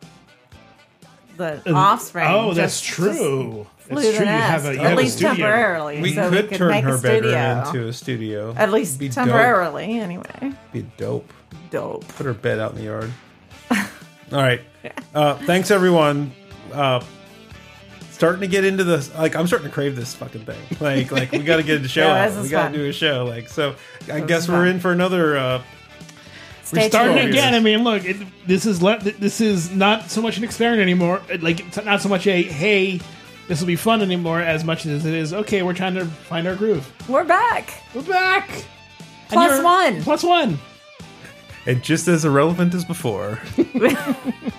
[1.36, 2.26] the Uh, offspring.
[2.28, 3.66] Oh, that's just- true.
[3.78, 4.26] just That's flew true.
[4.26, 5.34] You have nest, a, you at have a least studio.
[5.34, 6.00] temporarily.
[6.02, 7.20] We so could we could turn make her a studio.
[7.32, 8.54] bedroom into a studio.
[8.56, 9.14] At least Be dope.
[9.14, 10.52] temporarily, anyway.
[10.72, 11.32] Be dope.
[11.70, 12.06] Dope.
[12.08, 13.10] Put her bed out in the yard.
[13.70, 13.78] All
[14.32, 14.60] right.
[15.14, 16.32] Uh, thanks everyone.
[16.72, 17.02] Uh,
[18.10, 19.14] starting to get into this.
[19.14, 20.60] Like I'm starting to crave this fucking thing.
[20.80, 22.42] Like like we got to get a show Yeah, out.
[22.42, 23.24] We got to do a show.
[23.24, 23.74] Like so.
[24.12, 24.68] I This guess we're fun.
[24.68, 25.36] in for another.
[25.36, 25.62] Uh,
[26.72, 27.30] We're starting tuned.
[27.30, 27.54] again.
[27.54, 28.16] I mean, look, it,
[28.46, 31.22] this is le- this is not so much an experiment anymore.
[31.40, 33.00] Like it's not so much a hey,
[33.48, 35.62] this will be fun anymore, as much as it is okay.
[35.62, 36.90] We're trying to find our groove.
[37.08, 37.72] We're back.
[37.94, 38.50] We're back.
[39.30, 40.02] And you're- one.
[40.02, 40.58] Plus one.
[41.68, 43.40] And just as irrelevant as before.